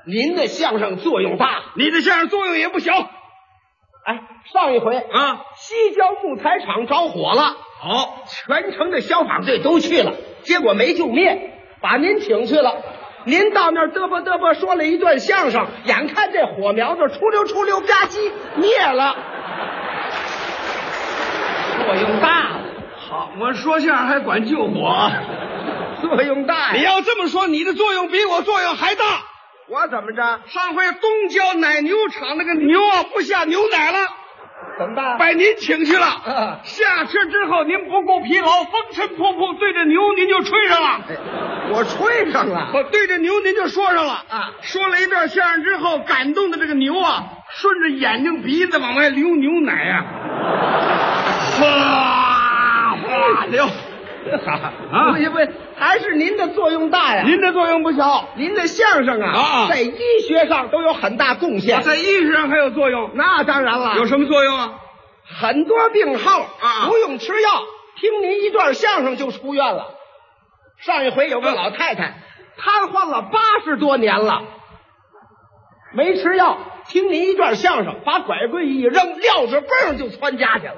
[0.07, 1.63] 您的相声作用大。
[1.75, 2.93] 你的相声作用也不小。
[4.05, 4.21] 哎，
[4.53, 10.13] 上一回啊，西郊木材厂着火了，好，全城的消防队都去了，
[10.43, 12.83] 结果没救灭，把您请去了。
[13.25, 19.15] 您到那儿嘚啵嘚啵说了一段相声，眼看这火苗子出溜出溜吧唧灭了，
[21.85, 22.61] 作用大了，
[22.97, 25.11] 好，我说相声还管救火，
[26.01, 26.73] 作用大呀！
[26.77, 29.05] 你要这么说，你的作用比我作用还大。
[29.69, 30.41] 我怎么着？
[30.49, 33.99] 上回东郊奶牛场那个牛啊不下牛奶了，
[34.79, 35.19] 怎么办？
[35.19, 36.07] 把您请去了。
[36.07, 41.01] 啊下车之后您不顾疲劳，风尘仆仆对着牛您就吹上了。
[41.73, 42.71] 我吹上了。
[42.75, 50.05] 我对着牛您就说上了啊说了一段相声之后，感动的这个牛啊，顺着眼睛鼻子往外流牛奶呀、
[51.59, 53.69] 哗哗流。
[54.93, 57.23] 啊不行不行，还是您的作用大呀！
[57.27, 61.81] 您的作用不小，您的相声啊，啊在医学上都有很大贡献。
[61.83, 63.13] 在医学上还有作用。
[63.15, 64.75] 那当然了，有什么作用啊？
[65.41, 67.49] 很多病号啊不用吃药，
[67.97, 69.95] 听您一段相声就出院了。
[70.79, 72.15] 上一回有个老太太，
[72.57, 74.43] 瘫痪了八十多年了，
[75.95, 80.75] 没吃药，听您一段相声，把拐棍一扔，撂着蹦就窜家去了。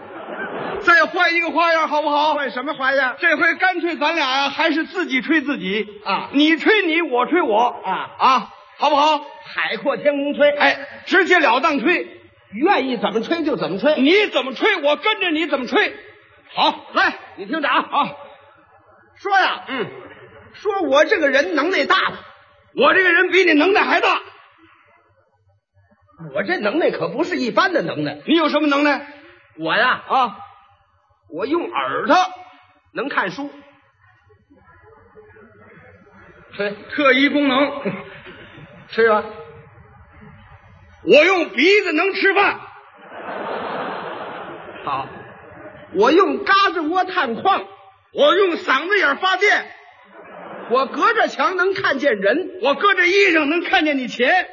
[0.83, 2.35] 再换一个花样好不好？
[2.35, 3.17] 换什么花样？
[3.19, 6.29] 这回干脆咱俩呀，还是自己吹自己啊！
[6.33, 9.25] 你吹你，我吹我啊啊，好不好？
[9.45, 12.09] 海阔天空吹，哎，直截了当吹，
[12.53, 14.01] 愿意怎么吹就怎么吹。
[14.01, 15.95] 你怎么吹，我跟着你怎么吹。
[16.55, 18.17] 好，来，你听着啊好，
[19.17, 19.87] 说呀，嗯，
[20.55, 22.19] 说我这个人能耐大了，
[22.77, 24.21] 我这个人比你能耐还大。
[26.35, 28.19] 我这能耐可不是一般的能耐。
[28.27, 29.07] 你有什么能耐？
[29.59, 30.37] 我呀啊，
[31.33, 32.15] 我用耳朵
[32.93, 33.51] 能看书，
[36.59, 37.83] 嘿，特异功能，
[38.89, 39.25] 是吧？
[41.05, 42.61] 我用鼻子能吃饭，
[44.85, 45.09] 好，
[45.95, 47.65] 我用嘎吱窝探矿，
[48.13, 49.65] 我用嗓子眼发电，
[50.71, 54.29] 我隔着墙能看见人，我隔着衣裳能看见你钱，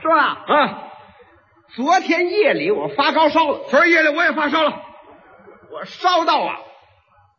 [0.00, 0.44] 是吧？
[0.46, 0.86] 啊。
[1.76, 4.82] 昨天夜里我发高烧了，昨儿夜里我也发烧了，
[5.70, 6.58] 我烧到啊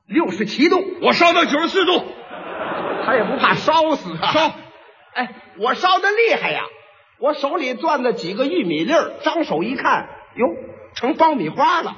[0.08, 2.03] 六十七度，我烧到九十四度，
[3.06, 4.32] 他也不怕烧死啊！
[4.32, 4.53] 烧，
[5.14, 6.64] 哎，我烧的厉害呀！
[7.20, 10.48] 我手里攥着几个玉米粒儿，张手一看，哟，
[10.95, 11.95] 成爆米花了。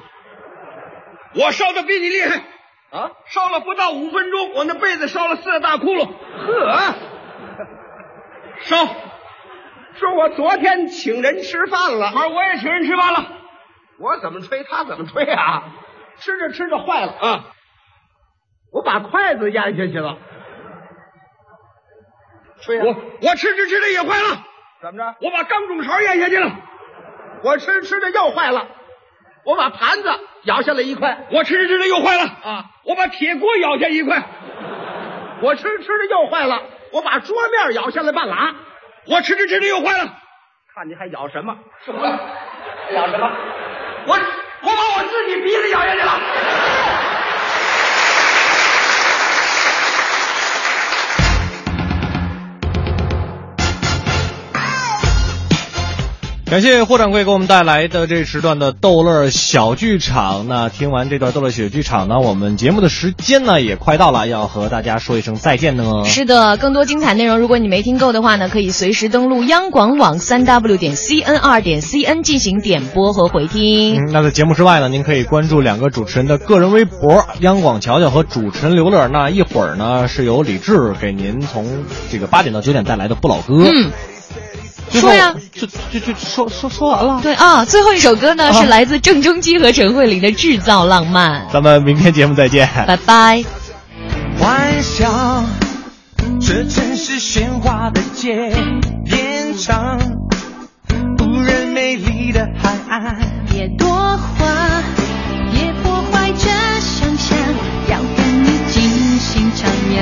[1.35, 2.43] 我烧的比你厉害
[2.91, 3.11] 啊！
[3.27, 6.07] 烧了不到五分钟，我那被子烧了四个大窟窿。
[6.07, 6.95] 呵，
[8.61, 8.87] 烧。
[9.95, 13.27] 说我昨天请人吃饭了，而我也请人吃饭了。
[13.99, 15.63] 我怎么吹他怎么吹啊？
[16.17, 17.45] 吃着吃着坏了啊！
[18.71, 20.17] 我把筷子咽下去了。
[22.61, 22.83] 吹啊！
[22.85, 24.43] 我我吃着吃着也坏了。
[24.81, 25.15] 怎么着？
[25.21, 26.51] 我把钢种勺咽下去了。
[27.43, 28.67] 我吃吃着又坏了。
[29.45, 30.09] 我把盘子
[30.43, 31.27] 咬下来一块。
[31.31, 32.65] 我吃着吃着又坏了啊！
[32.83, 34.23] 我把铁锅咬下一块。
[35.41, 36.63] 我吃吃着又坏了。
[36.91, 38.55] 我把桌面咬下来半拉。
[39.05, 40.17] 我吃着吃着又坏了，
[40.73, 41.55] 看你还咬什么？
[41.85, 42.01] 什么？
[42.95, 43.31] 咬什么？
[44.05, 46.19] 我我把我自己鼻子咬下去了。
[56.53, 60.47] 感谢霍掌柜给我们带来的这时段的逗乐小剧场。
[60.47, 66.03] 那听完这段逗乐小剧场呢，我们节目的时间呢也快到了，要和大家说一声再见呢。
[66.05, 73.95] 是的，更多精彩内容，如果你没听够的话呢，可以随时登录央广网三 w 点 cn 二点 cn 进行点播和回听。
[73.95, 79.07] 嗯，那在节目之外呢，您可以关注两个主持人的个人微博，央广乔乔和主持人刘乐。
[79.07, 83.55] 那一会儿呢，是由李志给您从这个八点到九点带来的不老歌。
[83.65, 83.89] 嗯。
[84.99, 87.19] 说呀，就就就说说说完了。
[87.21, 91.47] 对啊，最后一首歌呢、啊、是来自郑中基和陈慧琳的《制造浪漫》。
[91.51, 93.43] 咱们明天节目再见，拜拜。
[94.39, 95.45] 幻想
[96.41, 98.53] 这城市喧哗的街，
[99.05, 99.99] 变成
[101.19, 103.17] 无人美丽的海岸。
[103.49, 104.81] 别多话，
[105.51, 106.49] 别破坏这
[106.81, 107.37] 想象，
[107.89, 108.83] 要跟你尽
[109.19, 109.97] 兴徜徉。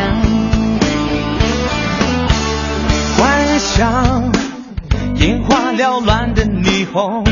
[3.17, 4.40] 幻想。
[5.21, 7.23] 眼花缭乱的霓虹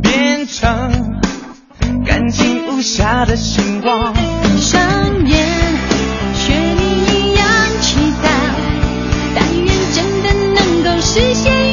[0.00, 1.18] 变成
[2.06, 4.80] 干净无瑕的星光，闭上
[5.26, 5.48] 眼，
[6.34, 7.44] 学你一样
[7.80, 8.30] 期待，
[9.34, 11.71] 但愿真的能够实现。